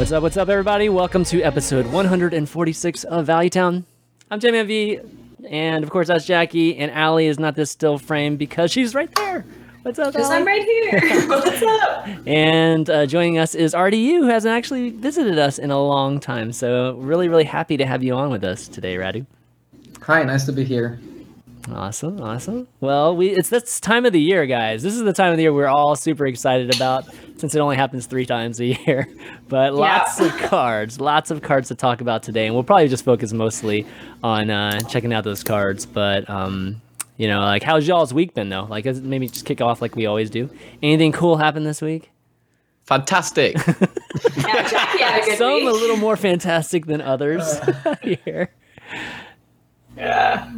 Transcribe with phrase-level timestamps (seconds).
[0.00, 0.88] What's up, what's up, everybody?
[0.88, 3.84] Welcome to episode 146 of Valuetown.
[4.30, 8.38] I'm Jamie MV, and of course, that's Jackie, and Allie is not this still frame
[8.38, 9.44] because she's right there.
[9.82, 11.00] What's up, Because I'm right here.
[11.28, 12.08] What's up?
[12.26, 16.52] And uh, joining us is Radu, who hasn't actually visited us in a long time.
[16.52, 19.26] So, really, really happy to have you on with us today, Radu.
[20.00, 20.98] Hi, nice to be here.
[21.68, 22.66] Awesome, awesome.
[22.80, 24.82] Well, we it's this time of the year, guys.
[24.82, 27.04] This is the time of the year we're all super excited about
[27.36, 29.08] since it only happens three times a year.
[29.48, 33.04] But lots of cards, lots of cards to talk about today, and we'll probably just
[33.04, 33.84] focus mostly
[34.22, 35.86] on uh, checking out those cards.
[35.86, 36.80] But um,
[37.16, 38.64] you know, like how's y'all's week been though?
[38.64, 40.48] Like maybe just kick off like we always do.
[40.82, 42.10] Anything cool happened this week?
[42.84, 43.56] Fantastic.
[44.36, 45.68] Yeah, Jackie had a good Some week.
[45.68, 47.60] a little more fantastic than others
[48.02, 48.50] here.
[49.96, 50.52] yeah.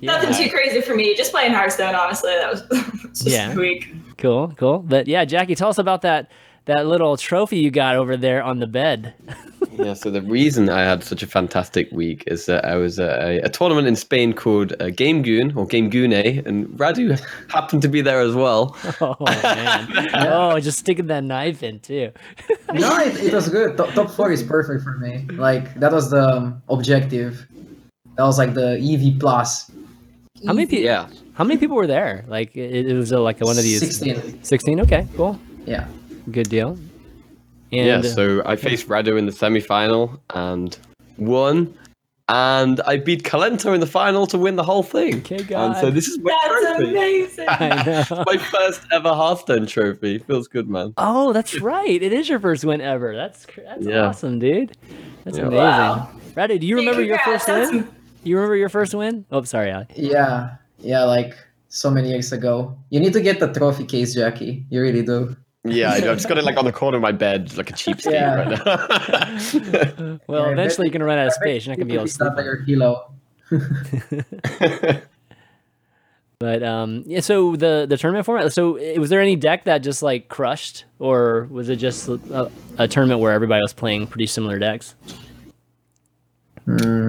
[0.00, 1.14] Nothing too crazy for me.
[1.16, 2.30] Just playing Hearthstone, honestly.
[2.32, 2.62] That was
[3.10, 3.52] just Yeah.
[3.52, 3.92] a week.
[4.18, 4.78] Cool, cool.
[4.80, 6.30] But yeah, Jackie, tell us about that
[6.66, 9.14] that little trophy you got over there on the bed.
[9.72, 13.18] yeah, so the reason I had such a fantastic week is that I was at
[13.20, 16.12] a, a tournament in Spain called uh, Game Goon or Game Goone,
[16.46, 17.18] and Radu
[17.52, 18.76] happened to be there as well.
[19.00, 20.10] Oh man!
[20.14, 22.12] oh, just sticking that knife in too.
[22.72, 23.76] No, it, it was good.
[23.76, 25.26] Top, top four is perfect for me.
[25.32, 27.44] Like that was the um, objective.
[28.16, 29.70] That was like the EV plus.
[30.46, 30.84] How many people?
[30.84, 31.08] Yeah.
[31.34, 32.24] How many people were there?
[32.28, 33.80] Like it, it was uh, a, like one of these.
[33.80, 34.42] 16.
[34.44, 34.80] Sixteen.
[34.80, 35.38] Okay, cool.
[35.66, 35.86] Yeah.
[36.30, 36.78] Good deal.
[37.70, 40.76] yeah, And so I faced Radu in the semi final and
[41.16, 41.74] won.
[42.28, 45.16] And I beat Calento in the final to win the whole thing.
[45.18, 45.80] Okay, And God.
[45.80, 46.90] so this is my That's trophy.
[46.90, 47.46] amazing.
[47.48, 48.24] I know.
[48.26, 50.18] my first ever Hearthstone trophy.
[50.18, 50.94] Feels good, man.
[50.96, 52.00] Oh, that's right.
[52.02, 53.14] It is your first win ever.
[53.16, 54.06] That's that's Yeah.
[54.06, 54.72] awesome, dude.
[55.24, 55.44] That's Yeah.
[55.44, 55.56] amazing.
[55.58, 56.10] Wow.
[56.34, 57.44] Radu, do you Hey, remember your congrats.
[57.44, 57.88] first That's- win?
[58.24, 59.24] You remember your first win?
[59.30, 59.86] Oh, sorry, Ali.
[59.96, 60.56] Yeah.
[60.78, 61.34] Yeah, like
[61.68, 62.76] so many years ago.
[62.90, 64.64] You need to get the trophy case, Jackie.
[64.70, 65.36] You really do.
[65.64, 66.10] Yeah, I know.
[66.12, 68.34] I've just got it like on the corner of my bed, like a cheapskate Yeah.
[68.34, 68.48] right
[70.02, 70.18] now.
[70.26, 71.66] Well, Yeah, eventually you're gonna run out of space.
[71.66, 72.36] You're not gonna be able to stop sleep.
[72.36, 73.12] that your kilo.
[76.38, 77.20] But um, yeah.
[77.20, 78.52] So the the tournament format.
[78.52, 82.88] So was there any deck that just like crushed, or was it just a, a
[82.88, 84.96] tournament where everybody was playing pretty similar decks?
[86.64, 87.01] Hmm.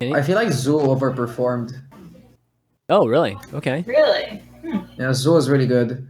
[0.00, 0.14] Any?
[0.14, 1.72] I feel like Zoo overperformed.
[2.88, 3.36] Oh, really?
[3.52, 3.84] Okay.
[3.86, 4.42] Really?
[4.98, 6.06] Yeah, Zoo is really good.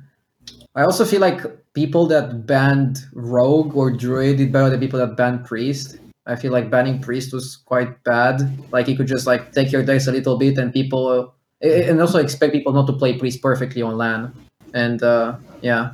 [0.77, 1.41] I also feel like
[1.75, 5.99] people that banned Rogue or Druid did better than people that banned Priest.
[6.27, 8.41] I feel like banning Priest was quite bad.
[8.71, 12.21] Like you could just like take your dice a little bit, and people, and also
[12.21, 14.33] expect people not to play Priest perfectly on LAN,
[14.73, 15.93] and uh, yeah,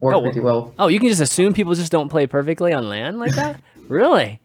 [0.00, 0.74] worked Oh, pretty well.
[0.78, 3.58] Oh, you can just assume people just don't play perfectly on LAN like that.
[3.88, 4.40] really?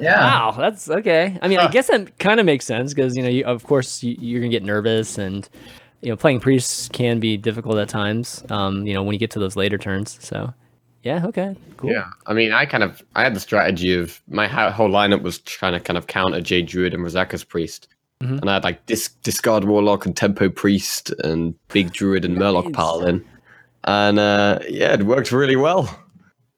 [0.00, 0.20] Yeah.
[0.20, 1.38] Wow, that's okay.
[1.42, 4.02] I mean, I guess that kind of makes sense because you know, you, of course,
[4.02, 5.48] you, you're gonna get nervous, and
[6.00, 8.44] you know, playing priests can be difficult at times.
[8.50, 10.18] Um, you know, when you get to those later turns.
[10.24, 10.52] So,
[11.02, 11.90] yeah, okay, cool.
[11.90, 15.22] Yeah, I mean, I kind of I had the strategy of my ho- whole lineup
[15.22, 17.88] was trying to kind of counter Jade Druid and Razakus Priest,
[18.22, 18.40] Mhm.
[18.40, 22.64] and I had like dis- discard Warlock and Tempo Priest and Big Druid and Murloc
[22.64, 22.74] Nice.
[22.74, 23.24] Paladin,
[23.84, 25.88] and uh, yeah, it worked really well.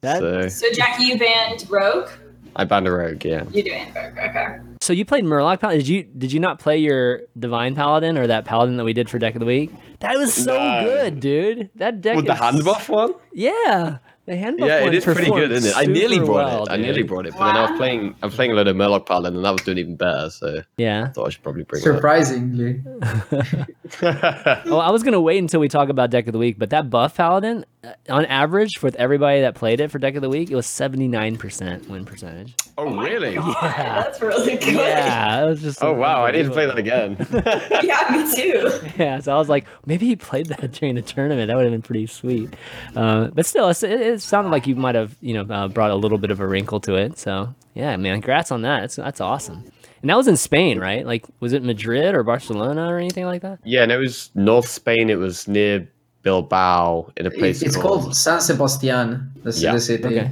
[0.03, 2.09] That- so So, Jackie, you banned Rogue?
[2.57, 3.25] I banned a rogue.
[3.25, 4.59] Yeah, You doing Rogue, okay.
[4.81, 5.79] So you played Murloc Paladin.
[5.81, 9.09] Did you did you not play your Divine Paladin or that Paladin that we did
[9.09, 9.71] for Deck of the Week?
[10.01, 10.85] That was so No.
[10.85, 11.71] good, dude.
[11.77, 13.15] That deck with the hand buff one.
[13.33, 15.77] Yeah, the hand Yeah, it is pretty good, isn't it?
[15.77, 16.71] I nearly brought well, it.
[16.73, 18.15] I nearly brought it, but then I was playing.
[18.23, 20.31] I was playing a lot of Murloc Paladin, and that was doing even better.
[20.31, 21.05] So Yeah.
[21.05, 21.85] I thought I should probably bring it.
[21.85, 22.83] Surprisingly,
[23.31, 23.69] it.
[24.67, 26.91] Well, I was gonna wait until we talk about deck of the week, but that
[26.91, 30.51] buff paladin, uh, on average, with everybody that played it for deck of the week,
[30.51, 32.55] it was seventy nine percent win percentage.
[32.79, 33.35] oh really?
[33.35, 34.75] God, That's really good.
[34.75, 35.83] Yeah, it was just.
[35.83, 36.25] Oh wow!
[36.25, 37.17] I need to play that again.
[37.85, 38.71] Yeah, me too.
[38.99, 41.49] Yeah, so I was like, maybe he played that during the tournament.
[41.49, 42.55] That would have been pretty sweet.
[42.97, 45.91] Uh, but still, it's- it, it sounded like you might have, you know, uh, brought
[45.91, 47.19] a little bit of a wrinkle to it.
[47.19, 48.81] So yeah, man, congrats on that.
[48.81, 49.65] That's that's awesome.
[50.01, 51.07] And that was in Spain, right?
[51.07, 53.59] Like, was it Madrid or Barcelona or anything like that?
[53.65, 55.09] Yeah, and it was North Spain.
[55.09, 55.89] It was near
[56.23, 59.73] Bilbao in a place it's, it's called San Sebastian, the, ci- Yeah.
[59.75, 60.05] the city.
[60.05, 60.31] Okay.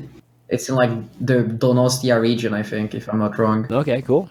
[0.48, 0.90] It's in like
[1.20, 3.66] the Donostia region, I think, if I'm not wrong.
[3.72, 4.28] Okay, cool.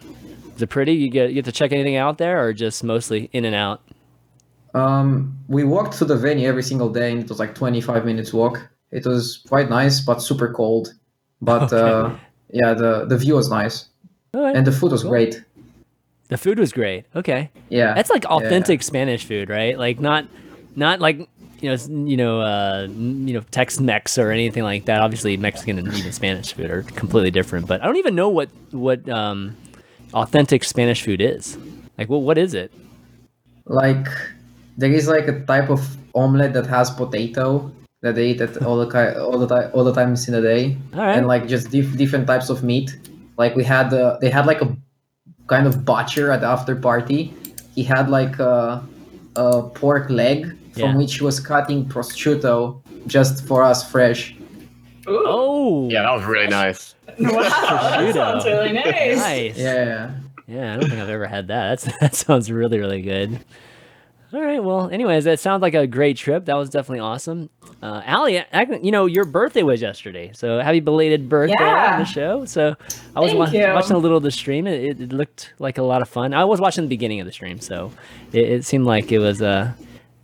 [0.56, 0.94] Is it pretty?
[0.94, 3.82] You get you get to check anything out there, or just mostly in and out?
[4.74, 8.32] Um, we walked to the venue every single day, and it was like 25 minutes
[8.32, 8.70] walk.
[8.92, 10.94] It was quite nice, but super cold.
[11.42, 11.82] But Okay.
[11.82, 12.16] uh,
[12.52, 13.86] yeah, the the view was nice,
[14.34, 14.56] right.
[14.56, 15.12] and the food was Cool.
[15.12, 15.42] great.
[16.30, 17.04] the food was great.
[17.16, 17.50] Okay.
[17.70, 18.36] Yeah, That's like yeah.
[18.38, 19.78] authentic Spanish food, right?
[19.78, 20.26] Like not,
[20.76, 21.18] not like
[21.60, 21.78] you know,
[22.08, 25.02] you know, uh, you know, Tex-Mex or anything like that.
[25.02, 27.68] Obviously, Mexican and even Spanish food are completely different.
[27.68, 29.56] But I don't even know what what um,
[30.14, 31.58] authentic Spanish food is.
[31.98, 32.72] Like, well, what is it?
[33.66, 34.08] like
[34.78, 35.82] there is like a type of
[36.16, 37.72] omelet that has potato
[38.02, 40.42] that they eat at all the ki- all the time all the times in the
[40.42, 41.18] day, All right.
[41.18, 42.98] and like just dif- different types of meat.
[43.38, 44.76] Like we had uh, they had like a
[45.48, 47.34] kind of butcher at the after party.
[47.76, 48.84] He had like a,
[49.36, 50.96] a pork leg from Yeah.
[50.98, 54.36] which he was cutting prosciutto just for us fresh.
[55.08, 55.24] Ooh.
[55.26, 56.96] Oh, Yeah, that was really nice.
[57.20, 59.18] Wow, that sounds really nice.
[59.18, 59.58] nice.
[59.58, 60.12] Yeah,
[60.48, 61.80] Yeah, I don't think I've ever had that.
[61.80, 63.40] That's that sounds really really good.
[64.34, 64.64] All right.
[64.64, 66.46] Well, anyways, that sounds like a great trip.
[66.46, 67.50] That was definitely awesome.
[67.84, 68.42] Uh, Allie,
[68.82, 71.94] you know your birthday was yesterday, so happy belated birthday Yeah.
[71.96, 72.46] on the show.
[72.46, 72.76] So
[73.16, 74.68] I was wa- watching a little of the stream.
[74.68, 76.34] It, it, it looked like a lot of fun.
[76.34, 77.92] I was watching the beginning of the stream, so
[78.32, 79.74] it, it seemed like it was uh,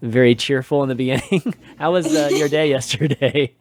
[0.01, 1.53] very cheerful in the beginning.
[1.77, 3.53] How was uh, your day yesterday?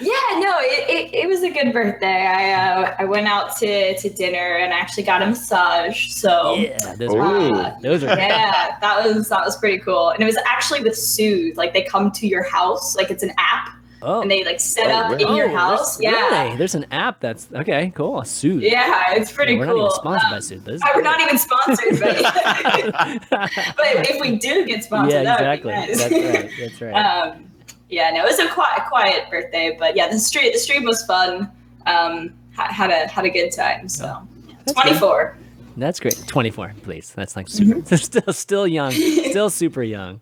[0.00, 2.26] Yeah, no, it, it, it was a good birthday.
[2.26, 6.08] I uh, I went out to, to dinner and I actually got a massage.
[6.12, 10.10] So Yeah, those uh, those are yeah, that was that was pretty cool.
[10.10, 11.56] And it was actually with Soothe.
[11.56, 14.22] Like they come to your house, like it's an app, oh.
[14.22, 15.24] and they like set Oh, up really?
[15.24, 15.98] in your Oh, house.
[15.98, 16.56] there's- Yeah, really?
[16.56, 17.92] There's an app that's okay.
[17.94, 18.20] Cool.
[18.20, 18.62] A soothe.
[18.62, 19.76] yeah, it's pretty we're cool.
[19.76, 20.64] not even sponsored by Um, Soothe.
[20.64, 23.30] This is we're not even sponsored, but,
[23.76, 25.72] but if we do get sponsored, yeah, exactly.
[25.72, 25.98] nice.
[25.98, 26.50] That's right.
[26.58, 26.92] That's right.
[27.28, 27.50] um,
[27.88, 31.04] yeah, no, it was a quiet, quiet birthday, but yeah, the stream the stream was
[31.04, 31.50] fun.
[31.86, 33.88] Um, had a had a good time.
[33.88, 34.26] So
[34.64, 35.36] That's twenty four.
[35.76, 36.16] That's great.
[36.28, 37.12] 24, please.
[37.16, 37.80] That's like Mm-hmm.
[37.80, 37.96] super.
[38.22, 38.92] still, still young.
[39.30, 40.20] Still super young.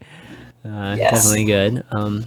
[0.65, 1.13] Uh, Yes.
[1.13, 1.85] Definitely good.
[1.91, 2.27] Um,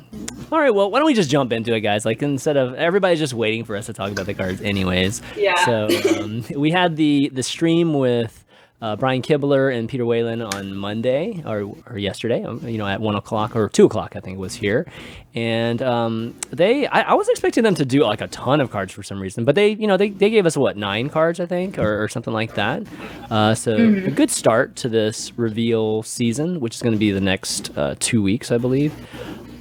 [0.52, 0.70] all right.
[0.70, 2.06] Well, why don't we just jump into it, guys?
[2.06, 5.24] Like instead of everybody's just waiting for us to talk about the cards, anyways.
[5.36, 5.56] Yeah.
[5.66, 5.88] So
[6.22, 8.45] um, we had the the stream with
[8.82, 12.44] uh, Brian Kibler and Peter Whalen on Monday or, or yesterday.
[12.44, 14.86] um, You know, at one o'clock or two o'clock, I think it was here,
[15.34, 18.92] and um, they I, I was expecting them to do like a ton of cards
[18.94, 21.46] for some reason, but they you know they, they gave us what nine cards I
[21.46, 22.84] think or, or something like that.
[23.32, 27.22] Uh, so a good start to this reveal season, which is going to be the
[27.22, 28.94] next uh, two weeks, I believe.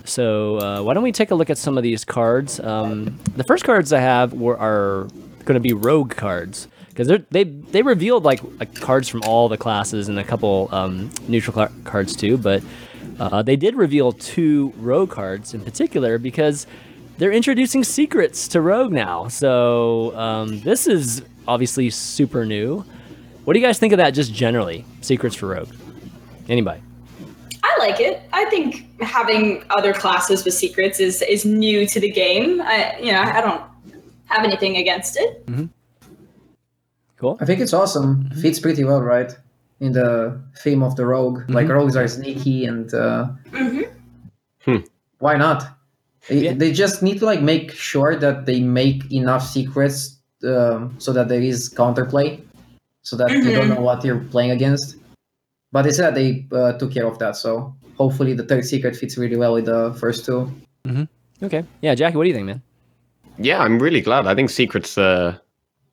[0.04, 2.60] So uh, why don't we take a look at some of these cards?
[2.60, 5.08] Um, the first cards I have were, are
[5.46, 9.56] going to be rogue cards because they they revealed like, like cards from all the
[9.56, 12.62] classes and a couple um, neutral car- cards too, but
[13.18, 16.66] uh, they did reveal two rogue cards in particular because
[17.18, 19.28] they're introducing secrets to rogue now.
[19.28, 22.84] So um, this is obviously super new.
[23.44, 24.84] What do you guys think of that just generally?
[25.00, 25.68] Secrets for rogue.
[26.48, 26.80] Anybody?
[27.62, 28.22] I like it.
[28.32, 32.62] I think having other classes with secrets is is new to the game.
[32.62, 33.62] I you know I don't
[34.26, 35.44] have anything against it.
[37.24, 37.38] Cool.
[37.40, 38.24] I think it's awesome.
[38.24, 38.40] Mm-hmm.
[38.42, 39.32] Fits pretty well, right?
[39.80, 41.38] In the theme of the rogue.
[41.48, 41.74] Like Mhm.
[41.78, 43.28] rogues are sneaky and uh,
[44.64, 44.80] hmm
[45.24, 45.60] why not?
[46.28, 46.52] They- Yeah.
[46.60, 51.28] They just need to like make sure that they make enough secrets um, so that
[51.28, 52.28] there is counterplay,
[53.08, 53.74] so that you don't Mhm.
[53.76, 54.96] know what you're playing against.
[55.72, 59.16] But they said they uh, took care of that, so hopefully the third secret fits
[59.16, 60.52] really well with the first two.
[60.86, 61.06] Mm-hmm.
[61.46, 61.62] Okay.
[61.80, 62.60] Yeah, Jackie, what do you think, man?
[63.38, 64.26] Yeah, I'm really glad.
[64.26, 65.36] I think secrets, uh,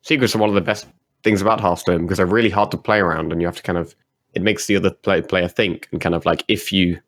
[0.01, 0.87] secrets are one of the best
[1.23, 3.77] things about Hearthstone because they're really hard to play around, and you have to kind
[3.77, 3.95] of
[4.33, 6.99] it makes the other play, player think and kind of like if you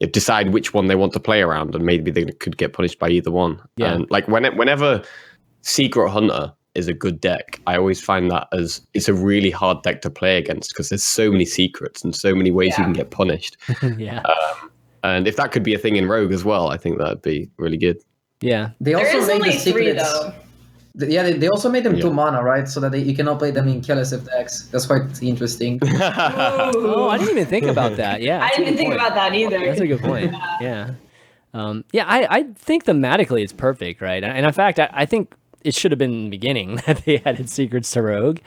[0.00, 2.98] you decide which one they want to play around, and maybe they could get punished
[2.98, 3.60] by either one.
[3.76, 3.94] Yeah.
[3.94, 5.02] And like when whenever
[5.62, 9.82] Secret Hunter is a good deck, I always find that as it's a really hard
[9.82, 12.92] deck to play against because there's so many secrets and so many ways you can
[12.92, 13.56] get punished.
[13.96, 14.20] yeah.
[14.20, 14.70] Um,
[15.02, 17.48] and if that could be a thing in Rogue as well, I think that'd be
[17.56, 17.98] really good.
[18.42, 18.70] Yeah.
[18.80, 20.12] They There also is made only the three secrets.
[20.12, 20.34] though.
[20.98, 22.02] Th- Yeah, they, they also made them Yeah.
[22.02, 22.66] two mana, right?
[22.68, 24.66] So that they, you cannot play them in Keleseth decks.
[24.72, 25.78] That's quite interesting.
[25.84, 28.22] Oh, I didn't even think about that.
[28.22, 28.42] Yeah.
[28.42, 29.00] I didn't good think point.
[29.00, 29.58] about that either.
[29.64, 30.34] That's a good point.
[30.60, 30.90] Yeah.
[31.54, 34.22] Um, yeah, I, I think thematically it's perfect, right?
[34.22, 35.34] And in fact, I, I think
[35.64, 38.38] it should have been in the beginning that they added secrets to Rogue.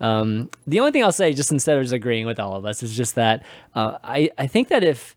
[0.00, 2.82] Um, the only thing I'll say, just instead of just agreeing with all of us,
[2.82, 3.42] is just that
[3.74, 5.16] uh, I, I think that if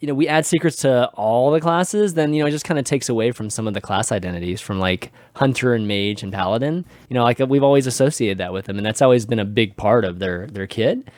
[0.00, 2.78] you know we add secrets to all the classes, then you know it just kind
[2.78, 6.32] of takes away from some of the class identities from like hunter and mage and
[6.32, 6.84] paladin.
[7.08, 9.76] You know, like we've always associated that with them, and that's always been a big
[9.76, 11.08] part of their their kit.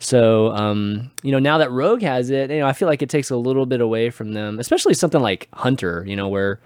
[0.00, 3.10] So, um, you know, now that Rogue has it, you know, I feel like it
[3.10, 6.60] takes a little bit away from them, especially something like Hunter, you know, where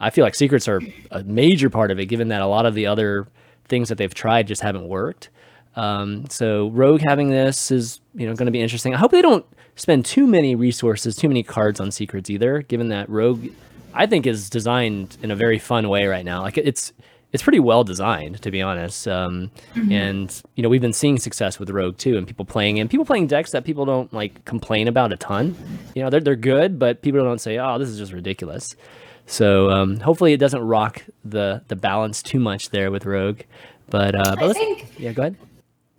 [0.00, 0.80] I feel like secrets are
[1.10, 3.28] a major part of it, given that a lot of the other
[3.66, 5.28] things that they've tried just haven't worked.
[5.76, 8.94] Um, so Rogue having this is you know going to be interesting.
[8.94, 9.44] I hope they don't
[9.76, 12.62] spend too many resources, too many cards on secrets either.
[12.62, 13.46] Given that Rogue,
[13.94, 16.42] I think is designed in a very fun way right now.
[16.42, 16.92] Like it's
[17.32, 19.06] it's pretty well designed to be honest.
[19.06, 22.90] Um, And you know we've been seeing success with Rogue too, and people playing and
[22.90, 25.54] people playing decks that people don't like complain about a ton.
[25.94, 28.74] You know they're they're good, but people don't say, oh, this is just ridiculous.
[29.26, 33.42] So um, hopefully it doesn't rock the the balance too much there with Rogue.
[33.90, 35.36] But, uh, but I think yeah, go ahead.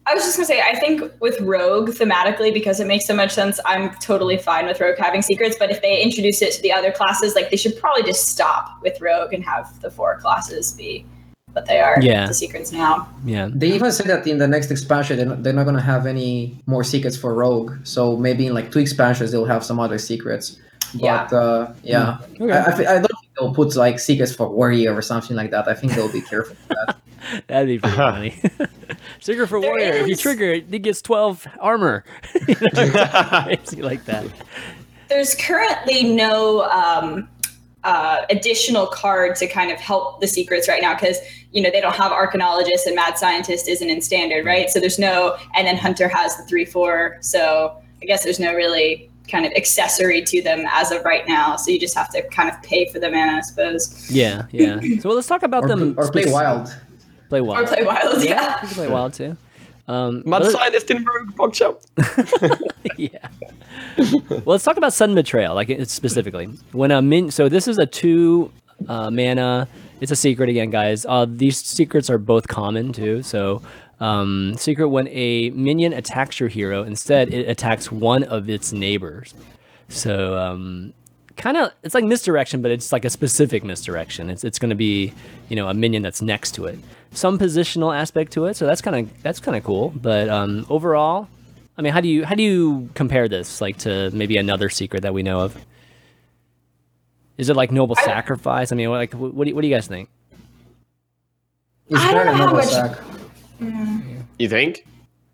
[0.09, 3.31] I was just gonna say, I think with Rogue thematically, because it makes so much
[3.31, 5.55] sense, I'm totally fine with Rogue having secrets.
[5.59, 8.81] But if they introduce it to the other classes, like they should probably just stop
[8.81, 11.05] with Rogue and have the four classes be
[11.51, 11.99] what they are.
[12.01, 12.27] Yeah.
[12.27, 13.07] The secrets now.
[13.23, 16.07] Yeah, They even said that in the next expansion, they're not, they're not gonna have
[16.07, 17.73] any more secrets for Rogue.
[17.83, 20.57] So maybe in like two expansions, they'll have some other secrets.
[20.93, 21.23] But Yeah.
[21.31, 22.51] uh, yeah, Okay.
[22.51, 25.67] I, I, I don't think they'll put like secrets for Warrior or something like that.
[25.67, 26.97] I think they'll be careful with that.
[27.47, 28.41] that'd be pretty funny.
[29.19, 29.93] Secret for There Warrior.
[29.93, 32.03] If you trigger it, it gets twelve armor.
[32.47, 34.25] you know, crazy like that.
[35.09, 37.27] There's currently no um,
[37.83, 41.17] uh, additional card to kind of help the secrets right now because
[41.51, 44.99] you know they don't have archaeologist and mad scientist isn't in standard right so there's
[44.99, 49.45] no and then hunter has the three four so i guess there's no really kind
[49.45, 52.61] of accessory to them as of right now so you just have to kind of
[52.63, 54.79] pay for the mana i suppose Yeah, yeah.
[55.01, 55.95] So well, let's talk about Or, them.
[55.97, 56.73] or play Wild.
[57.29, 57.67] Play or wild.
[57.67, 59.37] play wild yeah, yeah you can play wild too.
[59.87, 61.81] Um, Mad but- scientist in Rogue Pogshop.
[62.97, 63.27] yeah.
[64.29, 67.31] well, let's talk about sudden betrayal, like specifically when a min.
[67.31, 68.51] So this is a two
[68.87, 69.67] uh, mana.
[70.01, 71.05] It's a secret again, guys.
[71.07, 73.21] Uh, these secrets are both common too.
[73.23, 73.61] So
[73.99, 79.33] um, secret when a minion attacks your hero, instead it attacks one of its neighbors.
[79.89, 80.93] So um,
[81.35, 84.29] kind of it's like misdirection, but it's like a specific misdirection.
[84.29, 85.13] It's it's going to be
[85.49, 86.79] you know a minion that's next to it.
[87.11, 89.91] Some positional aspect to it, so that's kind of that's kind of cool.
[89.95, 91.27] But um, overall,
[91.77, 95.01] I mean, how do you how do you compare this like to maybe another secret
[95.03, 95.57] that we know of?
[97.37, 98.71] Is it like noble I- sacrifice?
[98.71, 100.09] I mean, like what do you, what do you guys think?
[101.89, 103.18] It's I better don't know how Noble much-
[103.59, 104.03] Sack.
[104.37, 104.85] You think?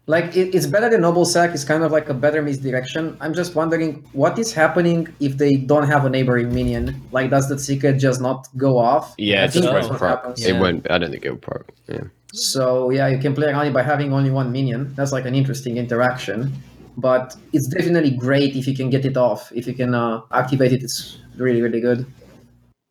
[0.07, 1.51] Like it, it's better than Noble Sack.
[1.55, 3.17] It's kind of like a better misdirection.
[3.19, 7.01] I'm just wondering what is happening if they don't have a neighboring minion.
[7.11, 9.15] Like, does the secret just not go off?
[9.17, 10.41] Yeah, I it's think just that's won't what pro- happens.
[10.41, 10.55] Yeah.
[10.55, 10.91] It won't.
[10.91, 11.61] I don't think it will pro.
[11.87, 12.03] Yeah.
[12.33, 14.93] So yeah, you can play around it by having only one minion.
[14.93, 16.53] That's like an interesting interaction.
[16.97, 19.51] But it's definitely great if you can get it off.
[19.53, 22.05] If you can uh, activate it, it's really really good.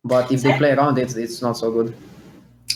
[0.03, 1.95] But if they play around it, it's not so good.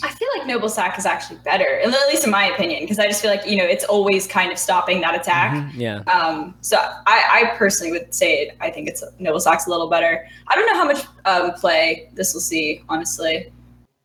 [0.02, 3.06] I feel like Noble Sack is actually better, at least in my opinion, because I
[3.06, 5.52] just feel like you know it's always kind of stopping that attack.
[5.52, 5.96] Mhm, Yeah.
[6.12, 10.26] Um, so I, I personally would say I think it's Noble Sack's a little better.
[10.46, 13.52] I don't know how much um, play this will see, honestly.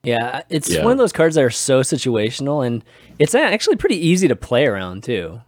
[0.04, 0.84] Yeah, it's Yeah.
[0.84, 2.84] one of those cards that are so situational, and
[3.20, 5.40] it's actually pretty easy to play around too.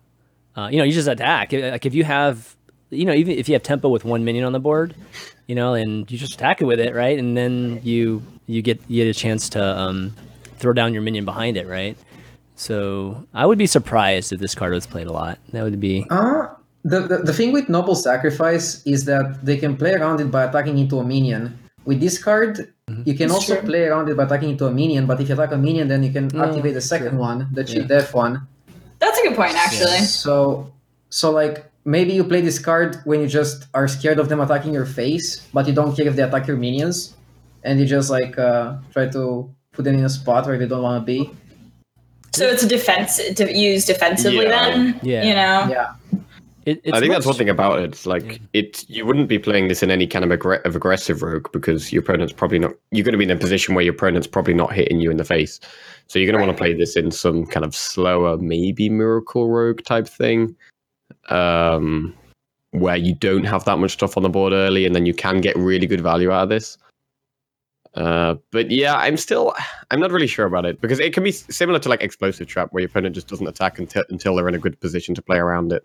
[0.56, 1.52] Uh, you know, you just attack.
[1.52, 2.56] Like if you have,
[2.90, 4.96] you know, even if you have tempo with one minion on the board,
[5.48, 7.18] you know, and you just attack it with it, right?
[7.20, 10.16] And then you you get you get a chance to um,
[10.58, 11.98] throw down your minion behind it, right?
[12.56, 15.38] So I would be surprised if this card was played a lot.
[15.52, 16.48] That would be Uh,
[16.84, 20.44] the, the the thing with Noble Sacrifice is that they can play around it by
[20.46, 21.60] attacking into a minion.
[21.86, 22.74] With this card,
[23.06, 23.70] you can That's also true.
[23.70, 25.06] play around it by attacking into a minion.
[25.06, 27.64] But if you attack a minion, then you can Mm, activate the second one, the
[27.64, 28.00] cheat Yeah.
[28.00, 28.48] death one.
[29.00, 30.02] That's a good point, actually.
[30.10, 30.72] So,
[31.10, 34.74] so like maybe you play this card when you just are scared of them attacking
[34.74, 37.14] your face, but you don't care if they attack your minions,
[37.64, 40.82] and you just like uh, try to put them in a spot where they don't
[40.82, 41.32] want to be.
[42.34, 44.70] So it's a defense to use defensively Yeah.
[44.70, 45.00] then.
[45.04, 45.24] Yeah.
[45.24, 45.68] You know.
[45.72, 45.94] Yeah,
[46.66, 47.86] It, it's I think that's one thing about it.
[47.86, 48.84] It's like it.
[48.90, 52.02] You wouldn't be playing this in any kind of, aggre- of aggressive rogue because your
[52.02, 52.74] opponent's probably not.
[52.92, 55.18] You're going to be in a position where your opponent's probably not hitting you in
[55.18, 55.60] the face.
[56.08, 59.48] So you're going to want to play this in some kind of slower, maybe miracle
[59.50, 60.56] rogue type thing,
[61.30, 62.14] um,
[62.72, 65.40] where you don't have that much stuff on the board early, and then you can
[65.40, 66.78] get really good value out of this.
[67.98, 69.56] Uh, but yeah, I'm still,
[69.90, 72.72] I'm not really sure about it because it can be similar to like explosive trap,
[72.72, 75.38] where your opponent just doesn't attack until until they're in a good position to play
[75.38, 75.84] around it.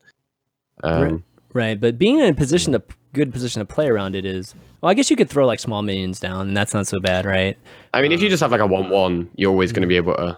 [0.85, 4.55] Um, Right, but being in a position to good position to play around it is
[4.81, 4.91] well.
[4.91, 7.59] I guess you could throw like small minions down, and that's not so bad, right?
[7.93, 10.15] I mean, if you just have like a one-one, you're always going to be able
[10.15, 10.37] to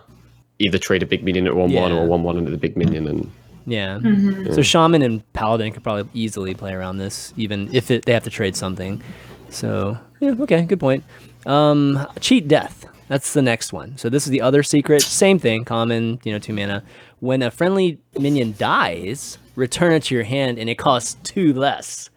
[0.59, 1.99] either trade a big minion at one-one Yeah.
[1.99, 3.31] or one-one into the big minion, and
[3.67, 3.99] Yeah.
[3.99, 4.55] Mm-hmm.
[4.55, 8.25] So shaman and paladin could probably easily play around this, even if it, they have
[8.25, 9.01] to trade something.
[9.51, 11.05] So yeah, okay, good point.
[11.47, 12.87] Um, cheat death.
[13.09, 13.99] That's the next one.
[13.99, 15.03] So this is the other secret.
[15.03, 16.83] Same thing, common, you know, two mana.
[17.21, 22.09] When a friendly minion dies, return it to your hand, and it costs two less.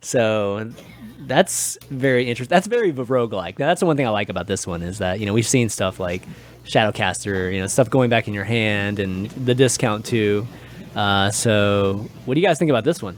[0.00, 0.72] So
[1.20, 2.54] that's very interesting.
[2.54, 3.58] That's very roguelike.
[3.58, 5.46] Now, that's the one thing I like about this one is that you know we've
[5.46, 6.22] seen stuff like
[6.64, 10.46] Shadowcaster, you know, stuff going back in your hand and the discount too.
[10.94, 13.16] Uh, so, what do you guys think about this one?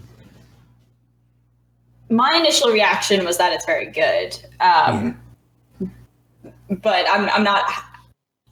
[2.10, 5.18] My initial reaction was that it's very good, um,
[6.68, 7.70] but I'm I'm not.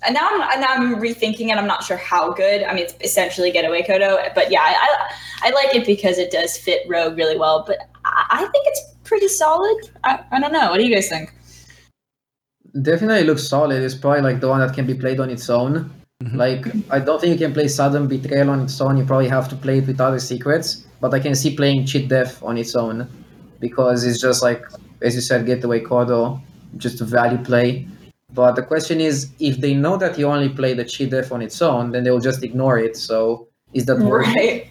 [0.04, 1.56] And now I'm, now I'm rethinking it.
[1.56, 2.64] I'm not sure how good.
[2.64, 6.32] I mean, it's essentially Getaway Kodo, but yeah, I, I, I like it because it
[6.32, 7.62] does fit Rogue really well.
[7.64, 9.76] But I, I think it's pretty solid.
[10.02, 10.70] I, I don't know.
[10.70, 11.32] What do you guys think?
[12.80, 13.80] Definitely looks solid.
[13.80, 15.88] It's probably like the one that can be played on its own.
[16.24, 16.36] Mm-hmm.
[16.36, 18.96] Like I don't think you can play Sudden Betrayal on its own.
[18.96, 20.84] You probably have to play it with other secrets.
[21.00, 23.08] But I can see playing Cheat Death on its own
[23.60, 24.64] because it's just like
[25.02, 26.40] as you said, Getaway Kodo,
[26.76, 27.86] just a value play.
[28.34, 31.42] But the question is, if they know that you only play the Cheat Death on
[31.42, 32.96] its own, then they will just ignore it.
[32.96, 34.36] So is that worth it?
[34.36, 34.66] Right.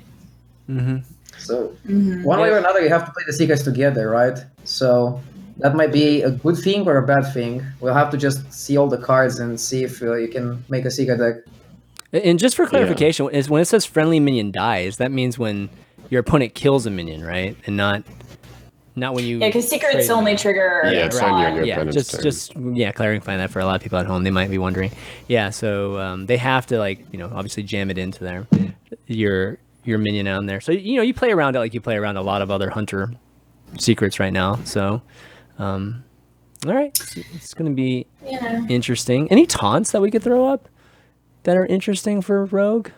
[0.69, 0.97] Mm-hmm.
[1.37, 2.23] So Mhm.
[2.23, 4.37] one way or another, you have to play the secrets together, right?
[4.63, 5.21] So
[5.57, 7.63] that might be a good thing or a bad thing.
[7.79, 10.85] We'll have to just see all the cards and see if uh, you can make
[10.85, 11.35] a secret deck.
[12.13, 15.69] And just for clarification, is when it says friendly minion dies, that means when
[16.09, 17.55] your opponent kills a minion, right?
[17.65, 18.03] And not
[18.95, 20.17] not when you Yeah, because secrets trade them.
[20.17, 20.81] only trigger.
[20.85, 22.21] Yeah, it's on your- your yeah, opponent's just turn.
[22.23, 24.91] just yeah, clarifying that for a lot of people at home, they might be wondering.
[25.27, 28.47] Yeah, so um, they have to like you know obviously jam it into their
[29.07, 30.61] your your minion on there.
[30.61, 32.69] So you know you play around it like you play around a lot of other
[32.69, 33.11] hunter
[33.79, 34.59] secrets right now.
[34.65, 35.01] So
[35.59, 36.03] um,
[36.67, 38.65] all right, it's, it's gonna be Yeah.
[38.69, 39.27] interesting.
[39.31, 40.67] Any taunts that we could throw up
[41.43, 42.89] that are interesting for Rogue?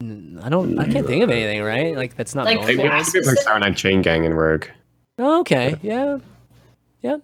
[0.00, 0.78] I don't.
[0.78, 1.62] I can't think of anything.
[1.62, 1.96] Right?
[1.96, 2.44] Like that's not.
[2.46, 3.14] Like bonus Maybe points.
[3.14, 4.64] maybe like Cyanide Chain Gang and Rogue.
[5.18, 5.76] Oh, okay.
[5.82, 6.18] Yeah.
[7.02, 7.18] Yeah.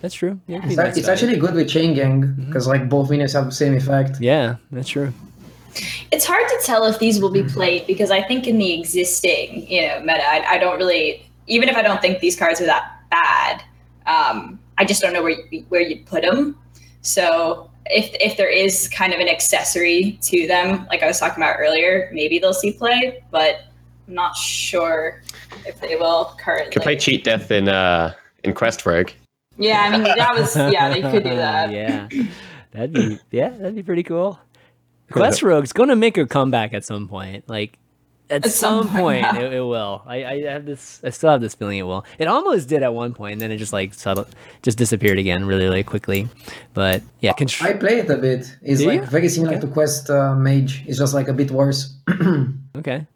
[0.00, 0.38] That's true.
[0.46, 1.22] Yeah, it'd It's, nice it's about it.
[1.24, 4.20] actually good with Chain Gang because like both minions have the same effect.
[4.20, 5.12] Yeah, that's true.
[6.12, 9.68] It's hard to tell if these will be played because I think in the existing,
[9.70, 12.66] you know, meta, I, I don't really, even if I don't think these cards are
[12.66, 13.62] that bad,
[14.06, 16.56] um, I just don't know where you, where you'd put them.
[17.02, 21.42] So if if there is kind of an accessory to them, like I was talking
[21.42, 23.64] about earlier, maybe they'll see play, but
[24.06, 25.22] I'm not sure
[25.66, 26.72] if they will currently.
[26.72, 28.14] Could play Cheat Death in uh
[28.44, 29.10] in Quest Rogue.
[29.56, 31.70] Yeah, I mean that was yeah, they could do that.
[31.72, 32.08] yeah,
[32.72, 34.38] that'd be yeah, that'd be pretty cool.
[35.10, 37.48] Quest Rogue's gonna make a comeback at some point.
[37.48, 37.78] Like
[38.30, 39.38] at, At some, some point, point, yeah.
[39.46, 40.02] it, it will.
[40.06, 41.00] I, I have this.
[41.02, 42.04] I still have this feeling it will.
[42.18, 44.26] It almost did at one point, and then it just like subtle,
[44.62, 46.28] just disappeared again really, really quickly.
[46.74, 48.54] But yeah, I play it a bit.
[48.62, 49.06] It's Do like you?
[49.06, 49.60] very similar Okay.
[49.66, 50.84] to Quest uh, Mage.
[50.86, 51.96] It's just like a bit worse.
[52.76, 53.06] okay,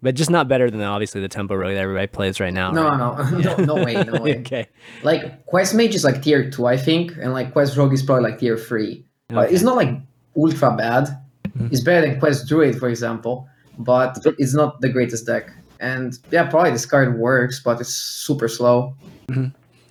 [0.00, 2.70] but just not better than obviously the tempo rogue that everybody plays right now.
[2.70, 3.32] no, right?
[3.32, 4.38] no, no, no way, no way.
[4.40, 4.68] okay,
[5.02, 8.30] Like Quest Mage is like tier two, I think, and like Quest Rogue is probably
[8.30, 9.04] like tier three.
[9.28, 9.90] But it's not like
[10.36, 11.08] ultra bad.
[11.48, 11.72] Mhm.
[11.72, 13.48] It's better than Quest Druid, for example,
[13.78, 15.50] but it's not the greatest deck.
[15.80, 18.94] And yeah, probably this card works, but it's super slow.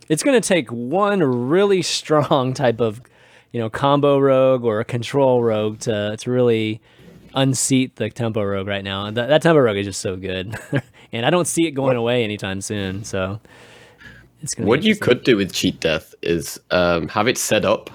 [0.10, 3.02] it's going to take one really strong type of
[3.52, 6.82] you know combo rogue or a control rogue to to really
[7.34, 9.10] unseat the tempo rogue right now.
[9.10, 10.56] That, that tempo rogue is just so good.
[11.13, 13.39] And i don't see it going away anytime soon so
[14.41, 17.65] it's gonna be What you could do with Cheat Death is um, have it set
[17.65, 17.89] up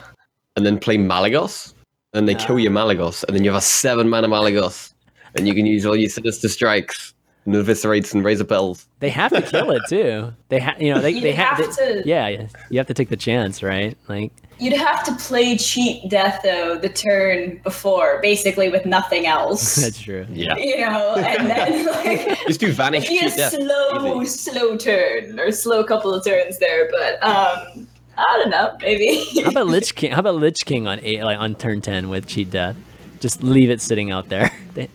[0.57, 1.73] and then play Malygos,
[2.13, 4.93] and they kill your Malygos, and then you have a seven mana Malygos,
[5.37, 7.15] and you can use all your sinister strikes
[7.45, 8.87] and eviscerates and razorpetals.
[9.01, 12.03] they have to kill it too they have you know they, they have have to
[12.03, 15.57] to- yeah yeah, you have to take the chance right like You'd have to play
[15.57, 19.75] cheat death though the turn before, basically with nothing else.
[19.83, 20.55] that's true Yeah.
[20.57, 21.87] you know, and then
[22.29, 23.55] like Just do Vanish it'd be a Death.
[23.55, 24.51] slow, Easy.
[24.53, 29.25] slow turn or slow couple of turns there, but um, I don't know, maybe.
[29.43, 32.29] how about lich king how about lich king on eight like on turn 10 with
[32.29, 32.77] cheat death
[33.19, 34.91] just leave it sitting out there They-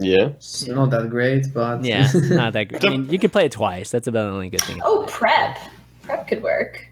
[0.00, 0.28] Yeah.
[0.28, 3.44] It's not that great, but yeah it's not that good i mean you could play
[3.46, 5.58] it twice that's about the only good thing oh, prep,
[6.02, 6.86] prep could work.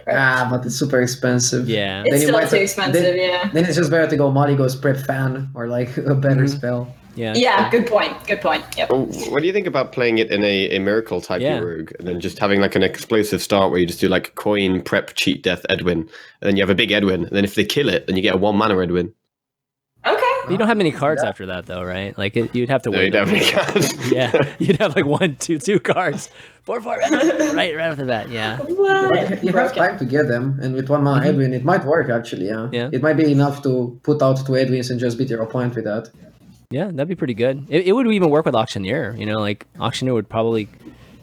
[0.00, 0.16] Prep.
[0.18, 1.68] ah, but it's super expensive.
[1.68, 3.50] yeah it's then you still too expensive, then- yeah.
[3.52, 6.56] Then it's just better to go Malygos Prep Fan or like a better Mhm.
[6.56, 6.94] spell.
[7.14, 8.14] yeah Yeah, good point.
[8.26, 8.64] Good point.
[8.76, 8.88] Yep.
[8.90, 11.58] Oh, What do you think about playing it in a, a miracle type Yeah.
[11.60, 14.82] rogue and then just having like an explosive start where you just do like coin,
[14.82, 16.08] prep, cheat, death, Edwin, and
[16.48, 18.34] then you have a big Edwin, and then if they kill it, then you get
[18.34, 19.12] a one mana Edwin.
[20.44, 20.52] Okay.
[20.52, 21.28] You don't have many cards Yeah.
[21.30, 22.16] after that, though, right?
[22.18, 23.12] Like it, you'd have to No, wait.
[23.14, 24.12] you a- definitely can't.
[24.12, 26.30] yeah, you'd have like one, two, two cards,
[26.64, 28.28] four, four, right, right, right after that.
[28.28, 29.42] Yeah, What?
[29.44, 31.28] You have time to get them, and with one mana Mhm.
[31.28, 32.46] Edwin, it might work actually.
[32.46, 32.68] Yeah.
[32.72, 32.88] Yeah.
[32.92, 35.84] It might be enough to put out two Edwins and just beat your opponent with
[35.84, 36.08] that.
[36.70, 37.66] yeah, that'd be pretty good.
[37.68, 39.14] It, it would even work with auctioneer.
[39.16, 40.68] You know, like auctioneer would probably,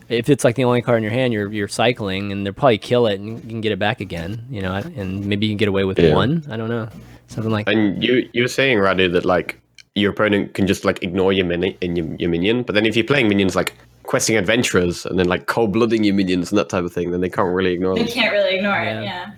[0.07, 2.77] if it's like the only card in your hand, you're you're cycling, and they'll probably
[2.77, 4.45] kill it, and you can get it back again.
[4.49, 6.13] You know, and maybe you can get away with Yeah.
[6.15, 6.43] one.
[6.49, 6.87] I don't know,
[7.29, 7.67] something like.
[7.69, 9.59] And you you were saying, Radu, that like
[9.95, 12.95] your opponent can just like ignore your mini in your, your minion, but then if
[12.95, 16.69] you're playing minions like questing adventurers and then like cold blooding your minions and that
[16.69, 18.11] type of thing, then they can't really ignore They them.
[18.11, 18.99] can't really ignore Yeah.
[18.99, 19.03] it.
[19.03, 19.31] Yeah.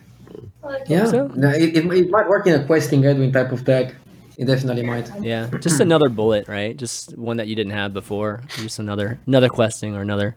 [0.61, 3.63] Well, Yeah, So- no, it, it, it might work in a questing Edwin type of
[3.65, 3.95] deck.
[4.37, 5.09] It definitely might.
[5.21, 6.75] Yeah, just another bullet, right?
[6.75, 8.41] Just one that you didn't have before.
[8.57, 10.35] Just another another questing or another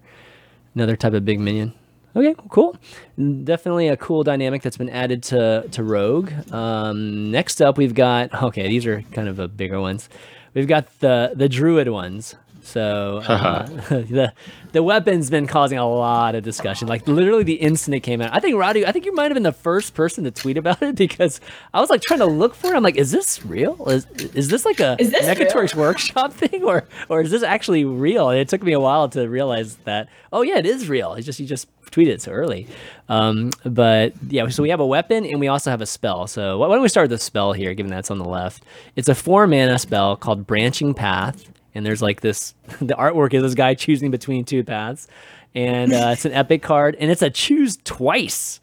[0.75, 1.73] another type of big minion.
[2.17, 2.77] Okay, cool.
[3.19, 6.31] Definitely a cool dynamic that's been added to to Rogue.
[6.53, 8.69] Um, next up, we've got okay.
[8.69, 10.09] These are kind of a bigger ones.
[10.55, 12.37] We've got the the Druid ones.
[12.65, 14.33] So uh, the
[14.73, 16.89] the weapon's been causing a lot of discussion.
[16.89, 18.31] Like literally the instant it came out.
[18.33, 20.83] I think Roddy, I think you might have been the first person to tweet about
[20.83, 21.41] it because
[21.73, 22.77] I was like trying to look for it.
[22.77, 23.87] I'm like, is this real?
[23.89, 27.85] Is is this like a Is this Necatorix workshop thing or or is this actually
[27.85, 28.31] real?
[28.31, 30.09] And it took me a while to realize that.
[30.33, 31.15] Oh yeah, it is real.
[31.15, 32.67] It's just you just tweeted it so early.
[33.09, 36.27] Um, but yeah, so we have a weapon and we also have a spell.
[36.27, 38.65] So why why don't we start with the spell here, given that's on the left?
[38.97, 41.45] It's a four mana spell called Branching Path,
[41.75, 42.55] and there's like this.
[42.81, 45.07] The artwork is this guy choosing between two paths,
[45.55, 48.61] and uh, it's an epic card, and it's a choose twice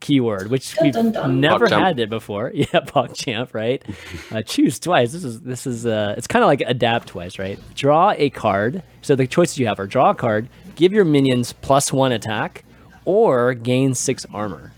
[0.00, 1.40] keyword, which Dun, we've dun, dun.
[1.40, 1.78] never PogChamp.
[1.80, 2.52] had it before.
[2.54, 3.82] Yeah, PogChamp, right?
[4.30, 5.12] Uh, choose twice.
[5.12, 7.58] This is this is uh, it's kind of like adapt twice, right?
[7.74, 8.82] Draw a card.
[9.02, 12.64] So the choices you have are draw a card, give your minions plus one attack,
[13.04, 14.72] or gain six armor.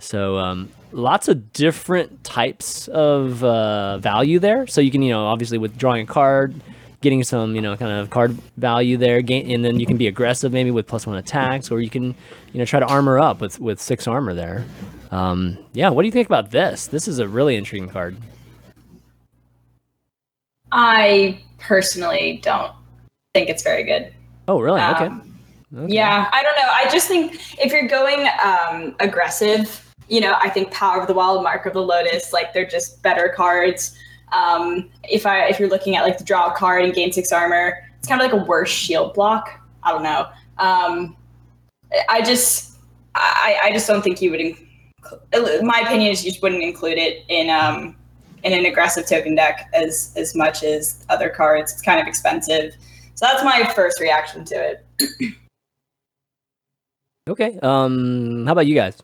[0.00, 4.66] So um, lots of different types of uh, value there.
[4.66, 6.54] So you can, you know, obviously with drawing a card,
[7.00, 10.06] getting some, you know, kind of card value there, gain, and then you can be
[10.06, 12.14] aggressive maybe with plus one attacks, or you can,
[12.52, 14.64] you know, try to armor up with with six armor there.
[15.10, 16.86] Um, yeah, what do you think about this?
[16.86, 18.16] This is a really intriguing card.
[20.70, 22.72] I personally don't
[23.32, 24.12] think it's very good.
[24.46, 24.80] Oh, really?
[24.80, 25.06] Okay.
[25.06, 25.24] Um,
[25.76, 25.92] Okay.
[25.92, 26.68] Yeah, I don't know.
[26.72, 31.14] I just think if you're going um, aggressive, you know, I think Power of the
[31.14, 33.96] Wild, Mark of the Lotus, like they're just better cards.
[34.32, 37.84] Um, if I if you're looking at like the draw card and gain six armor,
[37.98, 39.60] it's kind of like a worse shield block.
[39.82, 40.28] I don't know.
[40.58, 41.16] Um,
[42.08, 42.78] I just
[43.14, 44.40] I, I just don't think you would.
[44.40, 44.64] Inc-
[45.62, 47.96] my opinion is you wouldn't include it in um,
[48.42, 51.72] in an aggressive token deck as as much as other cards.
[51.72, 52.74] It's kind of expensive.
[53.14, 55.34] So that's my first reaction to it.
[57.28, 57.58] Okay.
[57.62, 59.02] Um, how about you guys?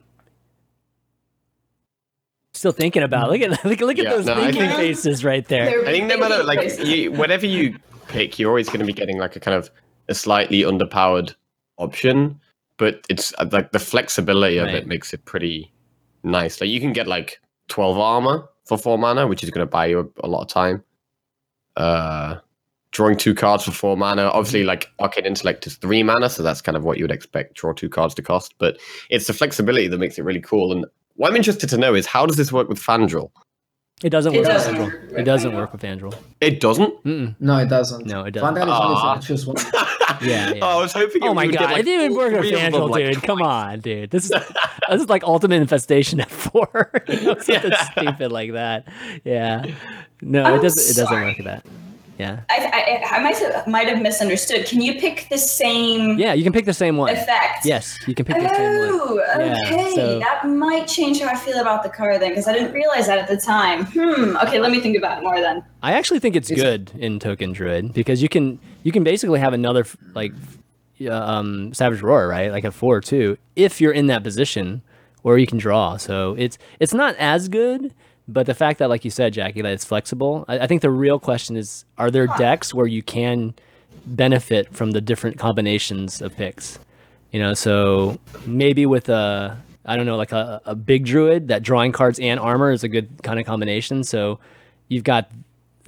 [2.65, 3.29] Still thinking about.
[3.31, 5.83] Look at look, look at Yeah, those no, thinking think- faces right there.
[5.87, 8.95] I think no matter big like you, whatever you pick, you're always going to be
[8.95, 9.71] getting like a kind of
[10.09, 11.35] a slightly underpowered
[11.77, 12.41] option,
[12.79, 14.77] but it's uh, like the flexibility of Right.
[14.77, 15.71] it makes it pretty
[16.23, 16.59] nice.
[16.59, 19.85] Like you can get like 12 armor for four mana, which is going to buy
[19.85, 20.83] you a, a lot of time.
[21.77, 22.37] Uh,
[22.93, 24.23] drawing two cards for four mana.
[24.29, 27.57] Obviously, like Arcane Intellect is three mana, so that's kind of what you would expect
[27.57, 28.55] draw two cards to cost.
[28.57, 28.79] But
[29.11, 30.73] it's the flexibility that makes it really cool.
[30.73, 33.31] And what I'm interested to know is how does this work with Fandral?
[34.03, 35.11] It doesn't It work doesn't with work Andrew.
[35.11, 36.15] with It doesn't work with Fandral.
[36.41, 37.05] It doesn't.
[37.05, 37.37] Mm-mm.
[37.41, 38.07] No, it doesn't.
[38.07, 38.55] No, it doesn't.
[38.55, 39.19] Fandral is only Aw.
[39.19, 39.57] if one.
[40.23, 40.61] Yeah, yeah.
[40.63, 41.23] Oh, I was hoping.
[41.25, 43.23] Oh my god, get, like, it didn't work with three of like, dude.
[43.23, 44.11] Come on, dude.
[44.11, 44.31] This is
[44.89, 46.91] this is like ultimate infestation at four.
[47.09, 48.87] you know, something stupid like that.
[49.25, 49.65] Yeah.
[50.23, 50.91] No, it I'm doesn't.
[50.91, 51.67] It doesn't work with that.
[52.19, 52.41] Yeah.
[52.49, 54.67] I, I, I might have, might have misunderstood.
[54.67, 57.11] Can you pick the same Yeah, you can pick the same one.
[57.11, 57.65] effect?
[57.67, 58.89] Yes, you can pick the same one.
[58.93, 59.95] Oh, Yeah, okay.
[59.95, 63.07] so- That might change how I feel about the card then, because I didn't realize
[63.09, 63.87] that at the time.
[63.87, 64.37] Hmm.
[64.47, 65.65] Okay, let me think about it more then.
[65.83, 69.41] I actually think it's It's- good in Token Druid because you can you can basically
[69.41, 70.33] have another like
[71.05, 72.53] uh, um, Savage Roar, right?
[72.53, 74.83] Like a four or two, if you're in that position,
[75.25, 75.97] or you can draw.
[75.97, 77.93] So it's it's not as good,
[78.27, 80.45] but the fact that, like you said, Jackie, that it's flexible.
[80.49, 83.55] I, I think the real question is: Are there decks where you can
[84.07, 86.79] benefit from the different combinations of picks?
[87.33, 91.63] You know, so maybe with a I don't know, like a, a big druid that
[91.63, 94.05] drawing cards and armor is a good kind of combination.
[94.05, 94.39] So
[94.89, 95.31] you've got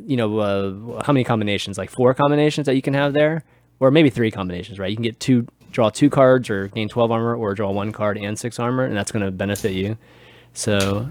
[0.05, 1.79] you know, uh, how many combinations?
[1.79, 3.45] Like four combinations that you can have there,
[3.81, 4.91] or maybe three combinations, right?
[4.91, 8.19] You can get two, draw two cards, or gain twelve armor, or draw one card
[8.19, 9.97] and six armor, and that's going to benefit you.
[10.53, 11.11] So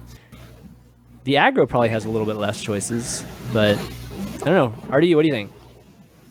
[1.25, 3.77] the aggro probably has a little bit less choices, but
[4.41, 4.55] I don't
[4.89, 4.95] know.
[4.95, 5.51] RD, what do you think?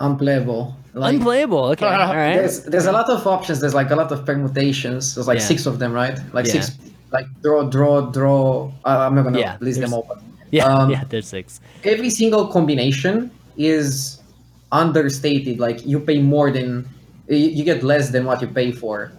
[0.00, 0.74] Unplayable.
[0.94, 1.64] Like, Unplayable.
[1.72, 2.36] Okay, all right.
[2.36, 3.60] There's there's a lot of options.
[3.60, 5.14] There's like a lot of permutations.
[5.14, 5.44] There's like Yeah.
[5.52, 6.18] six of them, right?
[6.32, 6.52] Like Yeah.
[6.62, 6.78] six,
[7.12, 8.70] like draw, draw, draw.
[8.84, 10.18] Uh, I'm not gonna Yeah, list them all, but
[10.50, 11.02] Yeah, um, yeah.
[11.08, 11.60] There's six.
[11.84, 14.20] every single combination is
[14.70, 15.58] understated.
[15.58, 16.88] Like you pay more than
[17.28, 19.10] you get less than what you pay for.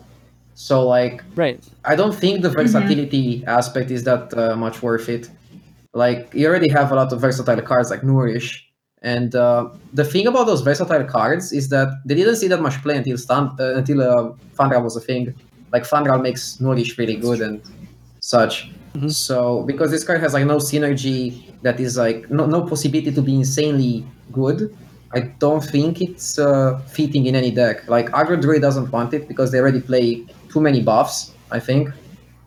[0.53, 1.59] So like Right.
[1.83, 5.29] I don't think the versatility aspect is that uh, much worth it.
[5.95, 8.69] Like you already have a lot of versatile cards like Nourish,
[9.01, 12.81] and uh, the thing about those versatile cards is that they didn't see that much
[12.83, 15.33] play until Stan- uh, until uh, Fandral was a thing.
[15.73, 17.61] Like Fandral makes Nourish really good and
[18.19, 18.69] such.
[18.93, 19.11] Mhm.
[19.11, 23.21] So because this card has like no synergy that is like no, no possibility to
[23.21, 24.75] be insanely good,
[25.13, 27.87] I don't think it's uh, fitting in any deck.
[27.87, 31.31] Like Aggro Druid doesn't want it because they already play too many buffs.
[31.51, 31.89] I think,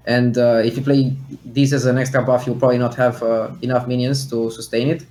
[0.09, 3.51] and uh, if you play this as an extra buff, you'll probably not have uh,
[3.61, 5.05] enough minions to sustain it.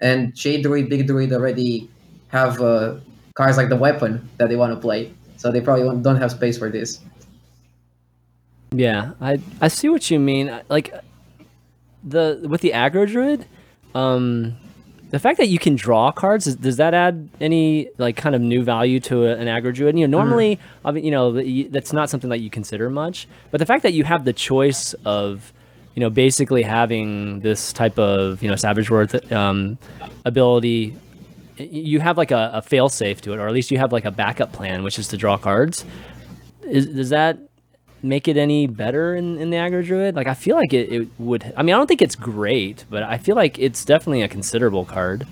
[0.00, 1.90] And Jade Druid, Big Druid already
[2.28, 2.94] have uh,
[3.34, 6.56] cards like the weapon that they want to play, so they probably don't have space
[6.56, 7.00] for this.
[8.70, 10.54] Yeah, I I see what you mean.
[10.68, 10.94] Like
[12.04, 13.46] the with the aggro druid,
[13.94, 14.56] um,
[15.14, 18.40] the fact that you can draw cards is- does that add any like kind of
[18.42, 19.96] new value to a, an aggro druid?
[19.96, 23.28] You know, normally, I mean, you know, that's not something that you consider much.
[23.52, 25.52] But the fact that you have the choice of,
[25.94, 29.78] you know, basically having this type of you know savage roar um,
[30.24, 30.96] ability
[31.56, 34.04] you have like a, a fail safe to it, or at least you have like
[34.04, 35.84] a backup plan, which is to draw cards.
[36.62, 37.38] Is, does that
[38.04, 40.14] make it any better in, in the aggro druid?
[40.14, 41.52] Like I feel like it, it would.
[41.56, 44.84] I mean, I don't think it's great, but I feel like it's definitely a considerable
[44.84, 45.26] card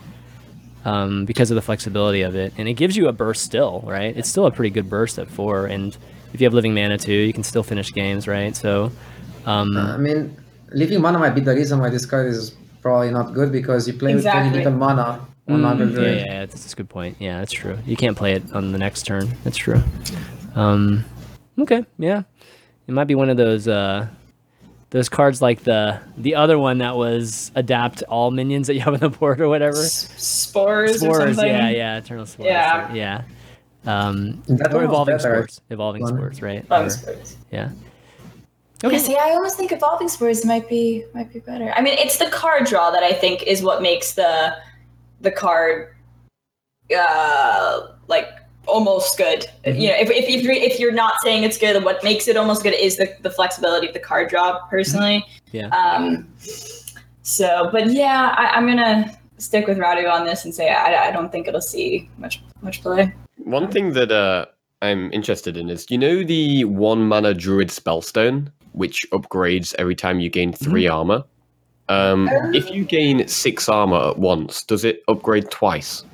[0.84, 4.16] um, because of the flexibility of it, and it gives you a burst still, right?
[4.16, 5.96] It's still a pretty good burst at four, and
[6.32, 8.56] if you have living mana too, you can still finish games, right?
[8.56, 8.90] So,
[9.46, 10.36] um, I mean,
[10.72, 13.94] living mana might be the reason why this card is probably not good because you
[13.94, 14.50] play with Exactly.
[14.50, 16.18] very little mana on Mm, yeah, Druid.
[16.18, 17.16] yeah, yeah, that's a good point.
[17.20, 17.76] Yeah, that's true.
[17.86, 19.28] You can't play it on the next turn.
[19.44, 19.82] That's true.
[20.54, 21.04] Um,
[21.58, 22.22] okay, yeah,
[22.88, 24.06] it might be one of those uh,
[24.90, 28.94] those cards like the the other one that was adapt all minions that you have
[28.94, 29.78] on the board or whatever.
[29.78, 31.46] S- spores, or Spores, something.
[31.46, 32.46] yeah, yeah, eternal spores.
[32.46, 32.92] Yeah.
[32.92, 33.22] yeah.
[33.84, 35.28] Um, That or evolving better.
[35.48, 36.14] spores, evolving One.
[36.14, 36.68] spores, right?
[36.70, 37.36] Love Or- spores.
[37.50, 37.70] yeah.
[38.84, 41.72] Yeah, see, I always think evolving spores might be might be better.
[41.76, 44.56] I mean, it's the card draw that I think is what makes the
[45.20, 45.94] the card
[46.96, 48.26] uh like
[48.66, 49.46] almost good.
[49.64, 52.36] You know, if if if you're, if you're not saying it's good, what makes it
[52.36, 54.58] almost good is the the flexibility of the card draw.
[54.66, 55.68] Personally, Yeah.
[55.68, 56.28] Um,
[57.22, 61.10] so, but yeah, I, I'm gonna stick with Radu on this and say I, I
[61.10, 63.12] don't think it'll see much much play.
[63.36, 64.46] One thing that uh,
[64.80, 70.20] I'm interested in is you know the one mana druid spellstone, which upgrades every time
[70.20, 71.24] you gain 3 armor.
[71.88, 76.04] Um, if you gain six armor at once, does it upgrade twice?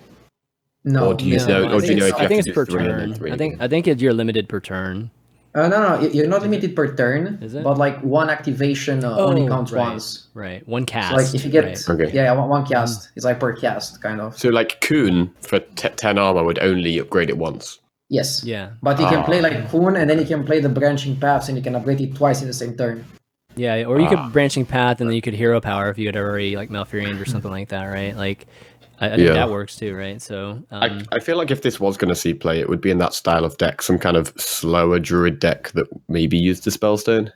[0.85, 2.25] No, Or do you no, know- I or think do you know it's- if you
[2.25, 3.15] I think have it's to per do three and turn.
[3.15, 3.65] three I think again?
[3.65, 5.11] I think it, you're limited per turn.
[5.55, 7.65] Uh, no, no, you- you're not limited per turn, Is it?
[7.65, 9.81] but like one activation uh, only Oh, counts right.
[9.91, 10.29] once.
[10.35, 11.11] Right, one cast.
[11.11, 11.91] So like if you get right.
[11.91, 12.15] Okay.
[12.15, 14.39] yeah, yeah, one, one cast, it's like per cast kind of.
[14.39, 17.81] So like Kun for t- ten armor would only upgrade it once.
[18.11, 18.43] Yes.
[18.45, 19.25] Yeah, But you can Ah.
[19.25, 22.01] play like Kun and then you can play the branching paths and you can upgrade
[22.01, 23.05] it twice in the same turn.
[23.57, 24.11] Yeah, or you Ah.
[24.11, 27.21] could branching path, and then you could hero power if you had already like Malfurion
[27.21, 28.17] or something like that, right?
[28.17, 28.47] Like,
[29.01, 29.35] I, I think Yeah.
[29.35, 30.21] that works too, right?
[30.21, 32.81] So, um, I, I feel like if this was going to see play, it would
[32.81, 36.65] be in that style of deck, some kind of slower druid deck that maybe used
[36.65, 37.31] the spellstone.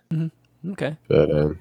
[0.72, 0.96] okay.
[1.08, 1.58] But um,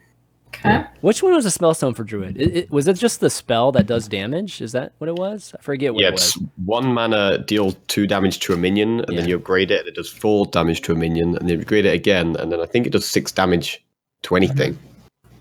[0.54, 0.84] Okay.
[1.00, 2.36] Which one was a spellstone for Druid?
[2.40, 4.60] It, it, was it just the spell that does damage?
[4.62, 5.56] Is that what it was?
[5.58, 6.46] I forget what yeah, it it's was.
[6.66, 9.22] one mana deal two damage to a minion, and Yeah.
[9.22, 11.62] then you upgrade it, and it does four damage to a minion, and then you
[11.62, 13.82] upgrade it again, and then I think it does six damage
[14.24, 14.78] to anything.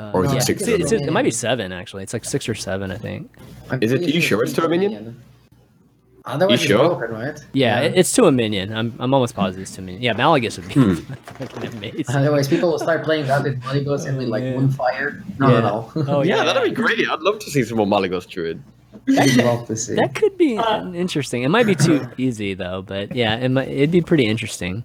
[0.00, 2.02] Uh, or is it six it's- to it's- it might be seven actually.
[2.02, 3.30] It's like six or seven, I think.
[3.70, 5.20] I'm Is it- pretty you sure it's to a minion?
[6.26, 6.96] Otherwise, You it's sure?
[6.98, 7.40] broken, right?
[7.54, 8.74] Yeah, It, it's to a minion.
[8.76, 10.02] I'm, I'm almost positive it's to a minion.
[10.02, 11.76] Yeah, Malygos would be Hmm.
[11.78, 12.04] amazing.
[12.14, 14.52] Otherwise, people will start playing that with Malygos and with like Yeah.
[14.52, 15.22] Moonfire.
[15.38, 15.60] No, Yeah.
[15.60, 16.04] no, no.
[16.18, 16.98] Oh yeah, that'd be great.
[17.10, 18.62] I'd love to see some more Malygos druid.
[19.18, 19.94] I'd love to see.
[19.94, 20.60] That could be
[20.94, 21.42] interesting.
[21.42, 24.84] It might be too easy though, but yeah, it might, it'd be pretty interesting.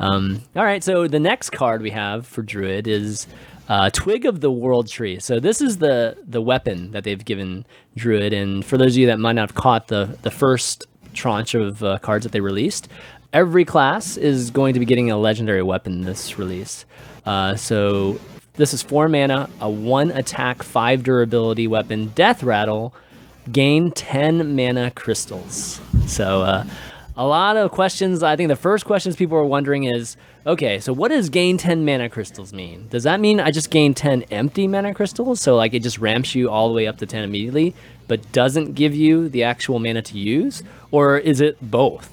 [0.00, 3.26] Um, all right, so the next card we have for Druid is
[3.68, 5.18] uh, Twig of the World Tree.
[5.20, 7.64] So this is the the weapon that they've given
[7.96, 11.54] Druid, and for those of you that might not have caught the the first tranche
[11.54, 12.88] of uh, cards that they released,
[13.32, 16.84] every class is going to be getting a legendary weapon this release.
[17.24, 18.18] Uh, so
[18.54, 22.94] this is four mana, a one attack, five durability weapon, Death Rattle
[23.50, 25.80] gain 10 mana crystals.
[26.06, 26.64] So, uh,
[27.16, 28.22] a lot of questions.
[28.22, 31.84] I think the first questions people are wondering is okay, so what does gain 10
[31.84, 32.86] mana crystals mean?
[32.90, 35.40] Does that mean I just gain 10 empty mana crystals?
[35.40, 37.74] So, like, it just ramps you all the way up to 10 immediately,
[38.08, 40.62] but doesn't give you the actual mana to use?
[40.90, 42.10] Or is it both?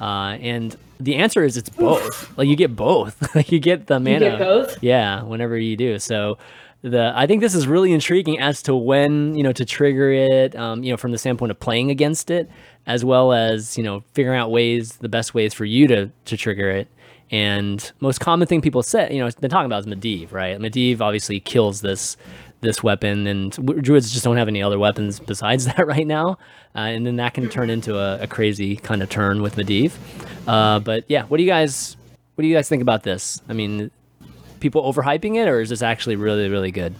[0.00, 2.36] Uh, and the answer is it's both.
[2.36, 3.34] like, you get both.
[3.34, 4.12] like, you get the mana.
[4.12, 4.82] You get both.
[4.82, 5.98] Yeah, whenever you do.
[5.98, 6.38] So
[6.84, 10.54] the I think this is really intriguing as to when you know to trigger it.
[10.54, 12.50] Um, you know, from the standpoint of playing against it,
[12.86, 16.36] as well as you know figuring out ways the best ways for you to to
[16.36, 16.88] trigger it.
[17.30, 20.58] And most common thing people say, you know, been talking about is Medivh, right?
[20.58, 22.16] Medivh obviously kills this
[22.60, 26.38] this weapon, and druids just don't have any other weapons besides that right now.
[26.74, 29.92] Uh, and then that can turn into a, a crazy kind of turn with Medivh.
[30.46, 31.96] Uh, but yeah, what do you guys
[32.34, 33.40] what do you guys think about this?
[33.48, 33.90] I mean,
[34.60, 36.94] people overhyping it, or is this actually really, really good?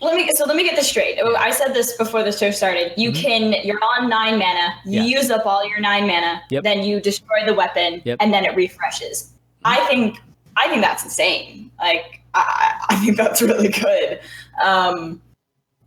[0.00, 1.18] Let me so let me get this straight.
[1.22, 2.92] Oh, I said this before the show started.
[2.98, 3.22] You Mhm.
[3.22, 5.18] can you're on nine mana, you Yeah.
[5.18, 6.64] use up all your nine mana, Yep.
[6.64, 8.18] then you destroy the weapon, Yep.
[8.20, 9.32] and then it refreshes.
[9.64, 10.18] I think
[10.58, 11.70] I think that's insane.
[11.80, 14.20] Like I, I think that's really good.
[14.62, 15.22] Um,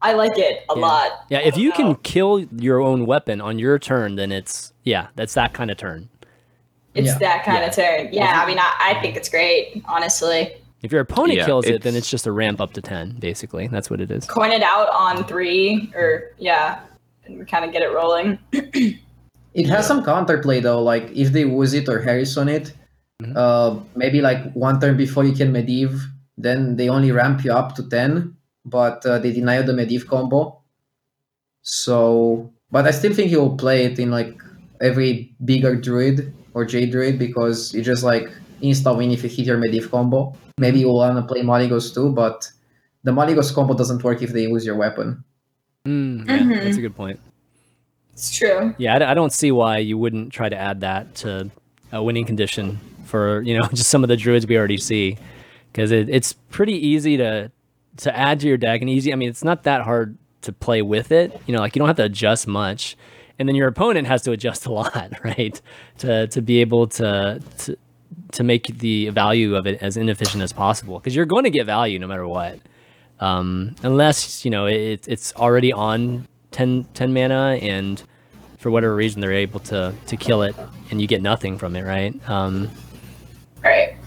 [0.01, 0.81] I like it a Yeah.
[0.81, 1.25] lot.
[1.29, 5.35] Yeah, if you can kill your own weapon on your turn, then it's yeah, that's
[5.35, 6.09] that kind of turn.
[6.95, 7.17] It's Yeah.
[7.19, 7.67] that kind Yeah.
[7.67, 8.09] of turn.
[8.11, 9.83] Yeah, I mean, I, I think it's great.
[9.87, 13.17] Honestly, If your opponent Yeah, kills it, then it's just a ramp up to ten.
[13.19, 14.25] Basically, that's what it is.
[14.25, 16.79] coin it out on three, or yeah,
[17.25, 18.39] and we kind of get it rolling.
[19.55, 22.71] It has some counterplay though, like if they Wooz it or Harrison it,
[23.21, 23.33] Mhm.
[23.35, 25.99] uh, maybe like one turn before you can Medivh,
[26.37, 30.05] then they only ramp you up to 10, but uh, they deny you the Medivh
[30.07, 30.61] combo.
[31.61, 34.39] So, but I still think you'll play it in like
[34.79, 38.29] every bigger druid or J druid because you just like
[38.61, 40.35] insta win if you hit your Medivh combo.
[40.59, 42.49] Maybe you'll wanna play Malygos too, but
[43.03, 45.23] the Malygos combo doesn't work if they use your weapon.
[45.87, 46.63] Mm, yeah, Mhm.
[46.63, 47.19] that's a good point.
[48.13, 48.75] It's true.
[48.77, 51.49] Yeah, I, I don't see why you wouldn't try to add that to
[51.91, 55.17] a winning condition for you know just some of the druids we already see,
[55.71, 57.49] because it, it's pretty easy to
[57.97, 59.11] to add to your deck and easy.
[59.13, 61.41] I mean, it's not that hard to play with it.
[61.47, 62.97] You know, like you don't have to adjust much,
[63.39, 65.59] and then your opponent has to adjust a lot, right?
[65.99, 67.77] To to be able to to
[68.33, 71.65] to make the value of it as inefficient as possible, because you're going to get
[71.65, 72.59] value no matter what.
[73.19, 78.01] Um, unless you know it, it's already on 10, 10 mana and
[78.59, 80.55] for whatever reason they're able to to kill it
[80.89, 82.13] and you get nothing from it right?
[82.29, 82.69] Um,
[83.61, 83.97] Right.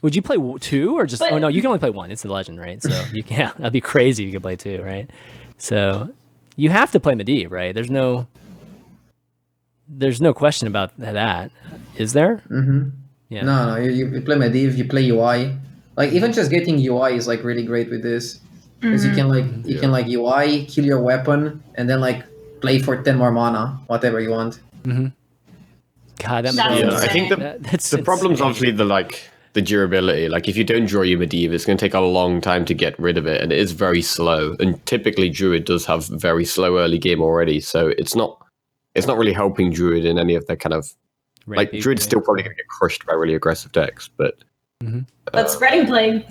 [0.00, 2.10] would you play two or just But- oh no you can only play one.
[2.10, 2.82] It's a legend right?
[2.82, 5.10] So you can yeah, that'd be crazy if you could play two right?
[5.58, 6.08] So
[6.56, 7.74] you have to play Medivh right?
[7.74, 8.26] There's no
[9.88, 11.50] there's no question about that.
[11.96, 12.42] Is there?
[12.50, 12.90] Mm-hmm.
[13.28, 15.56] Yeah No, no, you, you play Medivh, you play UI.
[15.96, 18.40] Like even just getting UI is like really great with this
[18.80, 19.18] because you mm-hmm.
[19.18, 22.24] can like you can like UI, kill your weapon, and then like
[22.60, 24.60] play for ten more mana, whatever you want.
[24.84, 25.08] Mm-hmm.
[26.18, 26.92] god that That's blows.
[26.92, 28.46] Yeah, I think the That- that's the problem's insane.
[28.46, 30.28] obviously the like the durability.
[30.28, 32.74] Like if you don't draw your Medivh, it's going to take a long time to
[32.74, 34.56] get rid of it, and it is very slow.
[34.60, 38.40] And typically, Druid does have very slow early game already, so it's not
[38.94, 40.92] it's not really helping Druid in any of their kind of
[41.56, 44.36] like Druid's still probably going to get crushed by really aggressive decks, but
[45.32, 46.24] But spreading plague.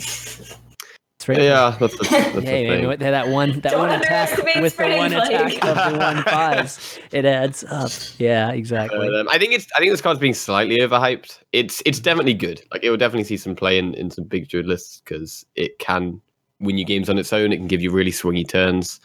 [1.19, 1.41] It's right.
[1.41, 2.87] yeah, that's the, that's the Hey, man, thing.
[2.87, 5.31] what- that one that Don't one attack with the one plague.
[5.33, 7.91] attack of the one fives, it adds up.
[8.19, 9.07] Yeah, exactly.
[9.17, 11.39] Um, I think it's I think this card's being slightly overhyped.
[11.53, 12.61] It's it's definitely good.
[12.71, 15.79] Like it will definitely see some play in, in some big druid lists because it
[15.79, 16.21] can
[16.59, 17.51] win you games on its own.
[17.51, 18.99] It can give you really swingy turns,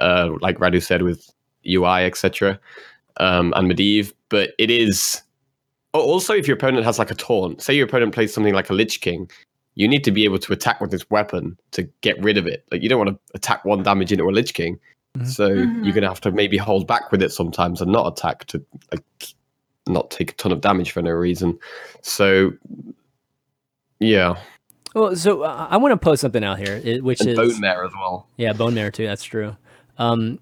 [0.00, 1.28] uh, like Radu said with
[1.68, 2.60] UI etc.
[3.18, 4.12] Um, and Medivh.
[4.28, 5.20] But it is
[6.00, 7.62] also if your opponent has like a taunt.
[7.62, 9.30] Say your opponent plays something like a Lich King.
[9.74, 12.64] You need to be able to attack with this weapon to get rid of it.
[12.72, 14.78] Like you don't want to attack one damage into a Lich King.
[15.18, 15.26] Mhm.
[15.26, 15.84] So Mhm.
[15.84, 19.02] you're gonna have to maybe hold back with it sometimes and not attack to like
[19.86, 21.58] not take a ton of damage for no reason.
[22.02, 22.52] So
[24.00, 24.36] yeah,
[24.94, 27.92] Well, so uh, I want to post something out here, which and is Bonemare as
[27.92, 28.26] well.
[28.36, 29.06] yeah, bone marrow too.
[29.06, 29.56] That's true.
[29.98, 30.38] Um,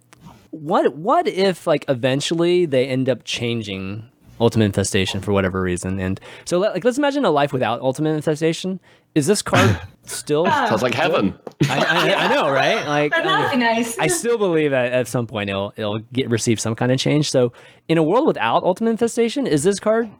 [0.50, 4.08] what what if like eventually they end up changing
[4.44, 5.98] ultimate infestation for whatever reason?
[5.98, 8.78] And so let, like let's imagine a life without ultimate infestation.
[9.14, 10.46] Is this card still?
[10.46, 11.34] I, Sounds like heaven.
[11.68, 12.86] I, I know, right?
[12.94, 13.98] Like I- that'd be nice.
[13.98, 17.30] I still believe that at some point it'll it'll get receive some kind of change.
[17.30, 17.52] So
[17.88, 20.10] in a world without ultimate infestation, is this card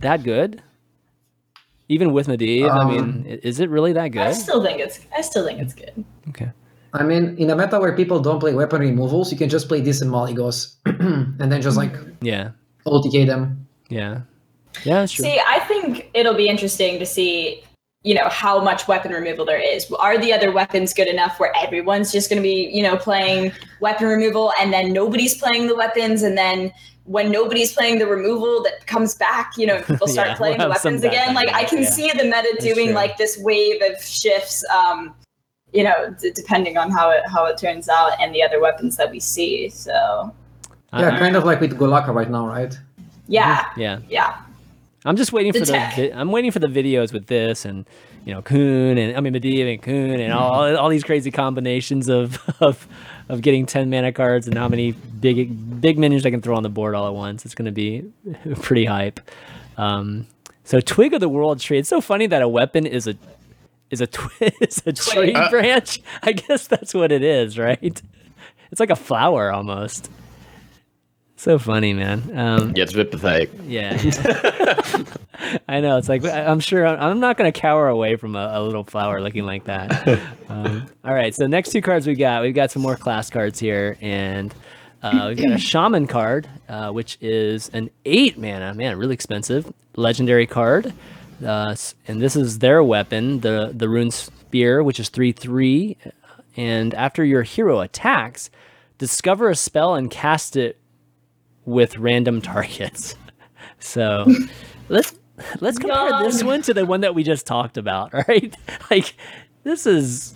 [0.00, 0.62] that good?
[1.88, 4.22] Even with Medivh, I mean, Um, is it really that good?
[4.22, 4.36] I good?
[4.40, 5.00] still think it's.
[5.16, 6.04] I still think it's good.
[6.30, 6.50] Okay.
[6.94, 9.80] I mean, in a meta where people don't play weapon removals, you can just play
[9.80, 12.50] this and Malygos, and then just like Yeah.
[12.86, 13.66] OTK them.
[13.88, 14.20] Yeah.
[14.84, 15.24] Yeah, that's true.
[15.24, 17.62] See, I think it'll be interesting to see,
[18.04, 19.90] you know, how much weapon removal there is.
[19.92, 23.52] Are the other weapons good enough where everyone's just going to be, you know, playing
[23.80, 26.72] weapon removal and then nobody's playing the weapons and then
[27.04, 30.68] when nobody's playing the removal that comes back, you know, people start Yeah, playing we'll
[30.68, 31.34] the weapons again.
[31.34, 31.90] Like I can yeah.
[31.90, 32.94] see the meta That's doing true.
[32.94, 35.14] like this wave of shifts um
[35.72, 38.96] you know, d- depending on how it how it turns out and the other weapons
[38.96, 39.68] that we see.
[39.70, 40.30] So, I-
[40.92, 42.76] Yeah, I- kind of like with Golakka right now, right?
[43.28, 43.70] yeah.
[43.76, 44.00] yeah.
[44.08, 44.36] Yeah.
[45.04, 45.72] I'm just waiting The for the.
[45.72, 45.96] tech.
[45.96, 47.86] Vi- I'm waiting for the videos with this and
[48.24, 48.58] you know Kun
[48.98, 52.86] and I mean Medivh and Kun and all all these crazy combinations of of
[53.28, 56.62] of getting ten mana cards and how many big big minions I can throw on
[56.62, 57.44] the board all at once.
[57.44, 58.04] It's going to be
[58.60, 59.18] pretty hype.
[59.76, 60.28] Um,
[60.62, 61.78] so twig of the world tree.
[61.78, 63.16] It's so funny that a weapon is a
[63.90, 65.50] is a twi- is a tree Twig.
[65.50, 66.00] branch.
[66.22, 67.80] I guess that's what it is, right?
[68.70, 70.08] It's like a flower almost.
[71.42, 72.30] So funny, man.
[72.38, 73.50] Um, Yeah, it's a bit pathetic.
[73.66, 73.94] yeah,
[75.68, 75.96] I know.
[75.96, 79.20] It's like I'm sure I'm not going to cower away from a, a little flower
[79.20, 80.20] looking like that.
[80.52, 83.58] Um, all right, so next two cards we got, we've got some more class cards
[83.58, 84.54] here, and
[85.02, 89.72] uh, we've got a shaman card, uh, which is an eight mana, man, really expensive
[89.96, 90.92] legendary card,
[91.42, 91.74] uh,
[92.06, 95.96] and this is their weapon, the the rune spear, which is three three,
[96.54, 98.50] and after your hero attacks,
[98.98, 100.76] discover a spell and cast it
[101.64, 103.16] with random targets.
[103.84, 104.26] So
[104.88, 105.18] let's
[105.60, 108.54] let's compare this one to the one that we just talked about, right?
[108.92, 109.16] Like
[109.64, 110.34] this is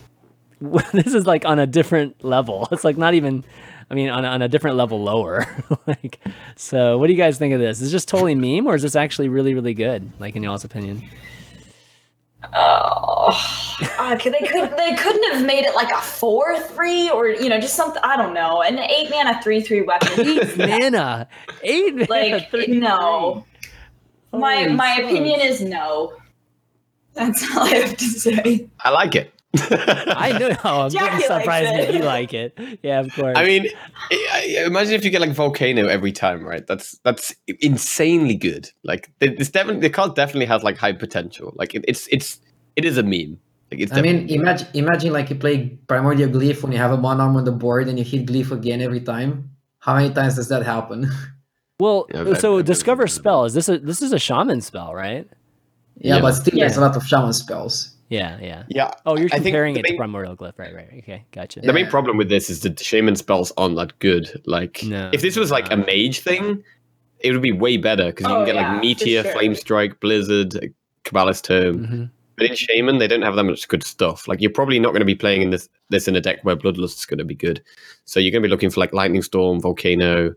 [0.93, 2.67] this is like on a different level.
[2.73, 3.45] It's like not even
[3.89, 5.47] I mean on a, on a different level lower.
[5.87, 6.19] like
[6.57, 7.77] so what do you guys think of this?
[7.77, 10.65] Is this just totally meme or is this actually really really good like in y'all's
[10.65, 11.09] opinion?
[12.55, 17.49] Oh, uh, they could they couldn't have made it like a four three or you
[17.49, 20.09] know just something I don't know an eight mana three three weapon.
[20.21, 21.29] 8 mana.
[21.63, 22.07] 8 mana.
[22.09, 23.45] like three, no,
[24.31, 24.41] three.
[24.41, 25.13] my Holy my smokes.
[25.13, 26.13] opinion is no.
[27.15, 28.69] That's all I have to say.
[28.81, 29.33] I like it.
[29.71, 30.57] I know.
[30.65, 31.87] I'm Jackie surprised it.
[31.87, 32.59] that you like it.
[32.83, 33.37] Yeah, of course.
[33.37, 33.67] I mean,
[34.11, 36.67] I- I- imagine if you get like volcano every time, right?
[36.67, 38.71] That's that's insanely good.
[38.85, 41.53] Like it's definitely the card definitely has like high potential.
[41.57, 42.41] Like it, it's it's
[42.77, 43.39] it is a meme.
[43.73, 46.97] Like it's I mean, imagine imagine like you play Primordial Glyph when you have a
[46.97, 49.51] one arm on the board and you hit Glyph again every time.
[49.81, 51.11] How many times does that happen?
[51.81, 53.45] well, Yeah, but- so but- discover but- spell.
[53.45, 55.27] Is this a this is a shaman spell, right?
[55.99, 56.21] yeah, Yeah.
[56.21, 57.96] but still, there's a lot of shaman spells.
[58.09, 58.65] Yeah, yeah.
[58.69, 58.93] yeah.
[59.05, 60.75] Oh, you're comparing the it to primordial glyph, right?
[60.75, 60.89] Right.
[60.99, 61.61] Okay, gotcha.
[61.61, 64.41] The main problem with this is that the shaman spells aren't that good.
[64.47, 65.11] Like, No.
[65.13, 66.63] if this was like a mage thing,
[67.21, 69.33] it would be way better because you Oh, can get yeah, like meteor, sure.
[69.33, 70.73] flame strike, blizzard,
[71.05, 71.85] Cabalist's Tome.
[71.85, 72.05] hmm
[72.37, 74.29] But in shaman, they don't have that much good stuff.
[74.29, 76.57] Like, you're probably not going to be playing in this this in a deck where
[76.57, 77.63] bloodlust is going to be good.
[78.05, 80.35] So you're going to be looking for like lightning storm, volcano,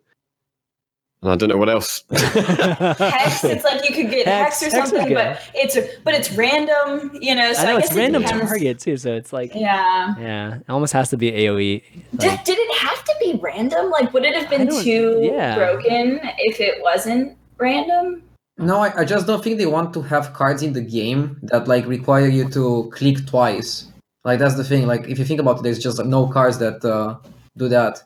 [1.22, 2.04] and I don't know what else.
[2.12, 5.16] Hex, it's like you could get Hex- hex, or Hex something, good.
[5.16, 7.52] but it's but it's random, you know.
[7.54, 8.50] So I know I it's guess it random depends.
[8.50, 10.16] target too, so it's like Yeah.
[10.20, 11.84] yeah, it almost has to be AOE.
[12.18, 13.90] Did, Like, did it have to be random?
[13.90, 15.56] Like, would it have been too yeah.
[15.56, 18.24] broken if it wasn't random?
[18.58, 21.68] No, I, I just don't think they want to have cards in the game that
[21.68, 23.88] like require you to click twice.
[24.26, 24.86] Like that's the thing.
[24.86, 27.16] Like if you think about it, there's just no cards that uh,
[27.58, 28.04] do that.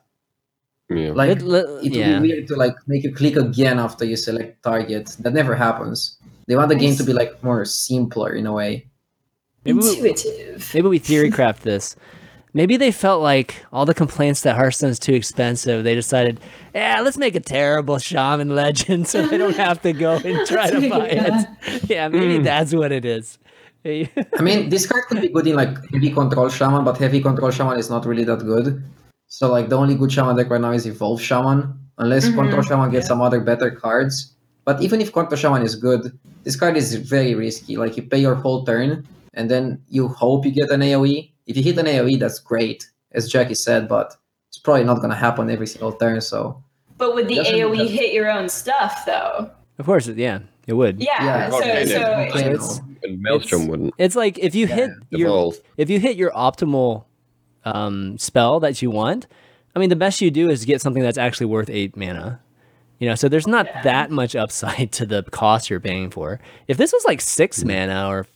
[0.89, 1.11] Yeah.
[1.11, 2.19] Like It- it, li- would yeah.
[2.19, 5.15] be weird to like make you click again after you select target.
[5.19, 6.17] That never happens.
[6.47, 8.87] They want the game to be like more simpler in a way.
[9.65, 10.71] Maybe we- Intuitive.
[10.73, 11.95] maybe we theory craft this.
[12.55, 15.83] Maybe they felt like all the complaints that Hearthstone's too expensive.
[15.83, 16.39] They decided,
[16.75, 20.69] yeah, let's make a terrible shaman legend so they don't have to go and try
[20.69, 21.47] to buy it.
[21.89, 22.43] Yeah, maybe Mm.
[22.43, 23.39] that's what it is.
[23.85, 24.07] I
[24.41, 27.79] mean, this card could be good in like heavy control shaman, but heavy control shaman
[27.79, 28.83] is not really that good.
[29.33, 32.35] So like the only good shaman deck right now is evolve shaman, unless Mhm.
[32.35, 34.15] control shaman gets some other better cards.
[34.63, 36.03] But even if control shaman is good,
[36.43, 37.73] this card is very risky.
[37.75, 38.89] Like you pay your whole turn,
[39.33, 41.33] and then you hope you get an AOE.
[41.47, 42.85] If you hit an AOE, that's great,
[43.17, 44.15] as Jackie said, but
[44.49, 46.21] it's probably not gonna happen every single turn.
[46.21, 46.61] So
[46.99, 49.49] But would the Doesn't- AoE hit your own stuff though?
[49.79, 51.01] of course, yeah, it would.
[51.01, 51.23] Yeah.
[51.27, 51.49] Yeah.
[51.49, 52.53] so Okay, so yeah.
[52.53, 55.55] It's- and Maelstrom wouldn't It's like if you hit your evolve.
[55.75, 57.05] if you hit your optimal
[57.65, 59.27] um, spell that you want,
[59.75, 62.39] I mean, the best you do is get something that's actually worth eight mana.
[62.99, 66.39] You know, so there's not that much upside to the cost you're paying for.
[66.67, 68.27] If this was like six mana, or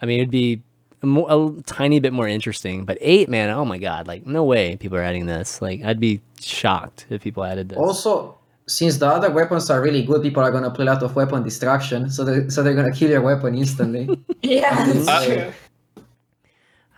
[0.00, 0.62] I mean, it'd be
[1.02, 2.84] a, mo- a tiny bit more interesting.
[2.84, 5.60] But eight mana, oh my god, like no way people are adding this.
[5.60, 7.78] Like I'd be shocked if people added this.
[7.78, 11.14] also, since the other weapons are really good, people are gonna play a lot of
[11.16, 14.08] weapon destruction, so they so they're gonna kill your weapon instantly.
[14.42, 15.52] yeah, that's Uh, true.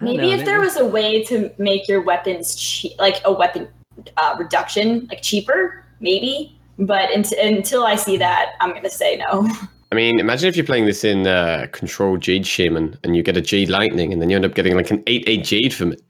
[0.01, 3.21] I don't Maybe know, if there was a way to make your weapons cheap, like
[3.25, 3.69] a weapon
[4.17, 6.55] uh, reduction, like cheaper, maybe.
[6.79, 9.49] But unt- until I see that, I'm gonna say no.
[9.91, 13.37] I mean, imagine if you're playing this in uh, Control Jade Shaman and you get
[13.37, 15.93] a Jade Lightning and then you end up getting like an 8 8 Jade from
[15.93, 16.03] it.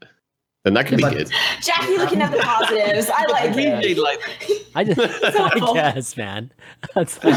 [0.65, 1.33] Then that could Yeah, be but- good.
[1.63, 3.09] Jackie looking at the positives.
[3.09, 3.97] I like it.
[3.97, 4.57] Lightning.
[4.75, 4.99] I just,
[5.39, 5.69] awful.
[5.69, 6.51] I guess, man.
[6.95, 7.31] That's, I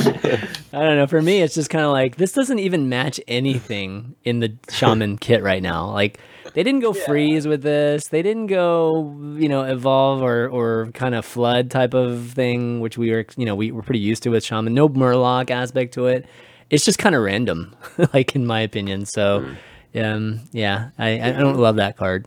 [0.73, 1.07] don't know.
[1.07, 5.17] For me, it's just kind of like this doesn't even match anything in the shaman
[5.17, 5.91] kit right now.
[5.91, 6.19] Like
[6.55, 8.09] they didn't go freeze with this.
[8.09, 12.99] They didn't go, you know, evolve or or kind of flood type of thing, which
[12.99, 14.75] we were, you know, we were pretty used to with shaman.
[14.75, 16.27] No murloc aspect to it.
[16.71, 17.75] It's just kind of random,
[18.13, 19.07] like in my opinion.
[19.07, 19.47] So,
[19.95, 22.27] um, yeah, I I don't love that card.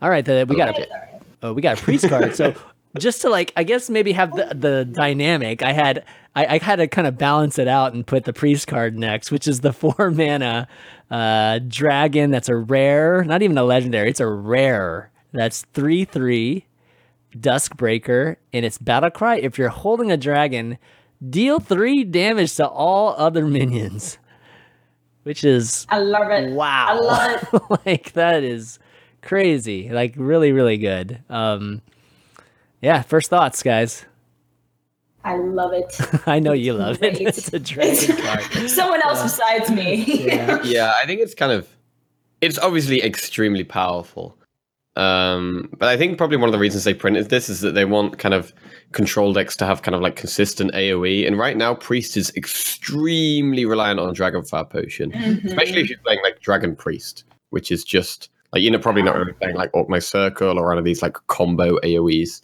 [0.00, 0.88] All right, the, we got a
[1.42, 2.34] oh, we got a priest card.
[2.34, 2.54] So
[2.98, 5.62] just to like, I guess maybe have the, the dynamic.
[5.62, 6.04] I had
[6.34, 9.30] I, I had to kind of balance it out and put the priest card next,
[9.30, 10.68] which is the four mana
[11.12, 12.30] uh, dragon.
[12.30, 14.08] That's a rare, not even a legendary.
[14.10, 15.12] It's a rare.
[15.32, 16.66] That's three three,
[17.36, 20.78] Duskbreaker, and its battle cry: if you're holding a dragon,
[21.28, 24.18] deal three damage to all other minions.
[25.24, 26.50] Which is I love it.
[26.50, 26.86] wow.
[26.88, 27.62] I love it.
[27.86, 28.80] like that is
[29.20, 29.88] crazy.
[29.88, 31.22] Like really, really good.
[31.30, 31.82] Um
[32.80, 34.04] yeah, first thoughts, guys.
[35.24, 35.96] I love it.
[36.26, 37.20] I know you love it.
[37.20, 38.42] It's a dragon card.
[38.68, 40.04] Someone else besides me.
[40.64, 41.68] yeah, I think it's kind of
[42.40, 44.36] it's obviously extremely powerful.
[44.94, 47.86] Um, but I think probably one of the reasons they printed this is that they
[47.86, 48.52] want kind of
[48.92, 51.26] control decks to have kind of like consistent AoE.
[51.26, 55.46] And right now, Priest is extremely reliant on Dragonfire Potion, Mm-hmm.
[55.46, 59.32] especially if you're playing like Dragon Priest, which is just like you're probably not really
[59.32, 62.42] playing like Orc Circle or one of these like combo AoEs.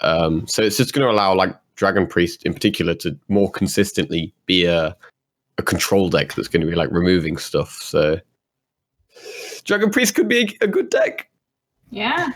[0.00, 4.32] Um, so it's just going to allow like Dragon Priest in particular to more consistently
[4.46, 4.96] be a
[5.58, 7.72] a control deck that's going to be like removing stuff.
[7.72, 8.20] So
[9.64, 11.28] Dragon Priest could be a, a good deck.
[11.90, 12.30] Yeah.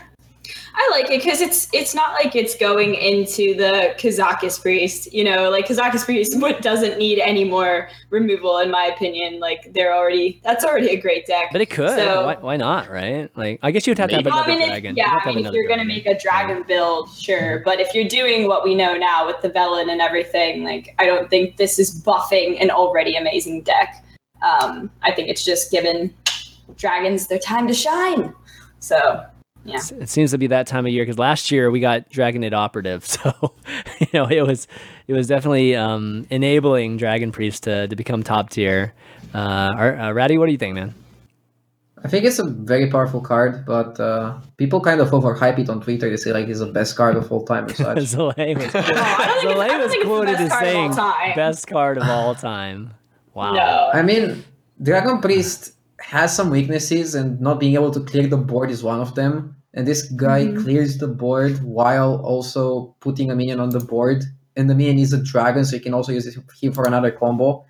[0.75, 5.23] I like it because it's it's not like it's going into the Razakus priest, you
[5.23, 9.39] know, like Razakus priest what doesn't need any more removal in my opinion.
[9.39, 11.49] Like they're already that's already a great deck.
[11.51, 11.89] But it could.
[11.97, 13.29] So- why, why not, right?
[13.35, 14.95] Like I guess you'd have to have another I mean, if- dragon.
[14.95, 17.59] You'd yeah, have to I have mean, if you're gonna make a dragon build, sure.
[17.65, 21.05] But if you're doing what we know now with the Velen and everything, like I
[21.05, 24.03] don't think this is buffing an already amazing deck.
[24.41, 26.13] Um, I think it's just giving
[26.75, 28.33] dragons their time to shine.
[28.79, 29.25] So
[29.67, 29.81] yeah.
[29.99, 33.05] It seems to be that time of year because last year we got Drakonid Operative,
[33.15, 33.53] so
[33.99, 34.67] you know it was
[35.07, 38.93] it was definitely um, enabling Dragon Priest to, to become top tier.
[39.33, 40.93] Uh, uh, Radu, what do you think, man?
[42.03, 45.81] I think it's a very powerful card, but uh, people kind of overhype it on
[45.81, 46.09] Twitter.
[46.09, 47.97] They say like it's the best card of all time or such.
[47.97, 50.93] Zalae was, I don't it's- I Zalae was it's the quoted best as of all
[50.93, 52.93] saying best card of all time.
[53.33, 53.53] Wow.
[53.53, 53.89] No.
[53.93, 54.43] I mean,
[54.81, 58.99] Dragon Priest has some weaknesses, and not being able to clear the board is one
[58.99, 59.55] of them.
[59.77, 60.63] And this guy Mhm.
[60.63, 64.25] clears the board while also putting a minion on the board.
[64.57, 67.11] And the minion is a dragon, so you can also use it him for another
[67.11, 67.63] combo.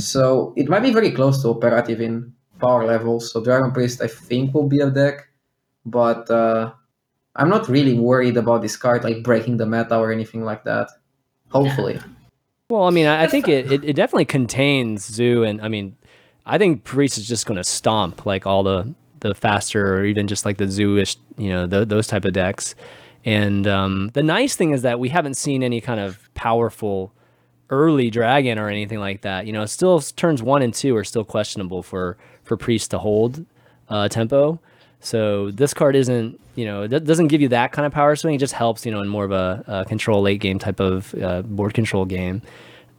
[0.00, 3.30] So it might be very close to operative in power levels.
[3.30, 5.28] So Dragon Priest, I think, will be a deck,
[5.84, 6.72] but uh,
[7.36, 10.88] I'm not really worried about this card like breaking the meta or anything like that.
[11.50, 12.00] Hopefully.
[12.70, 15.96] Well, I mean, I, I think it, it, it definitely contains Zoo, and I mean,
[16.46, 18.94] I think Priest is just going to stomp like all the
[19.28, 22.74] the faster or even just like the Zoo-ish, you know, th- those type of decks.
[23.24, 27.12] And um, the nice thing is that we haven't seen any kind of powerful
[27.70, 29.46] early dragon or anything like that.
[29.46, 33.46] You know, still turns one and two are still questionable for for Priest to hold
[33.88, 34.60] uh, tempo.
[35.00, 38.34] So this card isn't, you know, it doesn't give you that kind of power swing.
[38.34, 41.14] It just helps, you know, in more of a, a control late game type of
[41.14, 42.42] uh, board control game.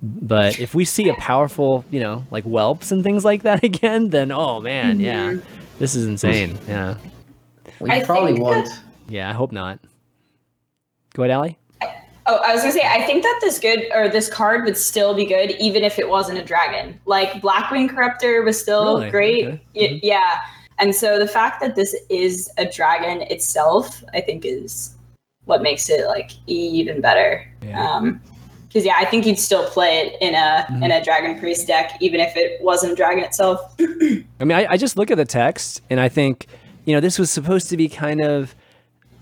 [0.01, 4.09] But if we see a powerful, you know, like whelps and things like that again,
[4.09, 5.35] then oh man, yeah,
[5.79, 6.57] this is insane.
[6.67, 6.95] Yeah,
[7.79, 8.69] We I probably won't.
[9.07, 9.29] yeah.
[9.29, 9.79] I hope not.
[11.13, 11.57] Go ahead, Allie.
[12.27, 15.13] Oh, I was gonna say, I think that this good or this card would still
[15.13, 16.99] be good even if it wasn't a dragon.
[17.05, 19.11] Like Blackwing Corruptor was still Really?
[19.11, 19.45] great.
[19.45, 19.61] Okay.
[19.75, 19.99] Y- Mhm.
[20.03, 20.39] yeah.
[20.79, 24.95] And so the fact that this is a dragon itself, I think is
[25.45, 27.47] what makes it like even better.
[27.63, 27.89] Yeah.
[27.89, 28.19] Um
[28.75, 30.83] because yeah, I think you'd still play it in a Mhm.
[30.83, 33.73] in a dragon priest deck, even if it wasn't dragon itself.
[33.79, 36.47] I mean, I, I just look at the text and I think,
[36.83, 38.53] you know, this was supposed to be kind of,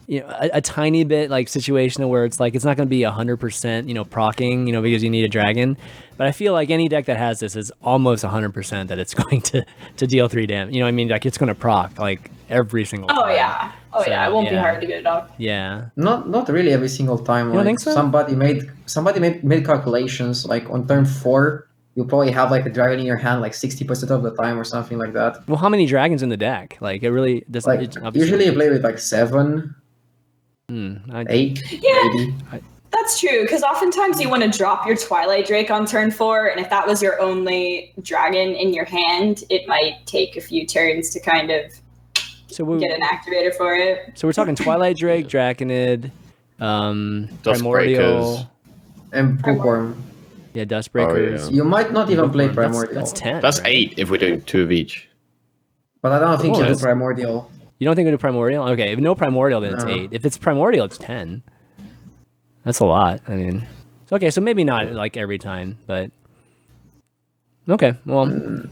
[0.07, 2.89] you know, a, a tiny bit like situational where it's like it's not going to
[2.89, 5.77] be hundred percent, you know, procking, you know, because you need a dragon.
[6.17, 9.13] But I feel like any deck that has this is almost hundred percent that it's
[9.23, 9.63] going to
[9.97, 10.73] to deal three damage.
[10.73, 13.11] You know, what I mean, like it's going to proc like every single.
[13.11, 13.35] oh time.
[13.35, 13.71] yeah.
[13.95, 15.29] Oh So, yeah, it won't be hard to get it off.
[15.37, 15.89] Yeah.
[15.95, 17.47] Not not really every single time.
[17.47, 17.93] don't like think so?
[17.93, 22.69] somebody made somebody made, made calculations like on turn four, you'll probably have like a
[22.71, 25.47] dragon in your hand like sixty percent of the time or something like that.
[25.47, 26.77] Well, how many dragons in the deck?
[26.81, 27.69] Like it really doesn't.
[27.69, 29.75] Like it usually you play with like seven,
[30.69, 32.09] Hmm, I- eight, Yeah.
[32.15, 32.33] maybe.
[32.91, 36.61] That's true, because oftentimes you want to drop your Twilight Drake on turn four, and
[36.61, 41.09] if that was your only dragon in your hand, it might take a few turns
[41.09, 41.73] to kind of
[42.53, 44.11] so we get an activator for it.
[44.17, 46.11] so we're talking Twilight Drake, Drakonid,
[46.59, 47.53] um, Duskbreakers.
[47.59, 48.49] Primordial,
[49.11, 49.95] And Book Wyrm.
[50.53, 51.47] yeah, Duskbreakers.
[51.47, 53.41] Oh, You might not even play primordial, that's ten.
[53.41, 53.69] That's right?
[53.73, 55.09] eight if we're doing two of each.
[56.01, 57.49] but I don't think Oh, you do primordial.
[57.79, 58.63] You don't think we do primordial?
[58.69, 59.89] Okay, if no primordial, then it's No.
[59.91, 60.09] eight.
[60.11, 61.41] If it's primordial, it's ten.
[62.63, 63.19] That's a lot.
[63.27, 63.67] I mean,
[64.07, 66.11] so, okay, so maybe not like every time, but
[67.67, 67.95] okay.
[68.05, 68.63] Well,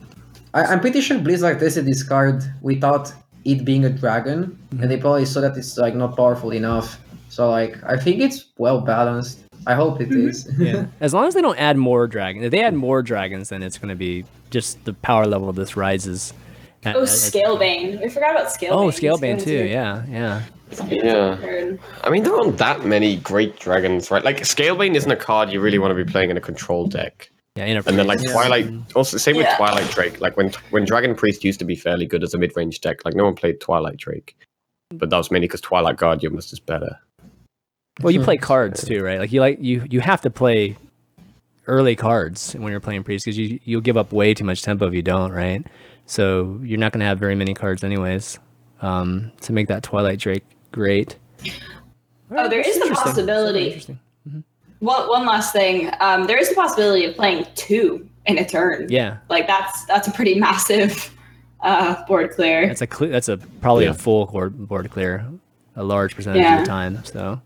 [0.54, 3.12] I, I'm pretty sure Blizzard tested this card without
[3.46, 4.84] it being a dragon, Mm-hmm.
[4.84, 7.00] and they probably saw that it's like not powerful enough.
[7.30, 9.39] So like I think it's well balanced.
[9.68, 10.50] I hope it is.
[10.58, 10.86] yeah.
[11.02, 13.78] as long as they don't add more dragons, if they add more dragons, then it's
[13.78, 16.34] going to be just the power level of this rises.
[16.84, 18.02] Oh, at- at- Scalebane.
[18.02, 18.72] We forgot about Scalebane.
[18.72, 19.66] Oh, He's Scalebane good too.
[19.66, 20.42] Yeah, yeah.
[20.89, 21.76] Yeah.
[22.04, 24.24] I mean, there aren't that many great dragons, right?
[24.24, 27.30] Like Scalebane isn't a card you really want to be playing in a control deck.
[27.56, 28.32] Yeah, in a And then like Yeah.
[28.32, 29.58] Twilight, also same with Yeah.
[29.58, 30.22] Twilight Drake.
[30.22, 33.04] Like when when Dragon Priest used to be fairly good as a mid range deck,
[33.04, 34.36] like no one played Twilight Drake,
[34.91, 36.97] but that was mainly because Twilight Guardian was just better.
[38.02, 39.20] Well, you play cards too, right?
[39.20, 40.78] Like you like you you have to play
[41.68, 44.88] early cards when you're playing priest because you you'll give up way too much tempo
[44.88, 45.66] if you don't, right?
[46.06, 48.39] So you're not going to have very many cards anyways.
[48.82, 51.18] Um, to make that Twilight Drake great.
[52.32, 52.95] Oh, there is the Interesting.
[52.95, 53.97] possibility.
[54.82, 55.08] Interesting.
[55.08, 55.92] One, one last thing.
[56.00, 58.88] Um, there is the possibility of playing two in a turn.
[58.90, 61.14] Yeah, Like that's that's a pretty massive
[61.62, 62.68] uh, board clear.
[62.68, 63.92] that's a cle that's a probably Yeah.
[63.92, 65.26] a full board board clear,
[65.76, 66.60] a large percentage Yeah.
[66.60, 67.04] of the time.
[67.06, 67.42] So,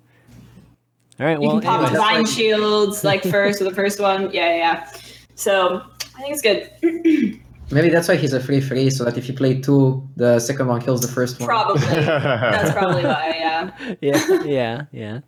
[1.20, 1.40] all right.
[1.40, 1.92] you Well, can pop anyways.
[1.92, 4.32] divine like- shields like first with the first one.
[4.34, 4.90] Yeah, yeah, yeah.
[5.36, 5.82] So
[6.18, 6.70] I think it's good.
[7.72, 10.68] Maybe that's why he's a free free, so that if you play two, the second
[10.68, 11.48] one kills the first one.
[11.50, 11.82] Probably.
[11.88, 13.34] That's probably why.
[13.40, 13.72] Yeah.
[14.02, 15.20] yeah, yeah, yeah.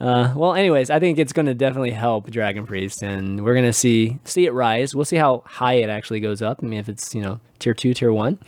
[0.00, 3.66] Uh, well, anyways, I think it's going to definitely help Dragon Priest, and we're going
[3.66, 4.94] to see see it rise.
[4.94, 6.60] We'll see how high it actually goes up.
[6.62, 8.38] I mean, if it's you know tier two, tier one.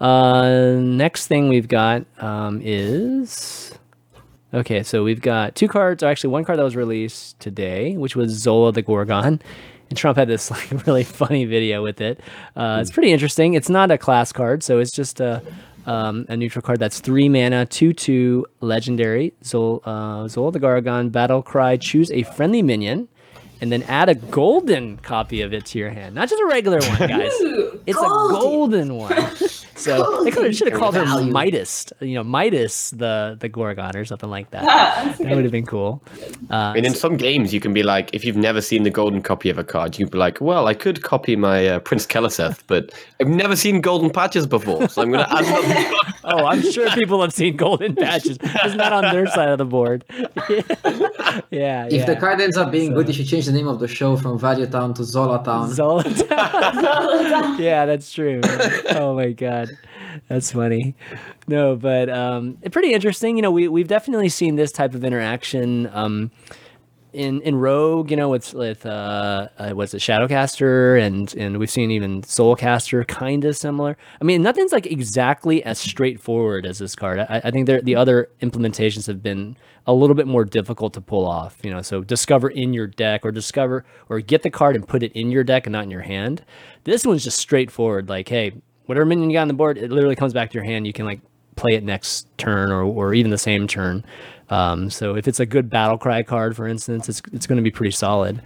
[0.00, 3.72] Uh, next thing we've got um, is
[4.52, 4.82] okay.
[4.82, 6.02] So we've got two cards.
[6.02, 9.40] Or actually, one card that was released today, which was Zola the Gorgon.
[9.88, 12.18] And Trump had this like really funny video with it.
[12.56, 13.54] Uh, it's pretty interesting.
[13.54, 15.40] It's not a class card, so it's just a
[15.86, 19.32] um, a neutral card that's three mana, two two legendary.
[19.42, 21.76] Zol uh, Zola the Gorgon battle cry.
[21.76, 23.08] Choose a friendly minion,
[23.60, 26.14] and then add a golden copy of it to your hand.
[26.14, 27.32] Not just a regular one, guys.
[27.40, 28.36] Ooh, It's golden.
[28.36, 29.26] a golden one.
[29.78, 33.94] So they could have should have called her Midas, you know, Midas the the Gorgon
[33.94, 34.64] or something like that.
[34.66, 36.02] Ah, that would have been cool.
[36.50, 38.90] Uh, I mean, in some games, you can be like, if you've never seen the
[38.90, 42.06] golden copy of a card, you'd be like, well, I could copy my uh, Prince
[42.06, 42.90] Keleseth, but
[43.20, 45.44] I've never seen golden patches before, so I'm going to add
[45.92, 45.94] them.
[46.24, 48.38] oh, I'm sure people have seen golden patches.
[48.40, 50.06] It's not on their side of the board.
[51.50, 52.04] yeah, If yeah.
[52.06, 54.38] the card ends up being good, you should change the name of the show from
[54.38, 55.72] Value Town to Zola Town.
[55.72, 57.58] Zola Town.
[57.60, 58.40] yeah, that's true.
[58.90, 59.70] Oh my god,
[60.28, 60.94] that's funny.
[61.48, 63.36] No, but um, pretty interesting.
[63.36, 65.88] You know, we we've definitely seen this type of interaction.
[65.92, 66.30] Um,
[67.16, 71.70] in, in Rogue, you know, with with uh, uh what's it, Shadowcaster, and and we've
[71.70, 73.96] seen even Soulcaster, kind of similar.
[74.20, 77.18] I mean, nothing's like exactly as straightforward as this card.
[77.18, 79.56] I, I think the other implementations have been
[79.86, 81.58] a little bit more difficult to pull off.
[81.62, 85.02] You know, so discover in your deck, or discover, or get the card and put
[85.02, 86.44] it in your deck and not in your hand.
[86.84, 88.08] This one's just straightforward.
[88.10, 88.52] Like, hey,
[88.84, 90.86] whatever minion you got on the board, it literally comes back to your hand.
[90.86, 91.20] You can like
[91.56, 94.04] play it next turn or, or even the same turn.
[94.48, 97.62] Um, so if it's a good battle cry card, for instance, it's it's going to
[97.62, 98.42] be pretty solid.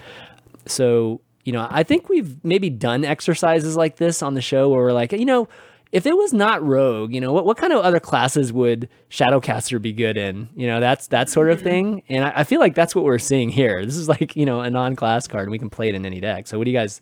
[0.67, 4.81] So you know, I think we've maybe done exercises like this on the show where
[4.83, 5.49] we're like, you know,
[5.91, 9.81] if it was not rogue, you know, what, what kind of other classes would Shadowcaster
[9.83, 10.49] be good in?
[10.55, 12.03] You know, that's that sort of thing.
[12.09, 13.85] And I, I feel like that's what we're seeing here.
[13.85, 16.21] This is like, you know, a non-class card and we can play it in any
[16.21, 16.47] deck.
[16.47, 17.01] So what do you guys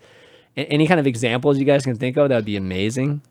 [0.57, 3.23] any kind of examples you guys can think of that would be amazing?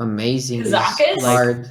[0.00, 0.62] Amazing.
[0.64, 1.20] Kazakus?
[1.20, 1.70] card.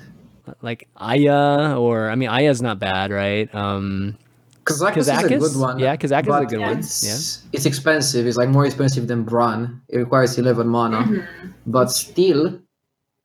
[0.62, 3.54] Like Aya or I mean Aya's not bad, right?
[3.54, 4.18] Um
[4.66, 5.40] Kazakus, is a Kazakus?
[5.40, 5.80] good one.
[5.80, 6.78] Yeah, Kazakus is a but good one.
[6.78, 8.28] It's, it's expensive.
[8.28, 9.82] It's like more expensive than Brann.
[9.90, 10.98] It requires 11 mana.
[10.98, 11.48] Mm-hmm.
[11.66, 12.60] But still,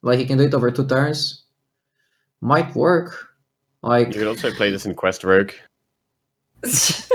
[0.02, 1.44] like you can do it over two turns.
[2.40, 3.28] Might work.
[3.82, 5.52] Like, You could also play this in Quest Rogue.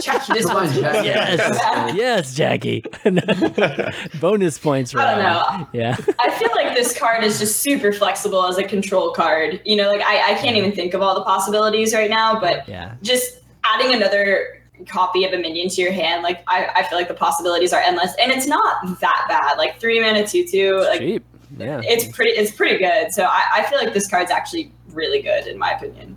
[0.01, 1.07] Jackie, this Come one's Jackie.
[1.07, 1.95] Yes.
[1.95, 2.83] yes, Jackie.
[4.19, 5.07] Bonus points right?
[5.07, 5.67] I don't know.
[5.73, 5.97] Yeah.
[6.19, 9.61] I feel like this card is just super flexible as a control card.
[9.65, 12.67] You know, like I, I can't even think of all the possibilities right now, but
[12.67, 12.95] Yeah.
[13.01, 17.07] just adding another copy of a minion to your hand, like I, I feel like
[17.09, 18.13] the possibilities are endless.
[18.21, 19.57] And it's not that bad.
[19.57, 21.23] Like three mana two two, like Cheap.
[21.57, 21.81] Yeah.
[21.83, 23.11] it's pretty it's pretty good.
[23.11, 26.15] So I, I feel like this card's actually really good in my opinion.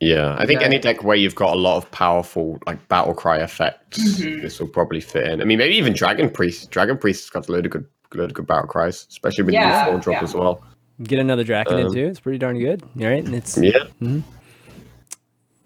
[0.00, 0.66] Yeah, I think Yeah.
[0.66, 4.42] any deck where you've got a lot of powerful like battle cry effects, Mhm.
[4.42, 5.40] this will probably fit in.
[5.40, 6.70] I mean, maybe even Dragon Priest.
[6.70, 7.84] Dragon Priest has got a load of good,
[8.14, 10.22] load of good battle cries, especially with Yeah, the four drop yeah.
[10.24, 10.62] as well.
[11.02, 12.06] Get another Draken in Um, too.
[12.06, 12.82] It's pretty darn good.
[13.00, 13.24] All right.
[13.24, 13.84] And it's Yeah,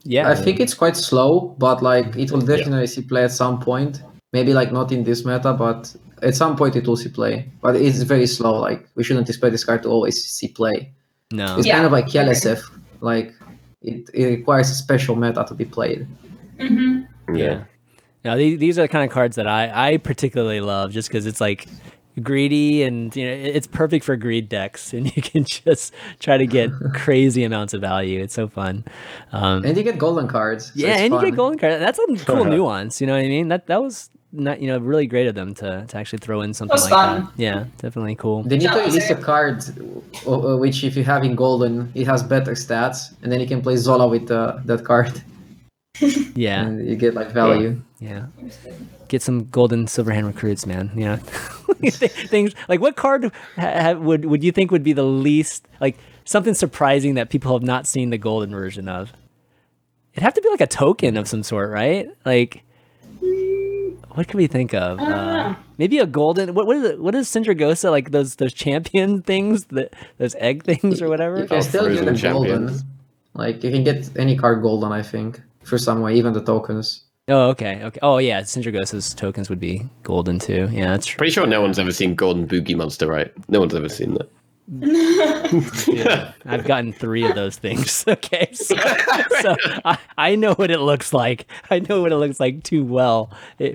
[0.05, 0.29] yeah.
[0.29, 4.03] I think it's quite slow, but like it will definitely see play at some point.
[4.33, 7.49] Maybe like not in this meta, but at some point it will see play.
[7.61, 8.59] But it's very slow.
[8.61, 10.93] Like we shouldn't expect this card to always see play.
[11.33, 11.57] no.
[11.57, 11.75] It's Yeah.
[11.77, 12.63] kind of like Keleseth.
[13.01, 13.33] Like
[13.83, 16.07] it, it requires a special meta to be played.
[16.59, 17.37] Mm-hmm.
[17.37, 17.45] yeah.
[17.45, 17.65] Yeah.
[18.25, 21.27] Now these, these are the kind of cards that I, I particularly love just because
[21.27, 21.67] it's like
[22.21, 26.47] greedy and you know it's perfect for greed decks and you can just try to
[26.47, 28.21] get crazy amounts of value.
[28.23, 28.85] It's so fun.
[29.33, 30.67] Um, And you get golden cards.
[30.67, 33.01] so yeah, it's and you get golden cards That's a cool nuance.
[33.01, 33.49] You know what I mean?
[33.49, 36.55] That that was not, you know, really great of them to, to actually throw in
[36.55, 37.25] something was like fun.
[37.25, 37.33] that.
[37.37, 38.43] Yeah, definitely cool.
[38.45, 39.63] They need to Yeah, release a card,
[40.25, 43.77] which if you have in golden, it has better stats, and then you can play
[43.77, 45.23] Zola with uh, that card,
[46.35, 47.81] Yeah, and you get like value.
[48.01, 48.27] yeah.
[49.09, 50.91] Get some golden silverhand recruits, man.
[50.97, 51.17] You know,
[51.91, 55.99] things like what card ha- ha- would would you think would be the least like
[56.25, 59.13] something surprising that people have not seen the golden version of?
[60.15, 62.09] It'd have to be like a token of some sort, right?
[62.25, 62.63] Like,
[64.15, 64.99] what can we think of?
[65.01, 66.55] Uh, maybe a golden.
[66.55, 67.01] What what is it?
[67.01, 68.11] What is Sindragosa like?
[68.11, 71.41] Those those champion things, that those egg things or whatever.
[71.41, 72.81] You can Oh, still get frozen a golden.
[73.35, 77.05] Like you can get any card golden, I think, for some way, even the tokens.
[77.29, 78.01] Oh, okay, okay.
[78.03, 78.41] Oh, yeah.
[78.43, 80.69] Sindragosa's tokens would be golden too.
[80.73, 81.19] Yeah, that's true.
[81.19, 83.33] Pretty sure no one's ever seen Golden Boogeymonster, right?
[83.49, 84.29] No one's ever seen that.
[85.89, 88.05] Yeah, I've gotten three of those things.
[88.13, 88.77] Okay, so,
[89.41, 91.47] so I, I know what it looks like.
[91.71, 93.31] I know what it looks like too well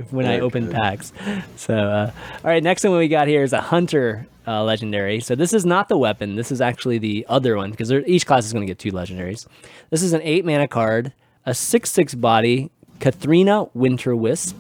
[0.10, 1.12] when I open packs.
[1.56, 2.12] So, uh,
[2.44, 5.20] all right, next one we got here is a hunter uh, legendary.
[5.20, 6.36] So this is not the weapon.
[6.36, 9.48] This is actually the other one because each class is going to get two legendaries.
[9.90, 11.14] This is an eight mana card,
[11.46, 14.56] a six six body, Kathrena Winterwisp,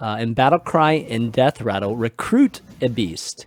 [0.00, 3.46] uh, and Battle Cry and Death Rattle recruit a beast.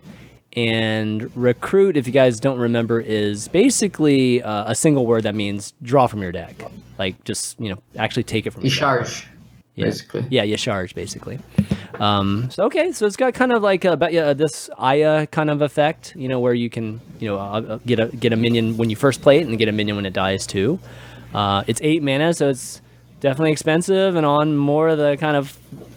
[0.54, 5.72] And recruit, if you guys don't remember, is basically uh, a single word that means
[5.82, 6.60] draw from your deck.
[6.98, 8.80] Like just you know, actually take it from You your deck.
[8.80, 9.26] charge,
[9.74, 9.84] Yeah.
[9.84, 10.26] basically.
[10.30, 11.38] Yeah, you charge basically.
[12.00, 15.62] Um, so okay, so it's got kind of like a, yeah, this Aya kind of
[15.62, 18.76] effect, you know, where you can you know uh, uh, get a get a minion
[18.76, 20.78] when you first play it and get a minion when it dies too.
[21.34, 22.80] Uh, it's eight mana, so it's
[23.20, 25.56] definitely expensive and on more of the kind of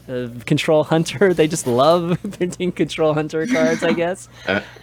[0.10, 1.34] uh, control hunter.
[1.34, 4.30] They just love printing control hunter cards, I guess.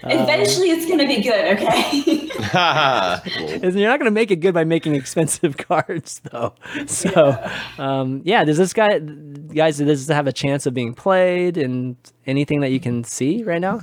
[0.03, 1.59] Eventually, it's gonna be good.
[1.59, 2.29] Okay.
[2.39, 6.55] You're not going to make it good by making expensive cards, though.
[6.87, 7.37] So,
[7.79, 11.97] um, yeah, does this guy, guys, does this have a chance of being played and
[12.27, 13.81] anything that you can see right now?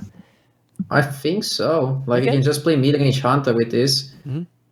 [0.90, 2.02] I think so.
[2.06, 4.14] Like you can just play mid-range hunter with this.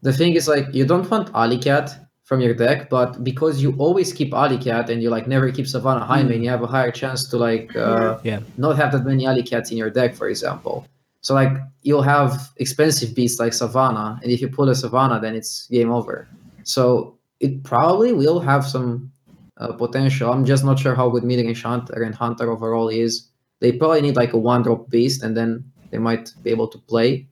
[0.02, 4.12] The thing is, like, you don't want Alleycat from your deck, but because you always
[4.12, 7.36] keep Alleycat and you like never keep Savannah Highmane, you have a higher chance to
[7.36, 8.40] like uh, Yeah.
[8.56, 10.86] not have that many Alleycats in your deck, for example.
[11.20, 11.52] So like
[11.82, 15.90] you'll have expensive beasts like Savannah, and if you pull a Savannah, then it's game
[15.90, 16.26] over.
[16.64, 19.12] So it probably will have some
[19.58, 20.32] uh, potential.
[20.32, 23.28] I'm just not sure how good mid-range hunter and hunter overall is.
[23.60, 27.28] They probably need like a one-drop beast, and then they might be able to play.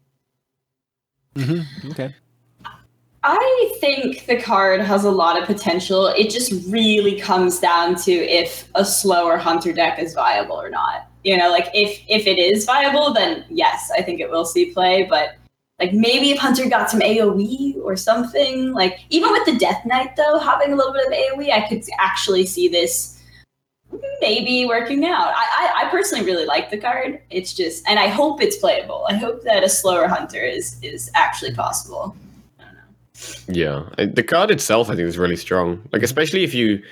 [1.90, 2.14] Okay.
[3.25, 6.09] I think the card has a lot of potential.
[6.09, 11.07] It just really comes down to if a slower hunter deck is viable or not.
[11.23, 14.73] You know, like if if it is viable, then yes, I think it will see
[14.73, 15.07] play.
[15.09, 15.37] But
[15.79, 20.16] like maybe if Hunter got some AoE or something, like even with the Death Knight
[20.16, 23.20] though, having a little bit of AoE, I could actually see this
[24.20, 25.33] maybe working out.
[25.35, 27.20] I, I, I personally really like the card.
[27.31, 29.07] It's just and I hope it's playable.
[29.09, 32.16] I hope that a slower hunter is is actually possible.
[33.49, 35.83] Yeah, Uh, the card itself, I think, is really strong.
[35.93, 36.83] Like, especially if you,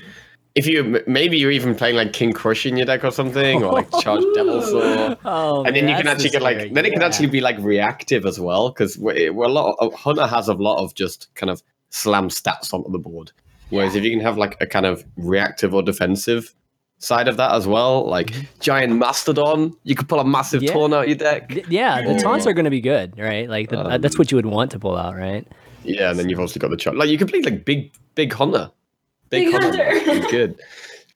[0.55, 3.73] if you maybe you're even playing like King Krush in your deck or something, or
[3.73, 7.01] like Charge Devilsaur, Oh, and then you can actually get like, scary- then it can
[7.01, 7.07] yeah.
[7.07, 9.77] actually be like reactive as well, because we're, we're a lot.
[9.79, 13.33] Of, Hunter has a lot of just kind of slam stats onto the board,
[13.71, 16.55] whereas if you can have like a kind of reactive or defensive
[16.99, 20.67] side of that as well, like giant mastodon, you could pull a massive Mm-hmm.
[20.67, 20.73] Yeah.
[20.75, 21.51] taunt out your deck.
[21.71, 23.49] Yeah, the taunts are going to be good, right?
[23.49, 25.47] Like the, Um, that's what you would want to pull out, right?
[25.85, 26.97] Yeah, and then you've also got the charge.
[26.97, 28.71] Like you can play like big, big Hunter.
[29.31, 29.85] Big Hunter.
[29.89, 30.61] is good.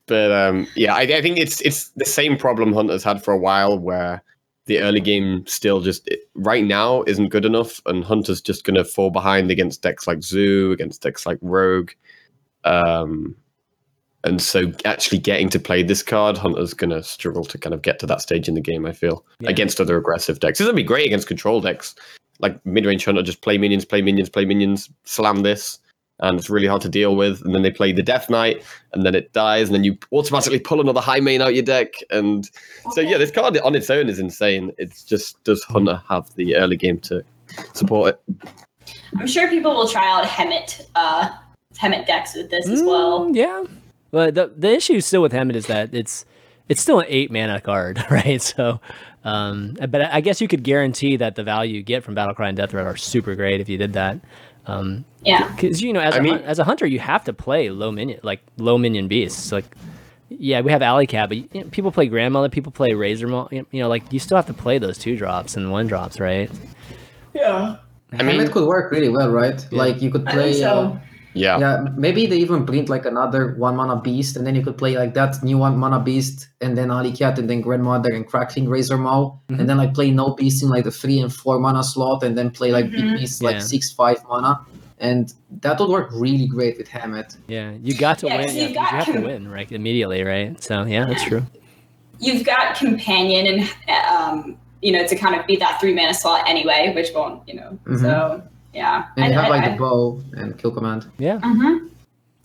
[0.06, 3.38] But um, yeah, I, I think it's it's the same problem Hunter's had for a
[3.38, 4.22] while, where
[4.66, 8.76] the early game still just it- right now isn't good enough, and Hunter's just going
[8.76, 11.90] to fall behind against decks like Zoo, against decks like Rogue.
[12.64, 13.36] Um,
[14.24, 17.82] and so actually getting to play this card, Hunter's going to struggle to kind of
[17.82, 18.86] get to that stage in the game.
[18.86, 19.50] I feel Yeah.
[19.50, 20.58] against other aggressive decks.
[20.58, 21.94] This would be great against control decks,
[22.40, 23.22] like mid range Hunter.
[23.22, 25.78] Just play minions, play minions, play minions, slam this,
[26.20, 27.42] and it's really hard to deal with.
[27.42, 28.62] And then they play the Death Knight,
[28.92, 31.94] and then it dies, and then you automatically pull another Highmane out your deck.
[32.10, 32.48] And
[32.92, 34.72] so yeah, this card on its own is insane.
[34.78, 37.24] It's just does Hunter have the early game to
[37.72, 38.38] support it?
[39.18, 41.30] I'm sure people will try out Hemet, uh,
[41.74, 43.26] Hemet decks with this as well.
[43.26, 43.64] Mm, yeah.
[44.10, 46.24] But the the issue still with Hemet is that it's
[46.68, 48.40] it's still an eight mana card, right?
[48.40, 48.80] So,
[49.24, 52.58] um, but I guess you could guarantee that the value you get from Battlecry and
[52.58, 54.20] Deathrattle are super great if you did that.
[54.66, 55.50] Um, Yeah.
[55.54, 57.70] because you know, as I a mean- hun- as a hunter, you have to play
[57.70, 59.52] low minion, like low minion beasts.
[59.52, 59.64] Like,
[60.30, 63.48] yeah, we have Alley Cat, but you know, people play Grandmother, people play Razor, Mo-
[63.50, 66.50] you know, like you still have to play those two drops and one drops, right?
[67.34, 67.76] Yeah.
[68.18, 69.64] I mean, it could work really well, right?
[69.72, 70.70] Like you could I play think so.
[70.78, 70.98] uh,
[71.34, 71.58] Yeah.
[71.58, 74.96] Yeah, maybe they even print like another one mana beast, and then you could play
[74.96, 78.96] like that new one mana beast, and then Alleycat, and then Grandmother and Crackling Razor
[78.96, 79.58] Maw, Mhm.
[79.60, 82.38] and then like play no beast in like the three and four mana slot, and
[82.38, 82.92] then play like Mhm.
[82.92, 83.60] big beast like Yeah.
[83.60, 84.60] six five mana,
[85.00, 85.32] and
[85.62, 87.36] that would work really great with Hemet.
[87.48, 88.46] Yeah, you got to Yeah, win.
[88.46, 90.62] 'cause Yeah, you've 'cause you got have to win right immediately, right?
[90.62, 91.42] So yeah, that's true.
[92.20, 93.60] You've got companion and
[94.08, 97.54] um, you know to kind of be that three mana slot anyway, which won't you
[97.56, 97.76] know.
[97.86, 98.00] Mhm.
[98.00, 98.42] So
[98.74, 101.06] yeah, And you have like I, the bow and kill command.
[101.18, 101.38] Yeah.
[101.40, 101.88] Mhm.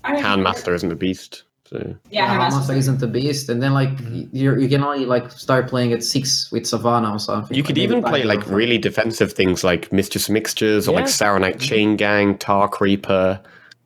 [0.03, 1.43] I- Houndmaster isn't a beast.
[1.65, 2.51] So Yeah, Houndmaster.
[2.51, 4.29] Master isn't a beast, and then like Mhm.
[4.31, 7.55] you you can only like start playing at six with Savannah or something.
[7.55, 11.59] you could maybe even play like really defensive things like Mistress Mixtures or like Saronite
[11.59, 13.39] Chain Gang, Tar Creeper,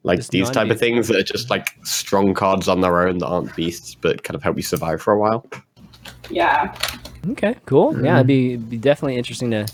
[0.03, 3.17] like Just these type of things that are just like strong cards on their own
[3.19, 5.45] that aren't beasts but kind of help you survive for a while.
[6.29, 6.73] Yeah.
[7.31, 8.01] Okay, cool.
[8.03, 9.65] Yeah, it'd be, be definitely interesting to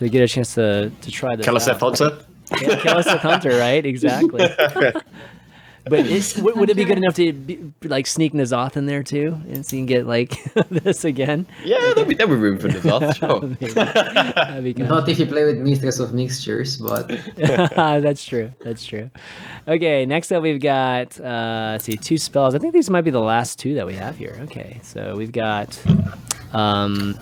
[0.00, 1.46] to get a chance to to try this.
[1.46, 1.98] Keleseth out.
[1.98, 2.24] Hunter.
[2.60, 3.84] Yeah, Keleseth Hunter, right?
[3.84, 4.48] Exactly.
[5.84, 9.02] But is, would, would it be good enough to be, like sneak N'Zoth in there
[9.02, 10.38] too, and so you can get like
[10.70, 11.46] this again?
[11.64, 13.40] yeah, there'll be, there'll be room for N'Zoth, sure.
[13.40, 13.72] Maybe.
[13.72, 14.74] That'd be.
[14.74, 18.52] Not if you play with Mistress of Mixtures, but That's true.
[18.60, 19.10] That's true.
[19.66, 22.54] Okay, next up we've got uh let's see, two spells.
[22.54, 24.38] I think these might be the last two that we have here.
[24.42, 25.80] Okay, so we've got
[26.52, 27.18] um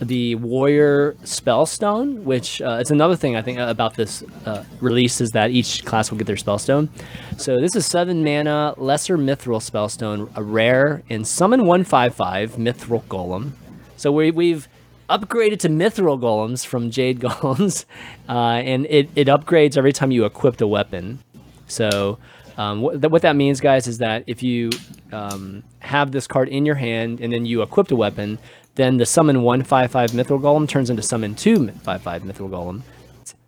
[0.00, 5.32] the warrior spellstone, which uh, it's another thing I think about this uh, release is
[5.32, 6.88] that each class will get their spellstone.
[7.36, 12.52] So this is seven mana, lesser mithril spellstone, a rare, and summon one five five
[12.52, 13.52] mithril golem.
[13.96, 14.68] So we, we've
[15.10, 17.84] upgraded to mithril golems from jade golems,
[18.28, 21.18] uh, and it, it upgrades every time you equip a weapon.
[21.66, 22.18] So
[22.56, 24.70] um, what, th- what that means, guys, is that if you
[25.12, 28.38] um, have this card in your hand and then you equip a weapon,
[28.78, 32.48] then the summon one five five mithril golem turns into summon two five five mithril
[32.48, 32.82] golem.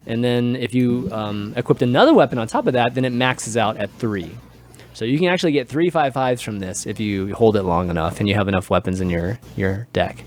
[0.06, 3.56] And then if you um, equipped another weapon on top of that, then it maxes
[3.56, 4.30] out at three.
[4.92, 7.90] So you can actually get three five fives from this if you hold it long
[7.90, 10.24] enough and you have enough weapons in your your deck.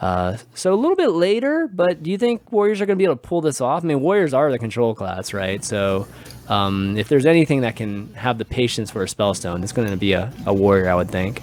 [0.00, 3.04] Uh, so a little bit later, but do you think Warriors are going to be
[3.04, 3.84] able to pull this off?
[3.84, 5.62] I mean, Warriors are the control class, right?
[5.62, 6.08] So
[6.48, 9.98] um, if there's anything that can have the patience for a Spellstone, it's going to
[9.98, 11.42] be a, a Warrior, I would think.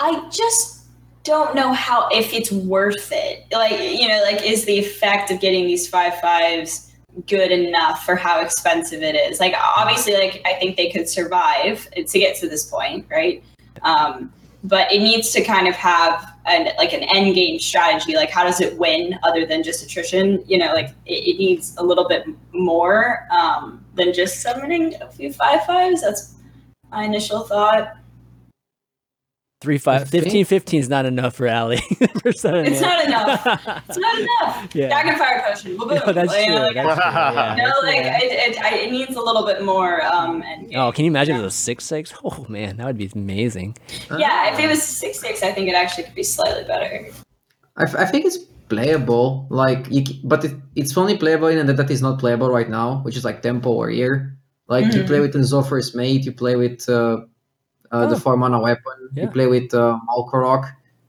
[0.00, 0.86] I just
[1.24, 3.46] don't know how if it's worth it.
[3.52, 6.92] Like you know, like is the effect of getting these five fives
[7.26, 9.40] good enough for how expensive it is?
[9.40, 13.44] Like obviously, like I think they could survive to get to this point, right?
[13.82, 14.32] Um,
[14.64, 18.14] but it needs to kind of have an like an end game strategy.
[18.14, 20.42] Like how does it win other than just attrition?
[20.46, 25.10] You know, like it, it needs a little bit more um, than just summoning a
[25.10, 26.00] few five fives.
[26.00, 26.36] That's
[26.90, 27.96] my initial thought.
[29.60, 31.76] Three five, 15 15 is not enough for Ali.
[32.22, 33.42] for seven It's not enough.
[33.88, 34.74] It's not enough.
[34.74, 34.88] Yeah.
[34.88, 35.76] Dragon fire potion.
[35.76, 35.98] Boom, boom.
[36.06, 36.54] No, that's Like, true.
[36.56, 37.12] like, That's true.
[37.12, 37.56] Yeah.
[37.58, 38.18] no, like Yeah.
[38.22, 40.02] it, it, it needs a little bit more.
[40.02, 42.14] Um, and Oh, can you imagine it was six six?
[42.24, 43.76] Oh man, that would be amazing.
[44.16, 47.08] yeah, if it was six six, I think it actually could be slightly better.
[47.76, 48.38] I, f- I think it's
[48.70, 49.46] playable.
[49.50, 52.50] Like, you, c- but it, it's only playable in a deck that is not playable
[52.50, 54.38] right now, which is like Tempo Warrior.
[54.68, 55.06] Like you Mhm.
[55.06, 57.26] play with N'Zoth's First Mate, you play with uh,
[57.90, 58.18] uh, the Oh.
[58.18, 59.24] four mana weapon, Yeah.
[59.24, 60.64] you play with uh, Malkorok,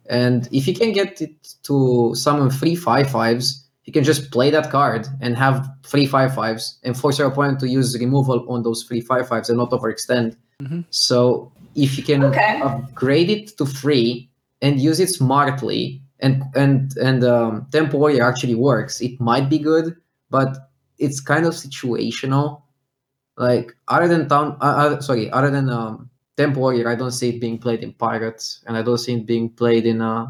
[0.10, 4.50] and if you can get it to summon three five fives, you can just play
[4.52, 8.64] that card and have three five fives and force your opponent to use removal on
[8.64, 10.36] those three five fives and not overextend.
[10.62, 10.86] Mhm.
[10.90, 12.62] So if you can Okay.
[12.62, 14.30] upgrade it to free
[14.62, 19.58] and use it smartly, and and and um, Tempo Warrior actually works, it might be
[19.58, 19.96] good,
[20.30, 20.56] but
[21.00, 22.62] it's kind of situational.
[23.38, 26.10] Like other than town, uh, uh, sorry, other than um,
[26.42, 29.26] Tempo Warrior, I don't see it being played in Pirates, and I don't see it
[29.26, 30.28] being played in uh,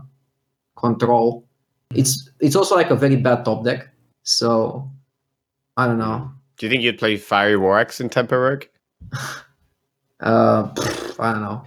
[0.76, 1.48] Control.
[1.96, 3.88] It's it's also like a very bad top deck,
[4.24, 4.90] so
[5.78, 6.32] I don't know.
[6.58, 8.66] Do you think you'd play Fiery War Axe in Tempo Rogue?
[10.22, 11.64] Uh, pff, I don't know.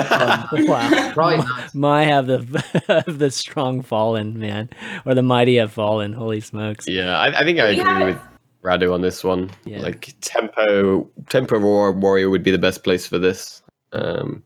[0.00, 1.12] Um, Wow.
[1.12, 1.74] Probably not.
[1.74, 2.40] My have the
[3.04, 4.70] have the strong fallen man,
[5.04, 6.14] or the mighty have fallen.
[6.14, 6.88] Holy smokes!
[6.88, 8.18] Yeah, I, I think I We agree have- with
[8.64, 9.50] Radu on this one.
[9.66, 9.80] Yeah.
[9.82, 13.60] Like Tempo Tempo War Warrior would be the best place for this.
[13.94, 14.42] Um,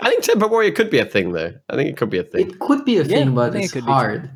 [0.00, 1.52] I think Tempo Warrior could be a thing though.
[1.70, 2.50] I think it could be a thing.
[2.50, 4.30] It could be a thing, I but think it it's could be hard.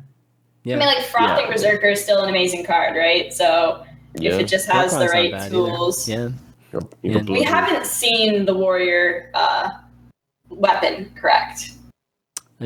[0.63, 1.51] Yeah, I mean, like Frothing Yeah.
[1.51, 3.31] Berserker is still an amazing card, right?
[3.33, 3.83] So
[4.15, 4.31] yeah.
[4.33, 5.49] if it just has the right bad either.
[5.51, 6.29] tools, Yeah,
[6.71, 7.21] You got- you Yeah.
[7.23, 9.69] we haven't seen the warrior uh,
[10.49, 11.71] weapon, correct?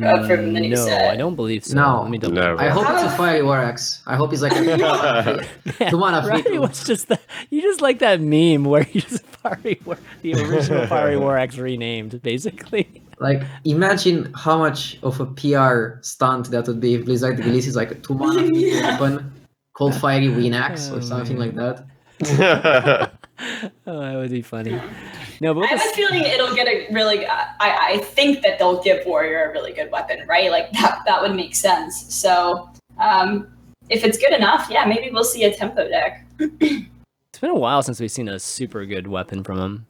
[0.04, 1.12] Uh, from the new no, set.
[1.12, 1.76] I don't believe so.
[1.76, 2.02] No.
[2.02, 2.56] Let me double No.
[2.58, 4.02] I hope it's a How- Fiery War Axe.
[4.06, 5.46] I hope he's like a two mana
[5.80, 6.46] Yeah, Two mana right?
[6.46, 7.20] It was just the,
[7.50, 11.58] you just like that meme where you just Fiery War, the original Fiery War Axe
[11.58, 13.04] renamed, basically.
[13.20, 17.90] Like, imagine how much of a PR stunt that would be if Blizzard releases like
[17.92, 19.32] a two mana free weapon
[19.74, 21.56] called Fiery Wind Axe Oh, or something man.
[21.56, 21.86] like
[22.20, 23.17] that.
[23.86, 24.80] Oh, that would be funny.
[25.40, 27.26] No, but I have a feeling it'll get a really.
[27.26, 30.52] I, I think that they'll give Warrior a really good weapon, right?
[30.52, 31.04] Like that.
[31.06, 32.14] That would make sense.
[32.14, 32.70] So,
[33.00, 33.48] um,
[33.90, 36.26] if it's good enough, yeah, maybe we'll see a tempo deck.
[37.38, 39.86] It's been a while since we've seen a super good weapon from him.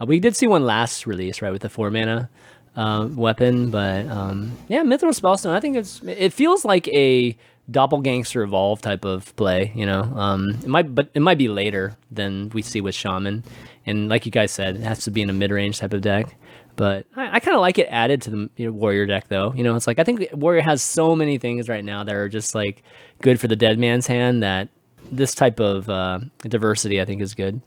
[0.00, 2.30] Uh, we did see one last release, right, with the four mana
[2.76, 5.50] uh, weapon, but um, yeah, Mithril Spellstone.
[5.50, 7.36] I think it's it feels like a
[7.70, 9.72] doppelgangster evolve type of play.
[9.74, 13.44] You know, um, it might, but it might be later than we see with Shaman.
[13.86, 16.02] And like you guys said, it has to be in a mid range type of
[16.02, 16.36] deck.
[16.76, 19.52] But I, I kind of like it added to the you know, warrior deck, though.
[19.54, 22.28] You know, it's like I think warrior has so many things right now that are
[22.28, 22.82] just like
[23.20, 24.68] good for the dead man's hand that
[25.10, 27.60] this type of uh, diversity I think is good.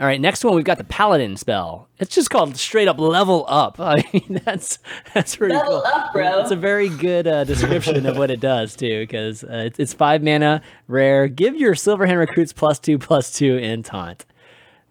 [0.00, 1.86] All right, next one we've got the paladin spell.
[1.98, 3.76] It's just called straight up level up.
[3.78, 4.78] I mean, that's
[5.12, 5.92] that's pretty Level cool.
[5.94, 6.40] up, bro.
[6.40, 9.92] It's a very good uh, description of what it does too, because uh, it's, it's
[9.92, 11.28] five mana, rare.
[11.28, 14.24] Give your Silverhand recruits plus two, plus two, and taunt.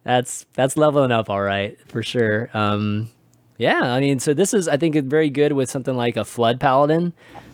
[0.04, 2.52] That's that's leveling up, all right, for sure.
[2.54, 3.10] Um,
[3.58, 6.60] yeah, I mean, so this is I think very good with something like a flood
[6.60, 7.14] paladin,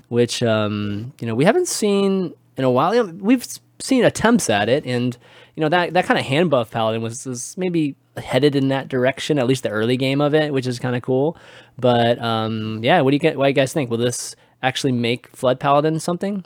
[0.09, 3.07] which um, you know we haven't seen in a while.
[3.13, 3.47] We've
[3.79, 5.17] seen attempts at it, and
[5.55, 8.87] you know that that kind of hand buff paladin was, was maybe headed in that
[8.87, 11.37] direction, at least the early game of it, which is kind of cool.
[11.77, 13.37] But um, yeah, what do you get?
[13.37, 13.89] What do you guys think?
[13.89, 16.45] Will this actually make flood paladin something?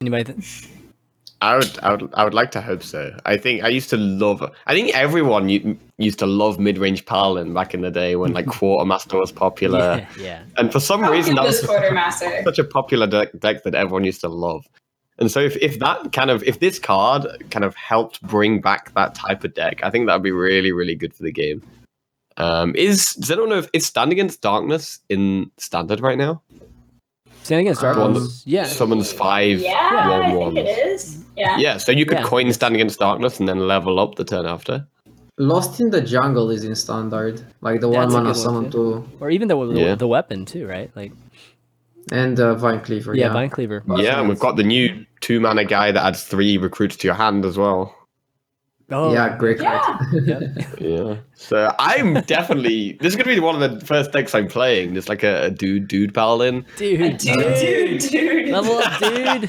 [0.00, 0.24] Anybody?
[0.24, 0.68] Th-
[1.42, 3.16] I would, I would, I would like to hope so.
[3.26, 4.48] I think I used to love.
[4.68, 5.48] I think everyone
[5.98, 10.22] used to love mid-range Paladin back in the day when like Quartermaster was popular, yeah,
[10.22, 10.42] yeah.
[10.56, 12.42] and for some reason that was quartermaster.
[12.44, 14.64] such a popular deck, deck that everyone used to love.
[15.18, 18.92] And so if, if that kind of if this card kind of helped bring back
[18.94, 21.62] that type of deck, I think that would be really really good for the game.
[22.38, 26.42] Um, is does anyone know if it's stand against darkness in standard right now?
[27.42, 28.42] Stand against Um, darkness.
[28.46, 30.54] Yeah, Summons five Yeah, one I ones.
[30.54, 31.24] think it is.
[31.36, 31.58] Yeah.
[31.58, 32.24] Yeah, so you could Yeah.
[32.24, 34.86] coin stand against darkness and then level up the turn after.
[35.38, 38.70] Lost in the Jungle is in standard, like the one That's a mana one, summon
[38.70, 39.04] too.
[39.18, 39.94] to or even the the, Yeah.
[39.94, 40.90] the weapon too, right?
[40.94, 41.12] Like
[42.10, 43.14] and uh, Vine Cleaver.
[43.14, 43.82] yeah, Yeah, Vine Cleaver.
[43.88, 44.04] Awesome.
[44.04, 47.14] Yeah, and we've got the new two mana guy that adds three recruits to your
[47.14, 47.94] hand as well.
[48.90, 49.80] Oh, yeah, great Yeah.
[49.80, 50.26] card.
[50.26, 50.42] Yep.
[50.80, 51.16] Yeah.
[51.34, 54.94] So I'm definitely this is gonna be one of the first decks I'm playing.
[54.94, 56.66] Just like a, a dude dude paladin.
[56.76, 58.48] dude, Dude, dude, dude.
[58.50, 59.48] level up, dude.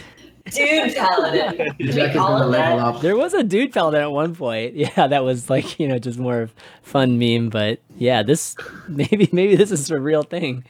[0.52, 1.58] Dude paladin.
[1.80, 3.02] Jack is gonna level up.
[3.02, 4.76] There was a dude paladin at one point.
[4.84, 8.56] Yeah, that was like you know just more of fun meme, but yeah, this
[8.88, 10.64] maybe maybe this is a real thing.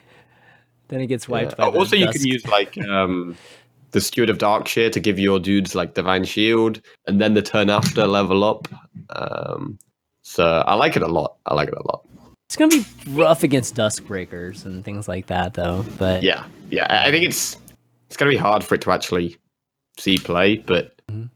[0.94, 1.58] Then it gets wiped.
[1.58, 2.20] by Oh, also, you dusk.
[2.20, 3.36] can use like um
[3.92, 7.72] the Steward of Darkshire to give your dudes like Divine Shield, and then the turn
[7.72, 8.68] after level up.
[9.10, 9.80] Um,
[10.22, 11.38] so I like it a lot.
[11.48, 12.06] I like it a lot.
[12.48, 15.84] It's gonna be rough against Duskbreakers and things like that, though.
[15.98, 16.86] But Yeah, yeah.
[16.90, 17.58] I I think it's
[18.08, 19.38] it's gonna be hard for it to actually
[19.98, 21.30] see play, but Mhm.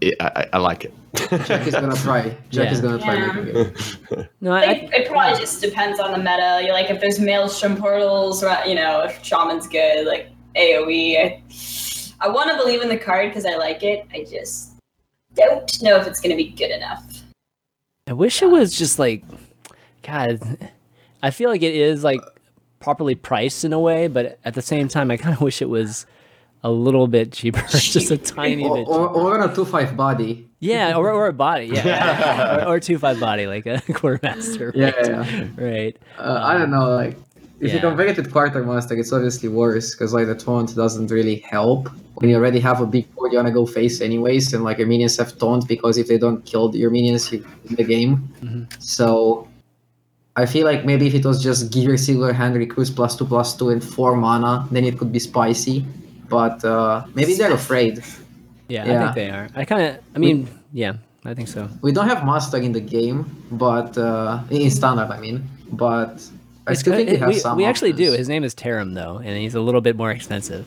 [0.00, 0.94] it, I, I- I like it.
[1.16, 2.36] Jack is gonna try.
[2.50, 2.72] Jack Yeah.
[2.72, 3.32] is gonna try Yeah.
[3.32, 4.28] making it.
[4.40, 6.62] no, I, Like, it probably just depends on the meta.
[6.64, 11.16] You like if there's maelstrom portals, right, you know, if shaman's good, like AOE.
[11.18, 11.42] I,
[12.22, 14.06] I want to believe in the card because I like it.
[14.12, 14.72] I just
[15.34, 17.04] don't know if it's going to be good enough.
[18.06, 19.24] I wish it was just like,
[20.02, 20.40] God,
[21.22, 22.20] I feel like it is like
[22.80, 25.68] properly priced in a way, but at the same time, I kind of wish it
[25.70, 26.04] was
[26.62, 28.88] a little bit cheaper, just a tiny Or, bit.
[28.88, 30.46] or, or on a two five body.
[30.60, 34.72] Yeah, or, or a body, yeah, or, or two five body like a quartermaster.
[34.74, 35.06] Yeah, right?
[35.08, 35.96] yeah, right.
[36.18, 37.16] Uh, I don't know, like
[37.60, 37.80] if you Yeah.
[37.80, 41.88] compare it with Quartermaster, it's obviously worse because like the taunt doesn't really help.
[42.14, 44.86] When you already have a big board, you wanna go face anyways, and like your
[44.86, 48.28] minions have taunt because if they don't kill your minions, you win the game.
[48.42, 48.66] Mhm.
[48.82, 49.46] So
[50.36, 53.24] I feel like maybe if it was just gear your silver hand recruits plus two
[53.26, 55.84] plus two and four mana, then it could be spicy.
[56.30, 58.02] But uh, maybe they're afraid.
[58.68, 59.48] Yeah, I think they are.
[59.54, 59.98] I kind of.
[60.14, 60.92] I mean, yeah,
[61.24, 61.68] I think so.
[61.82, 63.18] We don't have Muster in the game,
[63.50, 65.36] but uh, in standard, I mean.
[65.72, 66.22] But
[66.66, 67.56] I It's still good- think we have we, some.
[67.56, 68.12] we actually do.
[68.12, 70.64] His name is Tarim though, and he's a little bit more expensive.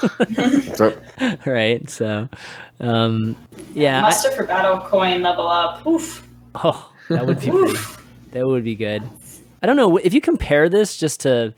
[1.46, 1.88] Right.
[1.88, 2.28] So,
[2.80, 3.36] um,
[3.74, 4.04] yeah.
[4.06, 5.86] I- for battle coin level up.
[5.86, 6.26] Oof.
[6.56, 7.78] Oh, that would be pretty,
[8.32, 9.02] that would be good.
[9.62, 11.54] I don't know if you compare this just to,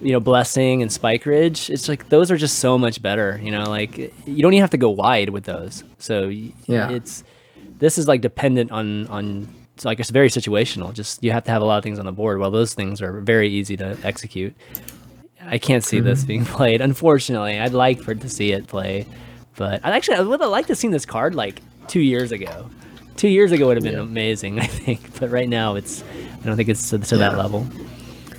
[0.00, 1.70] you know, Blessing and Spike Ridge.
[1.70, 3.38] It's like those are just so much better.
[3.42, 5.84] You know, like you don't even have to go wide with those.
[5.98, 6.90] So Yeah.
[6.90, 7.24] it's
[7.78, 10.92] this is like dependent on on it's like it's very situational.
[10.92, 12.38] Just you have to have a lot of things on the board.
[12.38, 14.54] While those things are very easy to execute.
[15.40, 16.26] I can't see this mhm.
[16.26, 16.80] being played.
[16.80, 19.06] Unfortunately, I'd like for to see it play,
[19.56, 22.68] but I actually I would have liked to seen this card like two years ago.
[23.16, 25.18] Two years ago would have been amazing, I think.
[25.18, 26.02] But right now, it's
[26.42, 27.38] I don't think it's to, to that Yeah.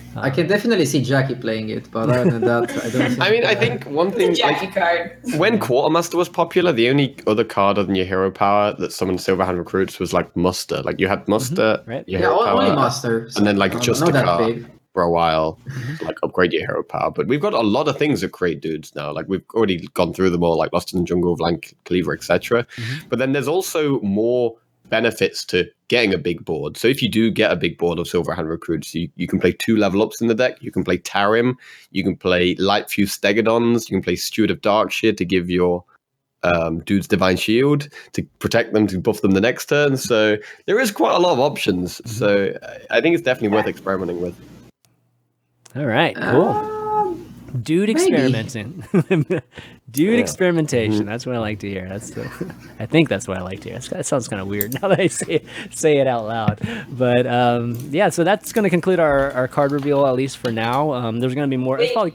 [0.10, 0.24] Level.
[0.24, 2.92] I can definitely see Jackie playing it, but other than that, I don't.
[3.10, 5.20] Think, I mean, I think one It's a thing Jackie like card.
[5.38, 9.20] when Quartermaster was popular, the only other card other than your hero power that summoned
[9.20, 10.82] Silverhand recruits was like Muster.
[10.82, 11.32] Like you had mm-hmm.
[11.32, 12.04] Muster, right.
[12.08, 13.30] Yeah, hero o- only power, Muster.
[13.36, 15.60] and then like just a card for a while,
[16.00, 17.12] to, like upgrade your hero power.
[17.12, 19.14] But we've got a lot of things that create dudes now.
[19.14, 22.64] Like we've already gone through them all, like Lost in the Jungle, Blank Cleaver, etc.
[22.64, 23.08] Mm-hmm.
[23.10, 24.58] But then there's also more
[24.90, 26.78] benefits to getting a big board.
[26.78, 29.52] So if you do get a big board of Silverhand recruits, you, you can play
[29.52, 30.58] two level ups in the deck.
[30.62, 31.56] You can play Tarim,
[31.92, 35.84] you can play Lightfused Stegodons, you can play Steward of Darkshire to give your
[36.44, 39.98] um, dudes Divine Shield to protect them to buff them the next turn.
[39.98, 42.02] So there is quite a lot of options.
[42.10, 44.36] So I- I think it's definitely worth experimenting with.
[45.76, 46.48] All right, cool.
[46.48, 46.79] Um,
[47.62, 48.02] Dude maybe.
[48.02, 48.84] experimenting.
[49.92, 50.20] Dude Yeah.
[50.20, 51.06] experimentation.
[51.06, 51.88] That's what I like to hear.
[51.88, 53.80] That's the, I think that's what I like to hear.
[53.80, 56.60] That sounds kind of weird now that I say it, say it out loud.
[56.90, 60.52] But um, yeah, so that's going to conclude our, our card reveal at least for
[60.52, 60.94] now.
[60.94, 61.78] Um, there's going to be more.
[61.80, 61.94] It's Wait.
[61.94, 62.14] probably.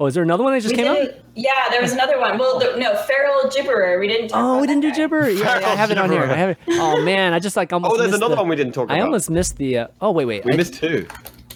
[0.00, 1.08] Oh, is there another one that just We came out?
[1.36, 2.36] Yeah, there was another one.
[2.36, 4.00] Well, the, no, Feral Gibberer.
[4.00, 4.28] We didn't.
[4.28, 5.02] Talk Oh, about we didn't do that guy.
[5.02, 5.30] Gibber.
[5.30, 6.24] Yeah, yeah, I have it on here.
[6.24, 6.58] I have it.
[6.68, 7.94] Oh man, I just like almost.
[7.94, 9.78] Oh, there's missed another the- one we didn't talk about I almost missed the.
[9.78, 10.44] Uh, oh wait, wait.
[10.44, 11.06] we I- missed two.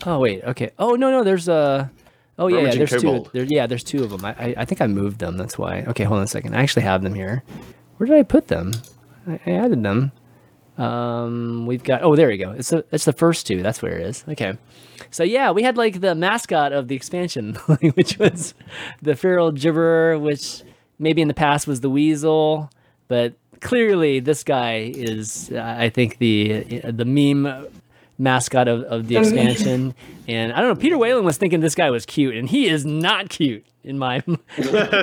[0.07, 0.71] Oh wait, okay.
[0.79, 1.91] Oh no, no, there's a.
[2.39, 3.27] Oh yeah, yeah there's two.
[3.33, 4.25] There, yeah, there's two of them.
[4.25, 5.37] I, I, I think I moved them.
[5.37, 5.83] That's why.
[5.89, 6.55] Okay, hold on a second.
[6.55, 7.43] I actually have them here.
[7.97, 8.73] Where did I put them?
[9.27, 10.13] I, I added them.
[10.79, 12.03] Um, we've got.
[12.03, 12.53] Oh, there we go.
[12.53, 13.63] It's the it's the first two.
[13.63, 14.25] That's where it is.
[14.29, 14.57] Okay.
[15.11, 17.55] So yeah, we had like the mascot of the expansion,
[17.95, 18.55] which was
[19.03, 20.63] the feral gibberer, which
[20.99, 22.71] maybe in the past was the weasel,
[23.09, 27.67] but clearly this guy is, uh, I think the the meme
[28.19, 29.95] mascot of, of the The expansion.
[30.27, 32.85] And I don't know, Peter Whalen was thinking this guy was cute, and he is
[32.85, 34.39] not cute in my in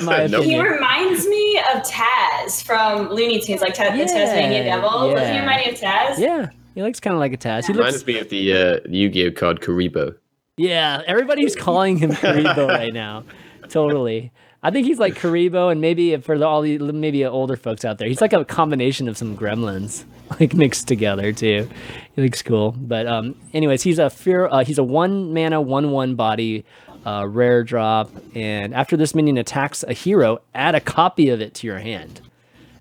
[0.05, 0.43] my Nope.
[0.43, 5.11] He reminds me of Taz from Looney Tunes, like Taz, the Tasmanian Yeah, Devil.
[5.11, 5.39] Does he yeah.
[5.39, 6.18] remind you of Taz?
[6.20, 7.66] Yeah, he looks kind of like a Taz.
[7.66, 10.16] He looks Reminds me of the uh, Yu-Gi-Oh card Kuriboh.
[10.57, 13.24] Yeah, everybody's calling him Kuriboh right now.
[13.70, 14.32] Totally.
[14.66, 17.99] I think he's like Kuriboh, and maybe for the, all the maybe older folks out
[17.99, 20.05] there, he's like a combination of some gremlins,
[20.39, 21.70] like mixed together too.
[22.16, 22.72] He looks cool.
[22.72, 24.47] But um, anyways, he's a fear.
[24.47, 26.66] Uh, he's a one mana, one one body,
[27.05, 31.53] uh, rare drop, and after this minion attacks a hero, add a copy of it
[31.55, 32.22] to your hand.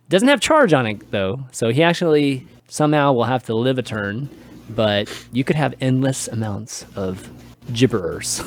[0.09, 3.82] Doesn't have charge on it though, so he actually somehow will have to live a
[3.82, 4.30] turn.
[4.70, 7.28] But you could have endless amounts of
[7.72, 8.41] gibberers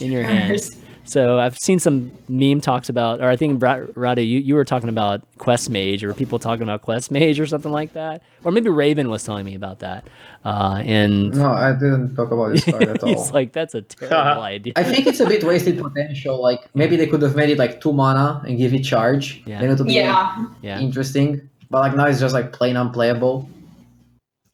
[0.00, 0.60] in your hand.
[1.06, 4.64] So I've seen some meme talks about, or I think Bra- Radu, you, you were
[4.64, 8.50] talking about Quest Mage, or people talking about Quest Mage, or something like that, or
[8.50, 10.06] maybe Raven was telling me about that.
[10.44, 13.08] Uh, and No, I didn't talk about this card at all.
[13.10, 16.40] he's like, "That's a terrible idea." I think it's a bit wasted potential.
[16.42, 19.42] Like maybe they could have made it like two mana and give it charge.
[19.46, 19.60] Yeah.
[19.60, 20.46] Then it would be Yeah.
[20.62, 21.48] Yeah, interesting.
[21.70, 23.48] But like now it's just like plain unplayable.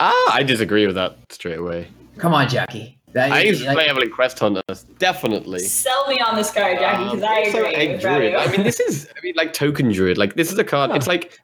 [0.01, 1.88] Ah, I disagree with that straight away.
[2.16, 2.98] Come on, Jackie.
[3.13, 4.63] That- I use like- playable in Quest Hunter,
[4.99, 5.61] definitely.
[5.61, 7.75] Sell me on this card, Jackie, um, because I Also agree.
[7.75, 8.35] Egg Druid.
[8.35, 10.17] I mean, this is I mean like Token Druid.
[10.19, 10.91] Like this is a card.
[10.93, 11.41] It's like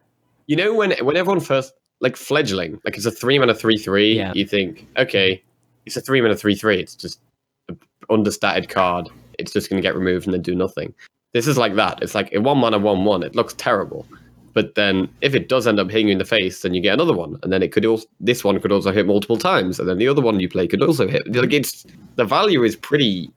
[0.47, 4.15] you know when when everyone first like fledgling, like it's a three mana three three.
[4.17, 4.33] Yeah.
[4.35, 5.43] You think okay,
[5.87, 6.79] it's a three mana three three.
[6.79, 7.21] It's just
[7.69, 7.79] an
[8.11, 9.09] understated card.
[9.39, 10.95] It's just going to get removed and then do nothing.
[11.33, 12.03] This is like that.
[12.03, 13.23] It's like a one mana one one.
[13.23, 14.07] It looks terrible.
[14.57, 16.95] But then, if it does end up hitting you in the face, then you get
[16.95, 19.87] another one, and then it could also this one could also hit multiple times, and
[19.87, 21.23] then the other one you play could also hit.
[21.37, 21.85] Like it's
[22.17, 23.31] the value is pretty.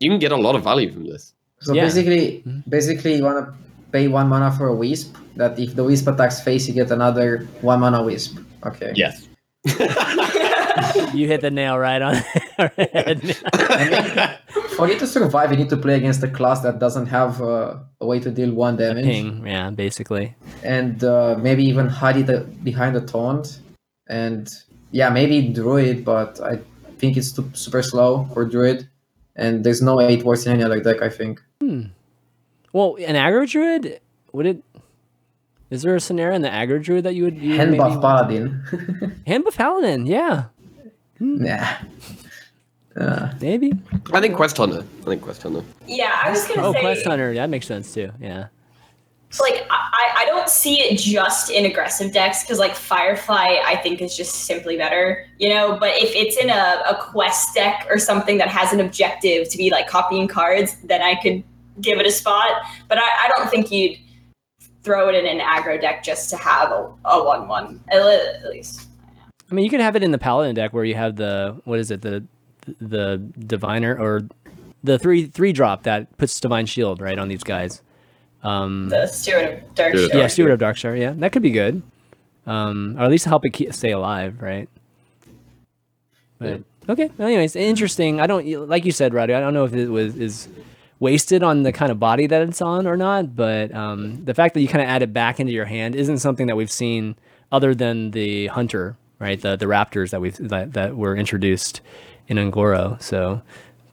[0.00, 1.34] You can get a lot of value from this.
[1.60, 1.84] So Yeah.
[1.84, 2.62] basically, Mhm.
[2.76, 3.52] basically you want to
[3.92, 5.14] pay one mana for a wisp.
[5.36, 8.38] That if the wisp attacks face, you get another one mana wisp.
[8.64, 8.92] Okay.
[8.96, 9.28] Yes.
[11.14, 12.14] you hit the nail right on.
[12.56, 14.38] the.
[14.76, 17.76] For you to survive, you need to play against a class that doesn't have uh,
[18.00, 20.34] a way to deal one damage, Ping, yeah, basically.
[20.64, 23.60] and uh, maybe even hide it uh, behind a taunt.
[24.08, 24.50] And
[24.90, 26.58] yeah, maybe druid, but I
[26.98, 28.88] think it's too, super slow for druid.
[29.36, 31.02] And there's no eight words in any other deck.
[31.02, 31.40] I think.
[32.72, 34.00] Well, an aggro druid
[34.34, 34.62] would it?
[35.70, 37.40] Is there a scenario in the aggro druid that you would?
[37.40, 39.22] Would Hand buff paladin.
[39.26, 40.46] Hand buff paladin, yeah,
[41.20, 41.76] nah.
[42.96, 43.72] Uh, maybe.
[44.12, 44.84] I think Quest Hunter.
[45.02, 45.64] I think Quest Hunter.
[45.86, 48.10] yeah, I was gonna Oh, say, quest hunter, that makes sense too.
[48.20, 48.46] Yeah.
[49.30, 53.74] So, like I, I don't see it just in aggressive decks because like Firefly I
[53.82, 55.76] think is just simply better, you know.
[55.76, 59.58] But if it's in a, a quest deck or something that has an objective to
[59.58, 61.42] be like copying cards, then I could
[61.80, 62.48] give it a spot.
[62.88, 63.98] But I, I don't think you'd
[64.84, 68.04] throw it in an aggro deck just to have a, a one one at
[68.50, 68.83] least.
[69.54, 71.78] I mean, you could have it in the paladin deck where you have the what
[71.78, 72.24] is it the
[72.80, 74.22] the diviner or
[74.82, 77.80] the three three drop that puts divine shield right on these guys.
[78.42, 80.96] Um, The Steward of Dark Steward of yeah, Steward of Darkshire.
[80.96, 81.82] Yeah, that could be good.
[82.46, 84.68] Um, or at least help it keep, stay alive, right?
[86.40, 87.10] But Okay.
[87.16, 88.20] Well, anyways, interesting.
[88.20, 89.36] I don't like you said, Radu.
[89.36, 90.48] I don't know if it was is
[90.98, 94.54] wasted on the kind of body that it's on or not, but um, the fact
[94.54, 97.14] that you kind of add it back into your hand isn't something that we've seen
[97.52, 99.40] other than the hunter, right?
[99.40, 101.80] The the raptors that we've that, that were introduced
[102.28, 103.00] in Un'Goro.
[103.02, 103.40] So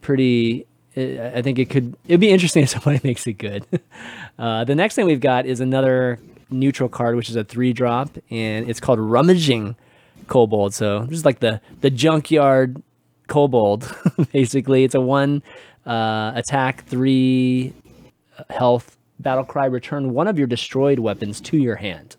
[0.02, 0.66] pretty.
[0.94, 1.96] I think it could.
[2.06, 3.66] It'd be interesting if somebody makes it good.
[4.38, 6.18] Uh, the next thing we've got is another
[6.50, 9.76] neutral card, which is a three drop, and it's called Rummaging
[10.26, 10.72] Kobold.
[10.74, 12.82] So is like the the junkyard
[13.28, 13.94] kobold.
[14.32, 15.42] Basically, it's a one
[15.86, 17.74] uh, attack, three
[18.50, 19.66] health battle cry.
[19.66, 22.16] Return one of your destroyed weapons to your hand.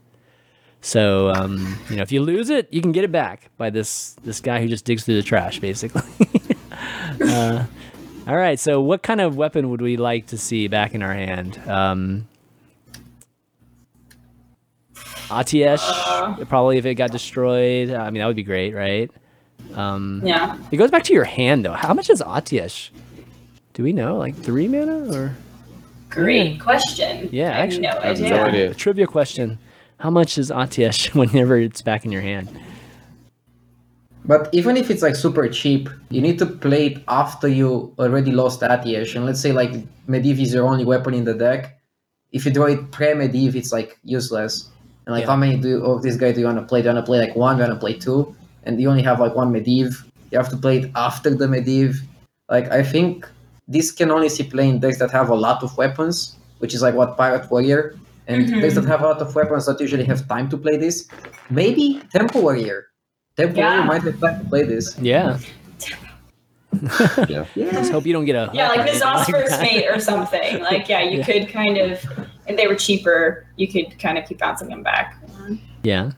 [0.86, 4.16] So um, you know, if you lose it, you can get it back by this
[4.26, 6.02] this guy who just digs through the trash, basically.
[7.26, 7.64] uh,
[8.28, 8.60] all right.
[8.60, 11.58] So, what kind of weapon would we like to see back in our hand?
[11.70, 12.28] Um,
[15.30, 16.44] Atiesh, Uh.
[16.46, 17.90] probably if it got destroyed.
[17.92, 19.10] I mean, that would be great, right?
[19.74, 20.58] Um, Yeah.
[20.72, 21.74] It goes back to your hand, though.
[21.74, 22.90] How much is Atiesh?
[23.74, 24.18] Do we know?
[24.18, 25.36] Like three mana or?
[26.10, 27.30] Great question.
[27.32, 28.30] Yeah, I have actually, no have idea.
[28.30, 28.72] no idea.
[28.72, 29.58] A trivia question:
[30.04, 32.50] How much is Atiesh whenever it's back in your hand?
[34.26, 38.34] But even if it's like super cheap, you need to play it after you already
[38.34, 39.16] lost Atiesh.
[39.16, 39.72] And let's say like
[40.10, 41.80] Medivh is your only weapon in the deck.
[42.34, 44.68] If you draw it pre-Medivh, it's like useless.
[45.06, 45.28] And like Yeah.
[45.28, 46.82] how many do of this guy do you want to play?
[46.82, 47.56] Do you want to play like one?
[47.56, 48.36] Do you want to play two?
[48.66, 50.04] And you only have like one Medivh.
[50.32, 51.96] You have to play it after the Medivh.
[52.50, 53.26] Like I think
[53.70, 56.94] this can only see playing decks that have a lot of weapons, which is like
[56.94, 57.96] what Pirate Warrior.
[58.28, 58.62] And Mhm.
[58.62, 61.08] decks that have a lot of weapons don't usually have time to play this.
[61.50, 62.86] Maybe Tempo Warrior.
[63.36, 63.70] Tempo Yeah.
[63.70, 64.98] Warrior might have time to play this.
[65.00, 65.38] Yeah.
[67.28, 67.46] Yeah.
[67.56, 70.62] Just hope you don't get a Yeah, like anything N'Zoth's like mate or something.
[70.64, 71.26] Like, yeah, you Yeah.
[71.26, 72.00] could kind of,
[72.48, 75.16] if they were cheaper, you could kind of keep bouncing them back.
[75.84, 76.12] Yeah.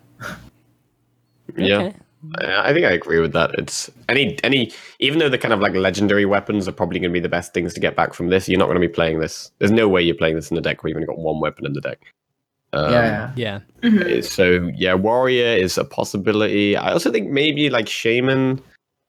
[1.58, 1.78] Yeah.
[1.78, 1.96] Okay.
[2.40, 3.52] I I think I agree with that.
[3.58, 7.14] It's any any even though the kind of like legendary weapons are probably going to
[7.14, 8.48] be the best things to get back from this.
[8.48, 9.52] You're not going to be playing this.
[9.60, 11.66] There's no way you're playing this in the deck where you've only got one weapon
[11.66, 12.00] in the deck.
[12.74, 13.60] Um, yeah, Yeah.
[13.84, 16.76] Uh, So yeah, warrior is a possibility.
[16.76, 18.62] I also think maybe like shaman,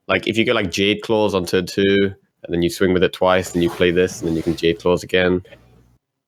[0.07, 2.15] like if you go like jade claws on turn two,
[2.45, 4.55] and then you swing with it twice, and you play this, and then you can
[4.55, 5.43] jade claws again.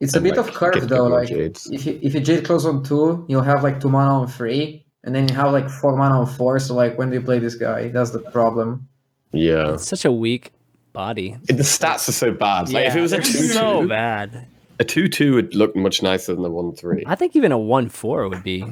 [0.00, 1.06] it's a bit like, of curve though.
[1.06, 1.70] Like jades.
[1.70, 4.84] if you if you jade claws on two, you'll have like two mana on three,
[5.08, 6.58] and then you have like four mana on four.
[6.58, 7.88] So like when do you play this guy?
[7.88, 8.86] That's the problem.
[9.32, 10.52] Yeah, It's such a weak
[10.92, 11.36] body.
[11.46, 12.68] the stats are so bad.
[12.68, 14.46] Like if it was a two so two, bad.
[14.78, 17.04] a two two would look much nicer than the one three.
[17.06, 18.64] I think even a one four would be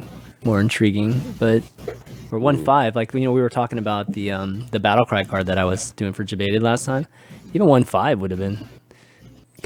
[0.44, 1.62] more intriguing, but
[2.30, 5.24] or one five, like you know, we were talking about the um the battle cry
[5.24, 7.06] card that I was doing for Jebaited last time.
[7.54, 8.58] Even one five would have been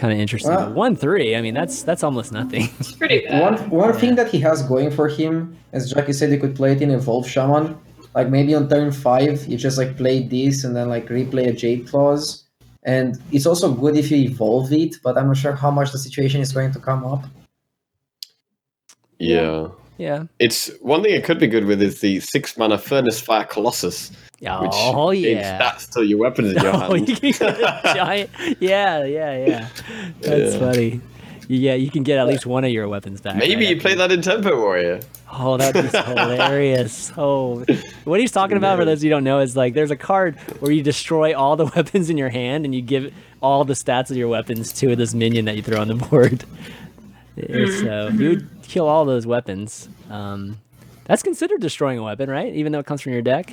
[0.00, 0.50] kind of interesting.
[0.50, 2.64] Well- but one three, I mean, that's that's almost nothing.
[2.80, 3.40] It's pretty bad.
[3.42, 6.72] One one thing that he has going for him, as Jackie said, you could play
[6.72, 7.76] it in Evolve Shaman.
[8.14, 11.52] Like maybe on turn five, you just like play this and then like replay a
[11.52, 12.44] Jade Claws.
[12.82, 15.98] And it's also good if you evolve it, but I'm not sure how much the
[15.98, 17.22] situation is going to come up.
[19.18, 19.68] Yeah.
[20.00, 20.24] Yeah.
[20.38, 24.10] It's one thing it could be good with is the six mana Furnacefire Colossus,
[24.40, 25.60] which Oh gives yeah.
[25.60, 27.06] stats to your weapons in your Oh, hand.
[27.08, 28.30] you can get a giant.
[28.60, 29.68] Yeah, yeah, yeah.
[30.22, 30.58] That's Yeah.
[30.58, 31.00] funny.
[31.48, 33.34] Yeah, you can get at least one of your weapons back.
[33.36, 35.00] Maybe right you play that in Tempo Warrior.
[35.32, 37.12] Oh, that'd be hilarious.
[37.18, 37.64] Oh,
[38.04, 40.36] what he's talking about for those of you don't know is like there's a card
[40.60, 43.12] where you destroy all the weapons in your hand and you give
[43.42, 46.44] all the stats of your weapons to this minion that you throw on the board.
[47.36, 49.88] So you would kill all those weapons.
[50.08, 50.58] Um,
[51.04, 52.54] that's considered destroying a weapon, right?
[52.54, 53.52] Even though it comes from your deck,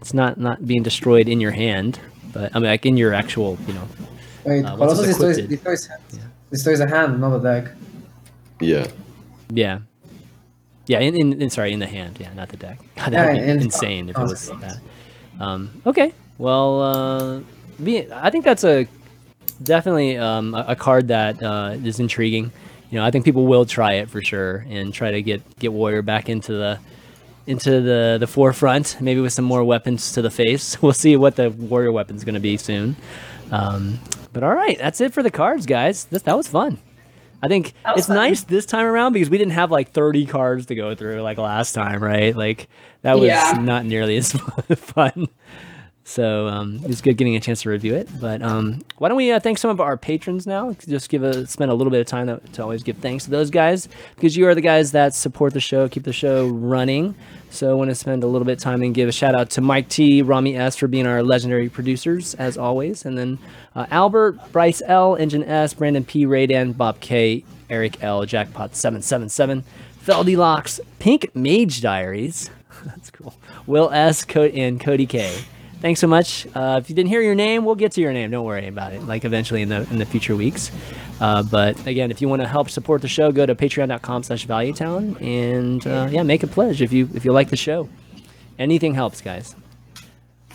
[0.00, 1.98] it's not not being destroyed in your hand,
[2.32, 3.88] but I mean like in your actual, you know.
[4.44, 5.88] Wait, Uh, once Colossus it's destroys, equipped, destroys,
[6.50, 7.72] destroys a hand, not a deck.
[8.60, 8.86] Yeah.
[9.50, 9.80] Yeah.
[10.86, 12.18] Yeah, in, in, in sorry, in the hand.
[12.20, 12.78] Yeah, not the deck.
[12.94, 14.78] God, Yeah, that would be in- insane if it oh, was that.
[15.40, 16.12] Um, okay.
[16.38, 17.40] Well, uh,
[17.82, 18.86] be, I think that's a
[19.64, 22.52] definitely um, a, a card that uh, is intriguing.
[22.90, 25.72] You know, I think people will try it for sure and try to get get
[25.72, 26.78] Warrior back into the
[27.46, 30.76] into the the forefront, maybe with some more weapons to the face.
[30.82, 32.96] We'll see what the Warrior weapon's going to be soon.
[33.50, 33.98] Um,
[34.32, 36.04] but all right, that's it for the cards, guys.
[36.06, 36.78] This, that was fun.
[37.42, 38.16] I think it's fun.
[38.16, 41.38] nice this time around because we didn't have like 30 cards to go through like
[41.38, 42.34] last time, right?
[42.36, 42.68] Like
[43.02, 43.58] that was Yeah.
[43.60, 44.32] not nearly as
[44.76, 45.28] fun.
[46.08, 48.08] So um, it's good getting a chance to review it.
[48.20, 50.72] But um, why don't we uh, thank some of our patrons now?
[50.86, 53.30] Just give a spend a little bit of time to, to always give thanks to
[53.30, 57.16] those guys because you are the guys that support the show, keep the show running.
[57.50, 59.50] So I want to spend a little bit of time and give a shout out
[59.50, 63.40] to Mike T, Rami S for being our legendary producers as always, and then
[63.74, 69.02] uh, Albert, Bryce L, Engine S, Brandon P, Raydan, Bob K, Eric L, Jackpot seven
[69.02, 69.64] seven seven,
[70.04, 72.48] Feldy Locks, Pink Mage Diaries.
[72.84, 73.34] That's cool.
[73.66, 75.36] Will S, Co- and Cody K.
[75.80, 76.46] thanks so much.
[76.54, 78.30] Uh, if you didn't hear your name, we'll get to your name.
[78.30, 79.02] Don't worry about it.
[79.02, 80.70] Like eventually in the in the future weeks.
[81.20, 85.20] Uh, but again, if you want to help support the show, go to patreon.com/slash valuetown
[85.20, 87.88] and uh, yeah, make a pledge if you if you like the show.
[88.58, 89.54] Anything helps, guys.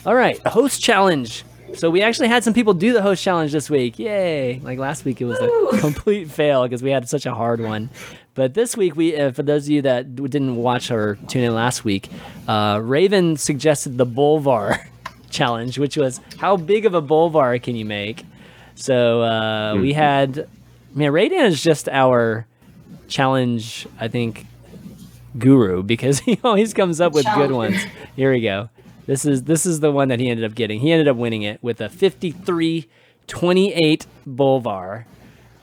[0.06, 1.44] All right, host challenge.
[1.74, 3.98] So we actually had some people do the host challenge this week.
[3.98, 4.60] Yay!
[4.60, 7.90] Like last week, it was a complete fail because we had such a hard one.
[8.34, 11.54] But this week, we uh, for those of you that didn't watch or tune in
[11.56, 12.10] last week,
[12.48, 14.86] uh, Raven suggested the Bolvar
[15.32, 18.26] challenge, which was how big of a Bolvar can you make?
[18.76, 20.48] So uh, we had,
[20.94, 22.46] man, Raydan is just our
[23.08, 23.88] challenge.
[24.00, 24.46] I think
[25.38, 27.78] guru because he always comes up with good ones.
[28.16, 28.70] Here we go.
[29.08, 30.80] This is this is the one that he ended up getting.
[30.80, 32.88] He ended up winning it with a 53
[33.28, 35.06] 28 Bolvar,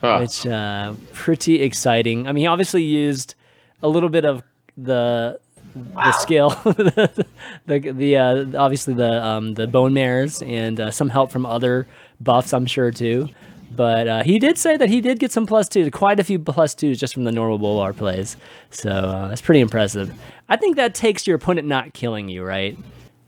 [0.01, 2.27] Ah, which uh pretty exciting.
[2.27, 3.35] I mean, he obviously used
[3.81, 4.43] a little bit of
[4.77, 5.39] the
[5.75, 7.29] the skill, the
[7.67, 11.87] the, uh, obviously the um, the Bonemares and uh, some help from other
[12.19, 13.29] buffs, I'm sure too.
[13.71, 16.39] But uh, he did say that he did get some plus twos, quite a few
[16.39, 18.35] plus twos just from the normal Bolvar plays.
[18.71, 20.11] So uh, that's pretty impressive.
[20.47, 22.77] I think that takes your opponent not killing you, right?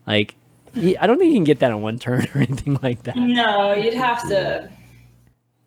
[0.07, 0.35] Like,
[0.73, 3.15] he, I don't think you can get that on one turn or anything like that.
[3.15, 4.69] No, you'd have to.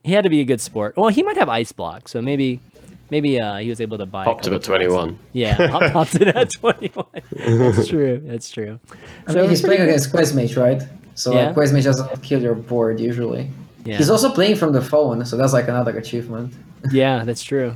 [0.02, 0.96] He had to be a good sport.
[0.96, 2.60] Well, he might have ice block, so maybe
[3.10, 4.22] maybe uh, he was able to buy.
[4.22, 4.92] a popped him couple at times.
[4.92, 5.18] 21.
[5.32, 7.06] Yeah, pop- popped it at 21.
[7.32, 8.22] That's true.
[8.24, 8.80] That's true.
[9.26, 10.82] I So mean, he's playing against Quest Mage, right?
[11.14, 11.46] So Yeah.
[11.46, 13.50] like, Quest Mage doesn't kill your board usually.
[13.84, 13.98] Yeah.
[13.98, 16.54] He's also playing from the phone, so that's like another achievement.
[16.90, 17.74] yeah, that's true.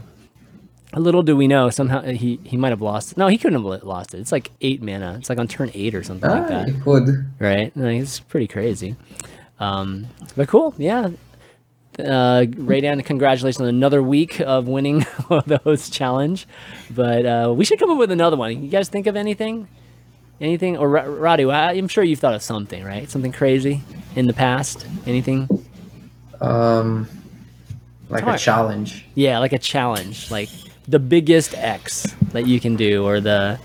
[0.94, 3.18] A little do we know, somehow he, he might have lost.
[3.18, 4.20] No, he couldn't have lost it.
[4.20, 5.16] It's like eight mana.
[5.18, 7.26] It's like on turn eight or something like Ah, that, he could.
[7.38, 7.76] right?
[7.76, 8.96] Like, it's pretty crazy.
[9.60, 11.10] Um, but cool, yeah.
[11.98, 15.00] Uh, Raydan, congratulations on another week of winning
[15.46, 16.46] the host challenge.
[16.90, 18.62] But uh, we should come up with another one.
[18.62, 19.68] You guys think of anything?
[20.40, 20.76] Anything?
[20.76, 23.10] Or Radu, I- I'm sure you've thought of something, right?
[23.10, 23.82] Something crazy
[24.14, 24.86] in the past?
[25.06, 25.48] Anything?
[26.40, 27.08] Um,
[28.08, 29.04] like a challenge.
[29.16, 30.48] Yeah, like a challenge, like
[30.86, 33.58] the biggest X that you can do, or the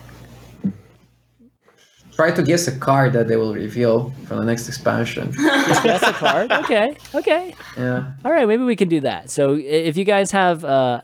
[2.16, 5.32] Try to guess a card that they will reveal from the next expansion.
[5.38, 6.52] that's a card.
[6.52, 8.12] Okay, okay, yeah.
[8.24, 8.48] all right.
[8.48, 9.30] Maybe we can do that.
[9.30, 11.02] So if you guys have uh,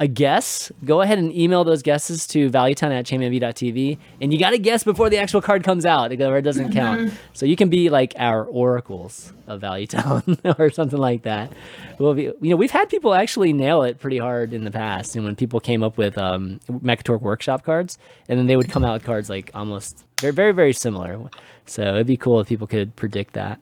[0.00, 4.50] a guess, go ahead and email those guesses to valuetown at chainmv.tv, and you got
[4.50, 7.12] to guess before the actual card comes out, or it doesn't count.
[7.32, 11.52] So you can be like our oracles of Valuetown or something like that.
[11.98, 15.14] We'll be, you know, we've had people actually nail it pretty hard in the past,
[15.14, 17.96] and when people came up with um, Mechatork Workshop cards,
[18.28, 21.20] and then they would come out with cards like almost very, very, very similar.
[21.66, 23.60] So it'd be cool if people could predict that.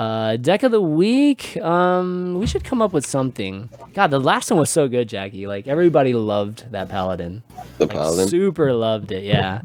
[0.00, 1.58] Uh, deck of the week.
[1.58, 3.68] Um, we should come up with something.
[3.92, 5.46] God, the last one was so good, Jackie.
[5.46, 7.42] Like everybody loved that paladin.
[7.76, 8.28] The Like, paladin.
[8.28, 9.24] Super loved it.
[9.24, 9.60] Yeah.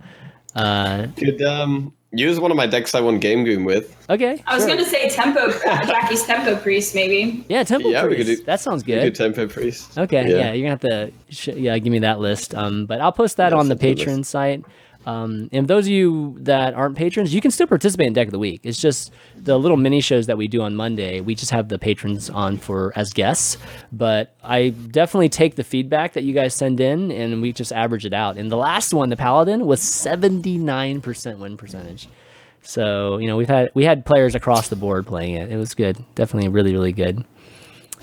[0.54, 3.96] Uh, Could um use one of my decks I won Gamegune with.
[4.10, 4.42] okay.
[4.48, 4.76] I was sure.
[4.76, 7.46] gonna say tempo, uh, Jackie's tempo priest maybe.
[7.50, 8.42] Yeah, Tempo Yeah, we could Priest.
[8.42, 9.16] do- that sounds Good good.
[9.16, 9.98] Tempo Priest.
[9.98, 10.38] Okay, yeah.
[10.38, 10.54] Yeah.
[10.54, 12.54] you're gonna have to sh- yeah give me that list.
[12.56, 14.08] Um, but I'll post that Yeah, on the send me the list.
[14.20, 14.66] Patreon site.
[15.06, 18.32] Um, and those of you that aren't patrons, you can still participate in Deck of
[18.32, 18.62] the Week.
[18.64, 21.22] It's just the little mini shows that we do on Monday.
[21.22, 23.58] We just have the patrons on for as guests.
[23.92, 28.06] But I definitely take the feedback that you guys send in, and we just average
[28.06, 28.38] it out.
[28.38, 32.10] And the last one, the Paladin, was 79% win percentage.
[32.66, 35.52] So you know we've had we had players across the board playing it.
[35.52, 37.24] It was good, definitely really really good.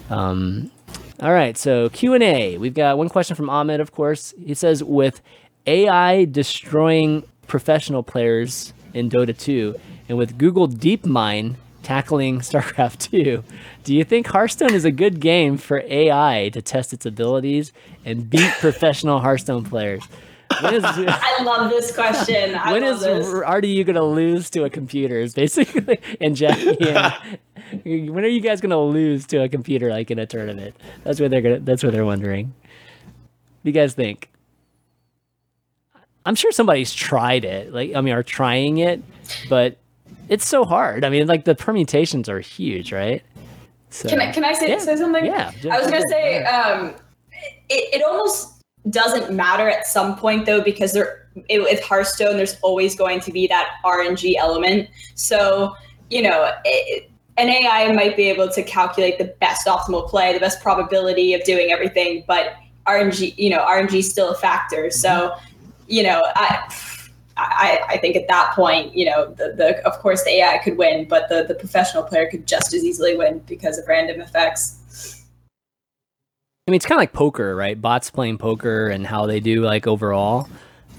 [0.09, 0.71] Um,
[1.21, 2.59] all right, so Q and A.
[2.59, 4.35] We've got one question from Ahmed, of course.
[4.45, 5.21] He says, "With
[5.67, 9.75] AI destroying professional players in Dota 2,
[10.09, 13.43] and with Google DeepMind tackling StarCraft 2,
[13.85, 17.73] do you think Hearthstone is a good game for AI to test its abilities
[18.05, 20.03] and beat professional Hearthstone players?"
[20.65, 22.55] Is, I love this question.
[22.55, 23.27] I when is this.
[23.85, 25.19] Gonna lose to a computer?
[25.19, 26.77] Is basically and Jackie.
[26.81, 30.77] And, when are you guys gonna lose to a computer like in a tournament?
[31.05, 31.61] That's what they're gonna.
[31.61, 32.49] That's what they're wondering.
[32.49, 34.29] What do you guys think?
[36.25, 37.73] I'm sure somebody's tried it.
[37.73, 39.03] Like I mean, are trying it,
[39.49, 39.77] but
[40.29, 41.05] it's so hard.
[41.05, 43.23] I mean, like the permutations are huge, right?
[43.91, 44.79] So, Can I can I say, Yeah.
[44.79, 45.25] say something?
[45.25, 46.95] Yeah, I was gonna say um,
[47.69, 52.57] it, it almost doesn't matter at some point though because there it, with Hearthstone there's
[52.63, 54.89] always going to be that RNG element.
[55.15, 55.75] So
[56.11, 56.53] you know.
[56.65, 57.09] It,
[57.39, 61.43] an AI might be able to calculate the best optimal play, the best probability of
[61.45, 64.91] doing everything, but RNG, you know, RNG is still a factor.
[64.91, 65.35] So,
[65.89, 66.75] you know, I,
[67.37, 70.77] I, I think at that point, you know, the, the of course the AI could
[70.77, 74.79] win, but the, the professional player could just as easily win because of random effects.
[76.69, 77.81] I mean, it's kind of like poker, right?
[77.81, 80.49] Bots playing poker and how they do like overall.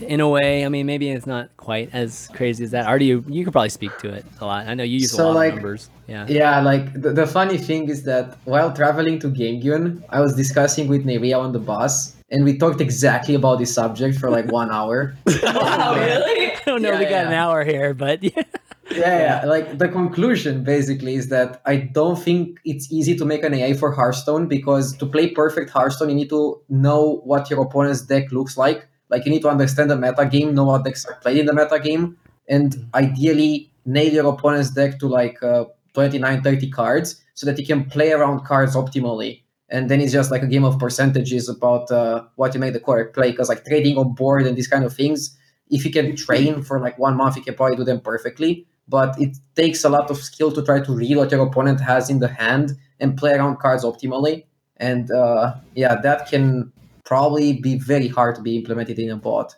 [0.01, 0.65] in a way.
[0.65, 2.87] I mean, maybe it's not quite as crazy as that.
[2.87, 4.67] Artie, you, you could probably speak to it a lot.
[4.67, 5.89] I know you use So, a lot like, of numbers.
[6.07, 6.25] Yeah.
[6.27, 10.87] Yeah, like the, the funny thing is that while traveling to Gamegune, I was discussing
[10.87, 14.71] with Neria on the bus, and we talked exactly about this subject for like one
[14.71, 15.15] hour.
[15.43, 16.51] Wow, really?
[16.51, 17.27] I don't know Yeah, we got yeah.
[17.27, 18.43] an hour here, but yeah.
[18.91, 19.45] yeah, yeah.
[19.45, 23.73] Like the conclusion basically is that I don't think it's easy to make an AI
[23.73, 28.31] for Hearthstone because to play perfect Hearthstone, you need to know what your opponent's deck
[28.31, 28.87] looks like.
[29.09, 31.53] Like you need to understand the meta game, know what decks are played in the
[31.53, 32.17] meta game,
[32.49, 37.65] and ideally nail your opponent's deck to like uh, 29, 30 cards so that you
[37.65, 39.42] can play around cards optimally.
[39.73, 42.79] And then it's just like a game of percentages about uh, what you make the
[42.79, 43.31] correct play.
[43.31, 45.35] Because like trading on board and these kind of things,
[45.69, 49.19] if you can train for like one month, you can probably do them perfectly but
[49.19, 52.19] it takes a lot of skill to try to read what your opponent has in
[52.19, 54.45] the hand and play around cards optimally.
[54.77, 56.71] And uh, yeah, that can
[57.05, 59.55] probably be very hard to be implemented in a bot.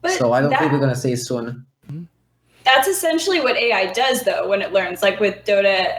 [0.00, 1.66] But so I don't that- think we're gonna say soon.
[2.64, 5.02] that's essentially what AI does though when it learns.
[5.02, 5.98] Like with Dota,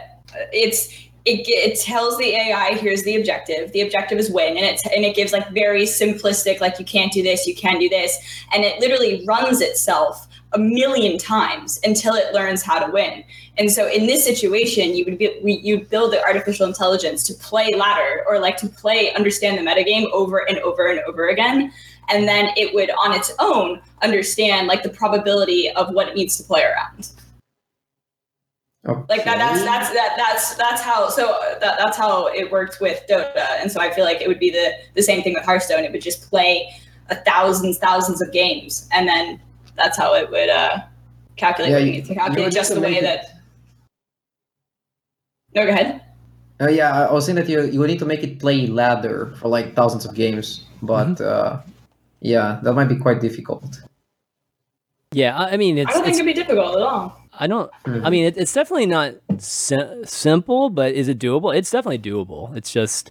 [0.52, 0.88] it's
[1.24, 3.72] it, it tells the AI here's the objective.
[3.72, 7.12] The objective is win, and it and it gives like very simplistic like you can't
[7.12, 8.16] do this, you can do this,
[8.52, 13.22] and it literally runs itself a million times until it learns how to win.
[13.58, 17.74] And so in this situation, you would be you'd build the artificial intelligence to play
[17.74, 21.72] ladder or like to play understand the metagame over and over and over again.
[22.08, 26.36] And then it would on its own understand like the probability of what it needs
[26.38, 27.08] to play around.
[28.84, 32.80] Like that, that's that's that that's that's how so uh, that, that's how it worked
[32.80, 35.44] with Dota, and so I feel like it would be the the same thing with
[35.44, 35.84] Hearthstone.
[35.84, 36.70] It would just play
[37.10, 39.38] a thousands thousands of games, and then
[39.76, 40.78] that's how it would uh,
[41.36, 43.36] calculate Yeah, what you- needs to calculate, would just the way it- that.
[45.54, 46.00] No, go ahead.
[46.60, 49.34] Uh, yeah, I was saying that you you would need to make it play ladder
[49.36, 51.58] for like thousands of games, but uh,
[52.20, 53.82] yeah, that might be quite difficult.
[55.12, 57.20] Yeah, I I mean, it's, I don't think it'd be difficult at all.
[57.38, 57.70] I don't.
[57.84, 58.04] Mhm.
[58.06, 61.54] I mean, it, it's definitely not si- simple, but is it doable?
[61.56, 62.54] It's definitely doable.
[62.56, 63.10] It's just,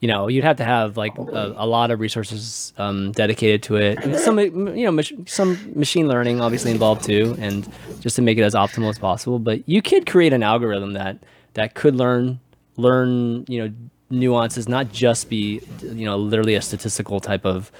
[0.00, 3.76] you know, you'd have to have like a, a lot of resources um, dedicated to
[3.76, 4.20] it.
[4.20, 7.68] Some, you know, mach- some machine learning obviously involved too, and
[8.00, 9.38] just to make it as optimal as possible.
[9.40, 11.18] But you could create an algorithm that
[11.54, 12.38] that could learn
[12.76, 13.74] learn, you know,
[14.08, 17.72] nuances, not just be, you know, literally a statistical type of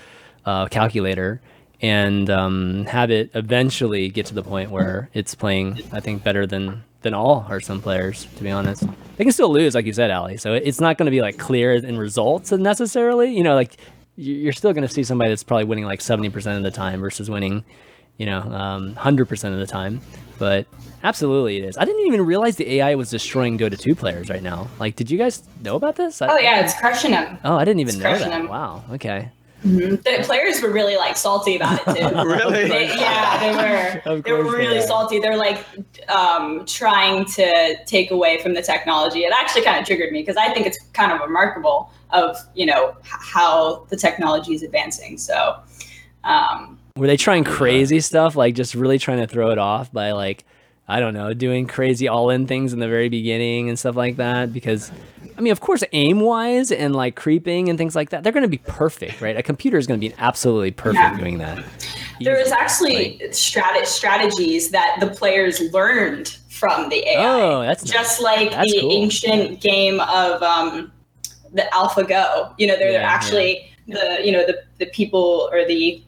[0.44, 1.40] uh, calculator
[1.82, 6.46] and um, have it eventually get to the point where it's playing, I think, better
[6.46, 8.26] than than all Hearthstone players.
[8.36, 8.84] To be honest,
[9.16, 10.36] they can still lose, like you said, Ali.
[10.36, 13.34] So it's not going to be like clear in results necessarily.
[13.34, 13.76] You know, like
[14.16, 16.70] you- you're still going to see somebody that's probably winning like seventy percent of the
[16.70, 17.64] time versus winning,
[18.18, 20.00] you know, um, hundred percent of the time.
[20.38, 20.66] But
[21.02, 21.76] absolutely, it is.
[21.78, 24.68] I didn't even realize the AI was destroying Dota two players right now.
[24.78, 26.20] Like, did you guys know about this?
[26.22, 27.38] I, Oh yeah, it's crushing them.
[27.44, 28.38] Oh, I didn't even It's know crushing that.
[28.40, 28.48] them.
[28.48, 28.84] Wow.
[28.92, 29.30] Okay.
[29.62, 32.16] The players were really like salty about it too.
[32.24, 32.68] Really?
[32.68, 34.20] They, yeah, they were.
[34.22, 35.18] They were course they really salty.
[35.18, 35.66] They're like
[36.08, 39.20] um, trying to take away from the technology.
[39.20, 42.66] It actually kind of triggered me because I think it's kind of remarkable of you
[42.66, 45.18] know h- how the technology is advancing.
[45.18, 45.60] So
[46.24, 50.12] um, Were they trying crazy stuff, like just really trying to throw it off by
[50.12, 50.44] like,
[50.90, 54.52] I don't know, doing crazy all-in things in the very beginning and stuff like that?
[54.52, 54.90] Because,
[55.38, 58.48] I mean, of course, aim-wise and like creeping and things like that, they're going to
[58.48, 59.36] be perfect, right?
[59.36, 61.18] A computer is going to be absolutely perfect Yeah.
[61.18, 61.64] doing that.
[62.20, 67.24] there was Easily, actually like- strat- strategies that the players learned from the AI.
[67.24, 67.92] oh, that's nice.
[67.92, 68.90] just like That's the cool.
[68.92, 70.92] ancient game of um,
[71.54, 72.54] the AlphaGo.
[72.58, 76.02] You know, they're, they're Yeah, actually the you know the the people or the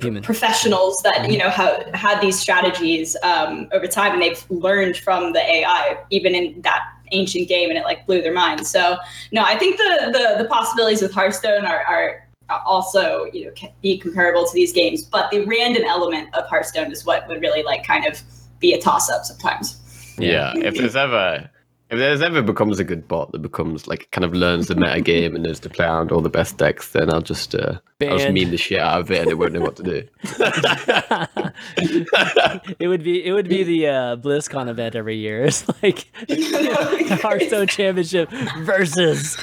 [0.00, 0.22] human.
[0.22, 5.32] professionals that you know have had these strategies um, over time, and they've learned from
[5.32, 8.70] the AI, even in that ancient game, and it like blew their minds.
[8.70, 8.96] So
[9.32, 11.82] no, I think the the, the possibilities with Hearthstone are.
[11.86, 12.20] are
[12.66, 16.92] also you know can be comparable to these games but the random element of hearthstone
[16.92, 18.20] is what would really like kind of
[18.60, 19.80] be a toss up sometimes
[20.18, 20.52] Yeah.
[20.56, 21.50] If there's ever
[21.94, 25.00] if there's ever becomes a good bot that becomes like kind of learns the meta
[25.00, 28.18] game and knows to play around all the best decks, then I'll just uh, I'll
[28.18, 28.34] just Banned.
[28.34, 30.02] meme the shit out of it and it won't know what to do.
[32.78, 35.44] it would be it would be the uh, BlizzCon event every year.
[35.44, 36.06] It's like
[37.22, 39.36] Hearthstone Championship versus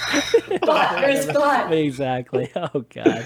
[0.61, 1.73] Bot versus bot.
[1.73, 2.51] exactly.
[2.55, 3.25] Oh god,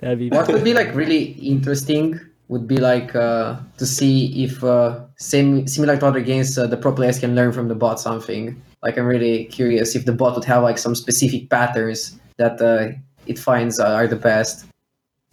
[0.00, 4.62] that'd be What would be like really interesting would be like uh, to see if
[4.62, 7.98] uh, same similar to other games, uh, the pro players can learn from the bot
[8.00, 8.60] something.
[8.82, 12.96] Like I'm really curious if the bot would have like some specific patterns that uh,
[13.26, 14.66] it finds uh, are the best.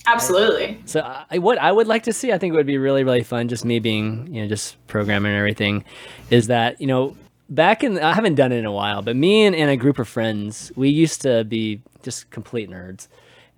[0.07, 3.03] absolutely So I, what I would like to see, I think it would be really
[3.03, 3.49] really fun.
[3.49, 5.83] Just me being you know just programming and everything,
[6.29, 7.15] is that you know
[7.49, 9.99] back in I haven't done it in a while, but me and, and a group
[9.99, 13.09] of friends we used to be just complete nerds,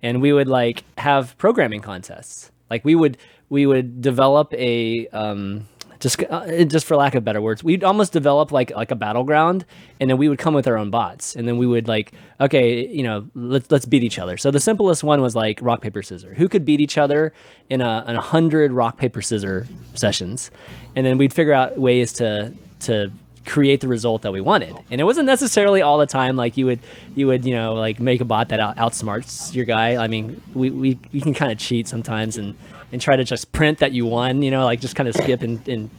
[0.02, 2.50] and we would like have programming contests.
[2.68, 3.16] Like we would
[3.48, 5.66] we would develop a um,
[6.04, 9.64] just uh, just for lack of better words, we'd almost develop like like a battleground,
[10.00, 12.86] and then we would come with our own bots, and then we would like okay,
[12.86, 14.36] you know, let's let's beat each other.
[14.36, 16.36] So the simplest one was like rock paper scissors.
[16.36, 17.32] Who could beat each other
[17.70, 20.50] in a a hundred rock paper scissor sessions,
[20.94, 23.10] and then we'd figure out ways to to
[23.46, 24.74] create the result that we wanted.
[24.90, 26.80] And it wasn't necessarily all the time like you would
[27.14, 29.96] you would you know like make a bot that out, outsmarts your guy.
[30.02, 32.54] I mean, we we, we can kind of cheat sometimes and
[32.94, 35.42] and try to just print that you won, you know, like just kind of skip
[35.42, 35.90] and and,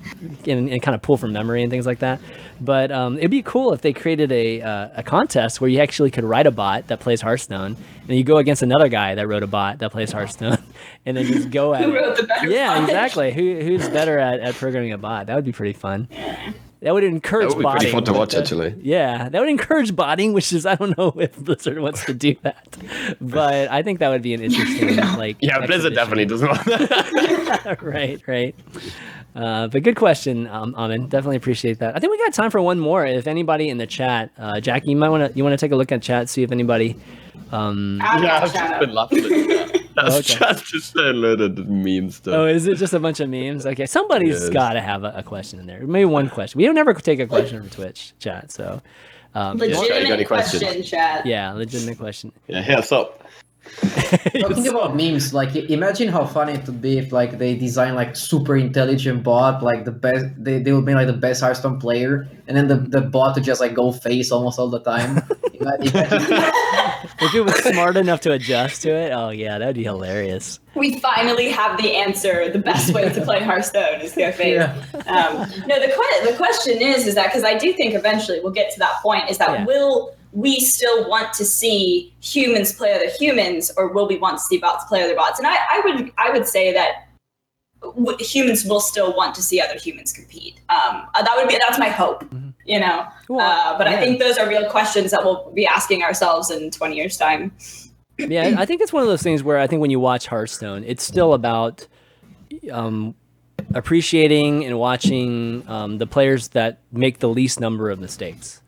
[0.47, 2.21] and, and kind of pull from memory and things like that.
[2.61, 6.09] But um, it'd be cool if they created a uh, a contest where you actually
[6.09, 7.75] could write a bot that plays Hearthstone,
[8.07, 10.57] and you go against another guy that wrote a bot that plays Hearthstone,
[11.05, 12.49] and then just go at Who it.
[12.49, 12.83] Yeah, bot?
[12.85, 13.33] exactly.
[13.33, 15.27] Who who's better at, at programming a bot?
[15.27, 16.07] That would be pretty fun.
[16.85, 17.91] That would encourage That would be pretty botting.
[17.93, 18.75] fun to watch, actually.
[18.79, 22.35] Yeah, that would encourage botting, which is I don't know if Blizzard wants to do
[22.43, 22.77] that,
[23.19, 25.37] but I think that would be an interesting like.
[25.39, 27.79] Yeah, Blizzard definitely doesn't want that.
[27.81, 28.55] right, right.
[29.35, 31.07] Uh, but good question, um, Amin.
[31.07, 31.95] Definitely appreciate that.
[31.95, 33.03] I think we got time for one more.
[33.03, 35.71] If anybody in the chat, uh, Jackie, you might want to you want to take
[35.71, 36.97] a look at chat, see if anybody.
[37.51, 39.84] Um, yeah, I've just been laughing at that.
[39.95, 40.39] That's Okay.
[40.53, 42.33] just, just a load of meme stuff.
[42.33, 43.65] oh, is it just a bunch of memes?
[43.75, 44.49] Okay, somebody's Yes.
[44.49, 45.85] got to have a, a question in there.
[45.87, 46.57] Maybe one question.
[46.59, 48.81] We don't never take a question from Twitch chat, so.
[49.33, 50.63] Um, Yeah, Chat, you got any Legitimate questions?
[50.63, 51.25] question, chat.
[51.25, 52.31] yeah, legitimate question.
[52.47, 53.24] Yeah, here's up.
[54.39, 58.15] Talking about memes, like imagine how funny it would be if like they design like
[58.15, 62.27] super intelligent bot, like the best they, they would make like the best Hearthstone player,
[62.47, 65.17] and then the, the bot would just like go face almost all the time.
[65.53, 66.51] Ima- imagine-
[67.21, 70.59] If it was smart enough to adjust to it, oh yeah, that'd be hilarious.
[70.75, 72.49] We finally have the answer.
[72.51, 74.55] The best way to play Hearthstone is go face.
[74.55, 74.73] Yeah.
[75.07, 75.37] Um,
[75.67, 78.71] no, the que- the question is, is that because I do think eventually we'll get
[78.73, 79.29] to that point.
[79.29, 79.65] Is that Yeah.
[79.65, 84.43] will we still want to see humans play other humans, or will we want to
[84.43, 85.39] see bots play other bots?
[85.39, 87.07] And I, I would I would say that
[87.81, 90.59] w- humans will still want to see other humans compete.
[90.69, 92.25] Um, uh, that would be that's my hope.
[92.65, 93.97] You know, Well, uh, but yeah.
[93.97, 97.51] I think those are real questions that we'll be asking ourselves in 20 years' time.
[98.17, 100.83] yeah, I think it's one of those things where I think when you watch Hearthstone,
[100.83, 101.87] it's still about
[102.71, 103.13] um,
[103.73, 108.61] appreciating and watching um, the players that make the least number of mistakes.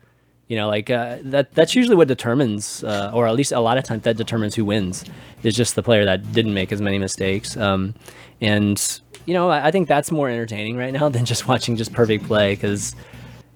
[0.48, 1.54] You know, like uh, that.
[1.54, 4.64] That's usually what determines, uh, or at least a lot of times that determines who
[4.64, 5.04] wins.
[5.42, 7.56] Is just the player that didn't make as many mistakes.
[7.56, 7.94] Um,
[8.40, 11.92] and you know, I, I think that's more entertaining right now than just watching just
[11.92, 12.96] perfect play because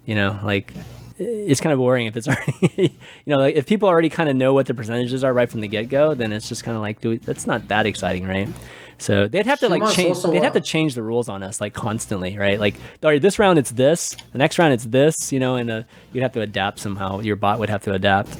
[0.05, 0.73] you know, like
[1.19, 2.91] it's kind of boring if it's already, you
[3.27, 5.69] know, like if people already kind of know what the percentages are right from the
[5.69, 8.49] get go, then it's just kind of like, dude, that's not that exciting, right?
[9.03, 10.11] So they'd have to like change.
[10.17, 12.59] also, They'd have to change the rules on us like constantly, right?
[12.61, 15.71] Like, all right, this round it's this, the next round it's this, you know, and
[15.71, 17.19] uh, you'd have to adapt somehow.
[17.21, 18.31] Your bot would have to adapt.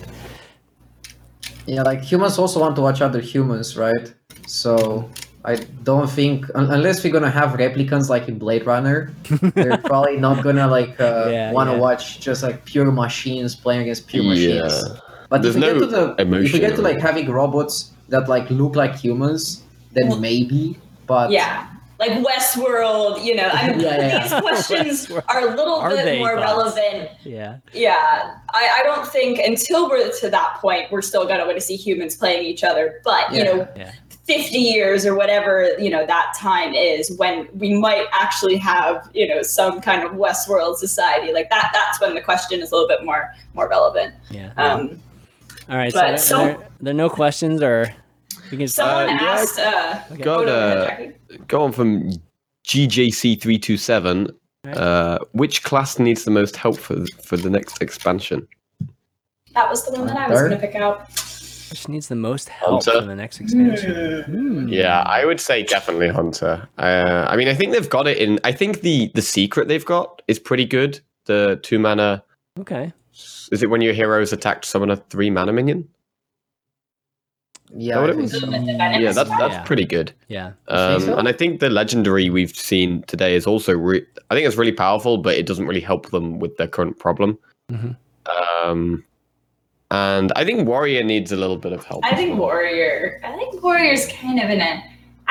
[1.67, 4.13] yeah, like humans also want to watch other humans, right?
[4.47, 5.11] So
[5.45, 9.13] I don't think un- unless we're gonna have replicants like in Blade Runner,
[9.55, 11.81] they're probably not gonna like uh, Yeah, want to yeah.
[11.81, 14.31] watch just like pure machines playing against pure Yeah.
[14.63, 15.01] machines.
[15.29, 18.29] But There's if we get to the if we get to like having robots that
[18.29, 19.62] like look like humans,
[19.95, 20.79] then maybe.
[21.07, 21.69] But Yeah.
[21.99, 24.23] Like Westworld, you know, I mean, Yeah, yeah.
[24.23, 25.25] these questions Westworld.
[25.29, 26.77] are a little Are bit more bots?
[26.77, 27.11] relevant.
[27.25, 27.59] Yeah.
[27.73, 31.57] Yeah, I, I don't think until we're to that point, we're still going to want
[31.57, 33.01] to see humans playing each other.
[33.05, 33.93] But, you know, Yeah.
[34.25, 39.27] 50 years or whatever, you know, that time is when we might actually have, you
[39.29, 41.33] know, some kind of Westworld society.
[41.33, 44.15] Like that, that's when the question is a little bit more, more relevant.
[44.31, 44.53] Yeah.
[44.57, 45.01] Um,
[45.69, 45.93] All right.
[45.93, 47.95] but so, so- are, there, are there no questions or we
[48.59, 50.23] can someone Uh, yeah, asked, uh, Okay.
[50.23, 50.91] Got uh,
[51.49, 52.11] go on from
[52.67, 54.35] GJC327.
[54.65, 58.47] Uh, which class needs the most help for for the next expansion?
[59.55, 61.09] that was the one that I was going to pick out.
[61.71, 63.01] which needs the most help Hunter.
[63.01, 64.23] for the next expansion?
[64.23, 64.69] Hmm.
[64.69, 66.69] Yeah, I would say definitely Hunter.
[66.79, 68.39] Uh, I mean, I think they've got it in.
[68.45, 71.01] I think the the secret they've got is pretty good.
[71.27, 72.23] The two mana.
[72.61, 72.93] Okay.
[73.51, 75.89] Is it when your heroes attack summon a three mana minion?
[77.77, 78.41] Yeah, what it think was?
[78.41, 78.51] so.
[78.51, 79.63] Yeah, that's that's Yeah.
[79.65, 80.13] pretty good.
[80.29, 80.53] Yeah.
[80.69, 81.17] Um, so?
[81.17, 83.73] And I think the legendary we've seen today is also.
[83.77, 86.99] Re- I think it's really powerful, but it doesn't really help them with their current
[86.99, 87.39] problem.
[87.71, 87.97] Mhm.
[88.65, 89.05] Um,
[89.91, 92.05] and I think warrior needs a little bit of help.
[92.05, 92.41] I think well.
[92.49, 93.21] warrior.
[93.25, 94.83] I think warrior's kind of in a.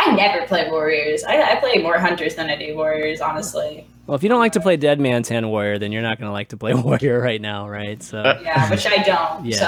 [0.04, 1.24] I never play warriors.
[1.24, 3.88] I, I play more hunters than I do warriors, honestly.
[4.08, 6.28] Well, if you don't like to play Dead Man's Hand Warrior, then you're not going
[6.28, 8.02] to like to play Warrior right now, right?
[8.02, 8.22] So.
[8.42, 9.46] Yeah, which I don't.
[9.52, 9.58] Yeah.
[9.58, 9.68] So.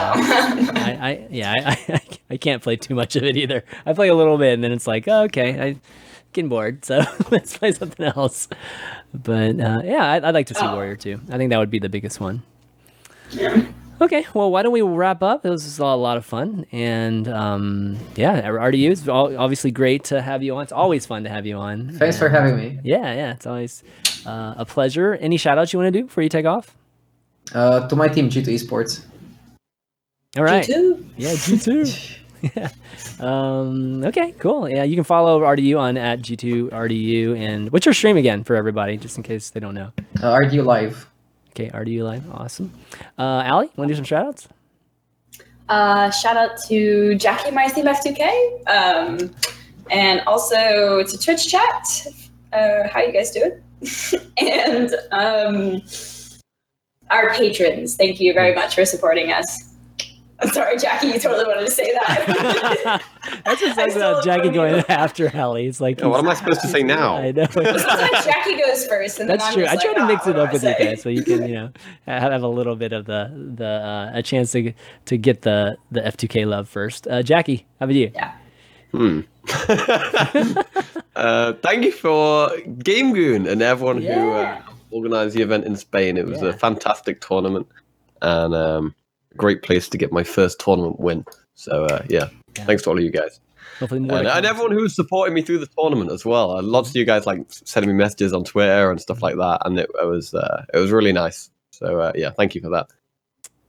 [0.81, 2.01] I, I yeah I, I
[2.31, 3.63] I can't play too much of it either.
[3.85, 5.75] I play a little bit and then it's like oh, okay I
[6.33, 8.47] getting bored so let's play something else.
[9.13, 10.73] But uh, yeah, I'd, I'd like to see Oh.
[10.73, 11.21] Warrior too.
[11.29, 12.41] I think that would be the biggest one.
[13.31, 13.65] Yeah.
[14.01, 15.45] Okay, well, why don't we wrap up?
[15.45, 20.43] It was a lot of fun, and um, yeah, RDU is obviously great to have
[20.43, 20.63] you on.
[20.63, 21.89] It's always fun to have you on.
[21.93, 22.79] Thanks for having me.
[22.83, 23.83] Yeah, yeah, it's always
[24.25, 25.13] uh, a pleasure.
[25.15, 26.75] Any shout outs you want to do before you take off?
[27.53, 29.05] Uh, to my team, G2 Esports.
[30.37, 30.65] All right.
[30.65, 31.05] G2.
[31.17, 32.17] Yeah, G2.
[32.55, 32.69] yeah.
[33.19, 34.67] Um, okay, cool.
[34.67, 37.37] Yeah, you can follow RDU on at G2RDU.
[37.37, 39.91] And what's your stream again for everybody, just in case they don't know?
[40.21, 41.07] Uh, RDU Live.
[41.53, 42.23] Okay, RDU Live.
[42.31, 42.73] Awesome.
[43.17, 44.47] Uh, Allie, want to do some shout outs?
[45.69, 48.67] Uh, shout out to Jackie My Team F2K.
[48.67, 49.35] Um,
[49.91, 52.07] and also to Twitch chat.
[52.51, 53.61] Uh, how you guys doing?
[54.39, 55.81] and um,
[57.11, 57.97] our patrons.
[57.97, 59.72] Thank you very much for supporting us.
[60.39, 63.01] I'm sorry, Jackie, you totally wanted to say that.
[63.45, 64.83] That's just I like about Jackie going you.
[64.89, 65.67] after Allie.
[65.67, 67.17] It's like, Yeah, what am I supposed to say now?
[67.17, 67.45] I know.
[67.51, 69.63] Sometimes Jackie goes first, and That's I'm true.
[69.65, 71.47] I try like, to "Ah, mix what it up with you guys so you can,
[71.47, 71.71] you know,
[72.07, 74.73] have, have a little bit of the the uh, a chance to
[75.05, 77.07] to get the the F2K love first.
[77.07, 78.11] Uh, Jackie, how about you?
[78.13, 78.33] Yeah.
[78.91, 79.21] Hmm.
[81.15, 84.61] uh, thank you for Gamegune and everyone who uh,
[84.91, 86.17] organized the event in Spain.
[86.17, 86.49] It was Yeah.
[86.49, 87.67] a fantastic tournament
[88.21, 88.95] and um,
[89.37, 91.25] great place to get my first tournament win.
[91.55, 92.65] So uh, yeah, Yeah.
[92.65, 93.39] thanks to all of you guys.
[93.81, 96.51] And, and everyone who was supporting me through the tournament as well.
[96.57, 99.61] Uh, lots of you guys like sending me messages on Twitter and stuff like that,
[99.65, 101.49] and it, it was uh, it was really nice.
[101.71, 102.87] So uh, yeah, thank you for that.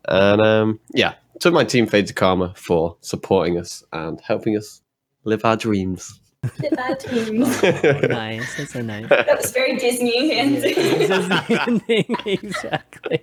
[0.07, 4.83] And um, yeah, to my team Fades of Karma for supporting us and helping us
[5.25, 6.21] live our dreams.
[6.61, 7.63] Goodbye, teams.
[8.09, 8.57] nice.
[8.57, 9.09] That's so nice.
[9.09, 10.57] That was very Disney and
[12.27, 13.23] exactly.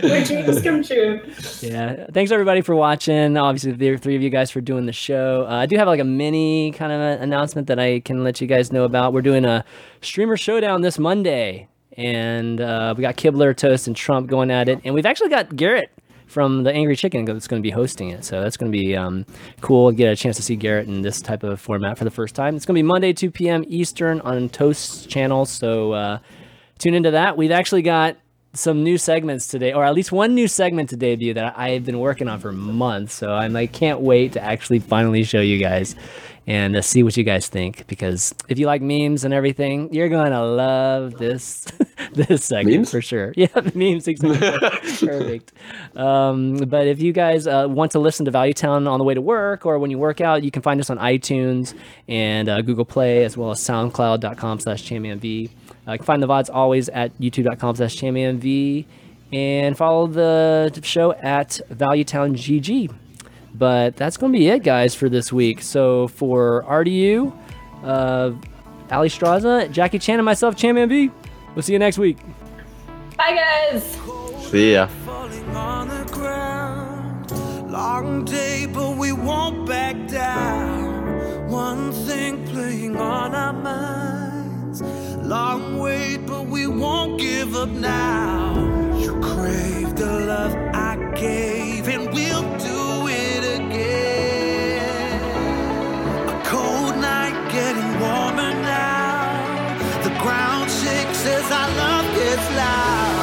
[0.00, 1.20] where dreams come true.
[1.60, 2.06] Yeah.
[2.12, 3.36] Thanks everybody for watching.
[3.36, 5.46] Obviously, the three of you guys for doing the show.
[5.48, 8.46] Uh, I do have like a mini kind of announcement that I can let you
[8.46, 9.12] guys know about.
[9.12, 9.64] We're doing a
[10.00, 14.80] streamer showdown this Monday, and uh, we got Kibler, Toast, and Trump going at it,
[14.84, 15.90] and we've actually got Garrett
[16.28, 18.24] from the Angry Chicken that's going to be hosting it.
[18.24, 19.26] So that's going to be um,
[19.60, 19.90] cool.
[19.90, 22.54] Get a chance to see Garrett in this type of format for the first time.
[22.54, 23.64] It's going to be Monday, 2 p.m.
[23.66, 25.46] Eastern on Toast's channel.
[25.46, 26.18] So uh,
[26.78, 27.36] tune into that.
[27.36, 28.16] We've actually got
[28.52, 31.98] some new segments today, or at least one new segment to debut that I've been
[31.98, 33.14] working on for months.
[33.14, 35.94] So I'm like, can't wait to actually finally show you guys
[36.48, 37.86] and uh, see what you guys think.
[37.86, 41.66] Because if you like memes and everything, you're gonna love this
[42.14, 42.90] this segment Memes?
[42.90, 43.32] for sure.
[43.36, 44.38] Yeah, memes exactly.
[45.06, 45.52] Perfect.
[45.94, 49.14] Um, but if you guys uh, want to listen to Value Town on the way
[49.14, 51.74] to work or when you work out, you can find us on iTunes
[52.08, 55.50] and uh, Google Play as well as SoundCloud.com slash ChanmanV.
[55.86, 58.86] Uh, you can find the VODs always at YouTube.com slash ChanmanV
[59.32, 62.94] and follow the show at ValueTownGG.
[63.54, 65.62] But that's going to be it, guys, for this week.
[65.62, 67.32] So for Radu,
[67.82, 68.32] uh,
[68.90, 71.10] Ali Straza, Jackie Chan, and myself, ChanmanV,
[71.54, 72.18] we'll see you next week.
[73.16, 73.34] Bye,
[73.70, 73.98] guys.
[74.50, 74.88] See ya.
[75.54, 77.30] on the ground.
[77.70, 81.48] Long day, but we won't back down.
[81.48, 84.82] One thing playing on our minds.
[85.22, 88.96] Long wait, but we won't give up now.
[88.96, 92.77] You crave the love I gave, and we'll do
[102.36, 103.17] love loud.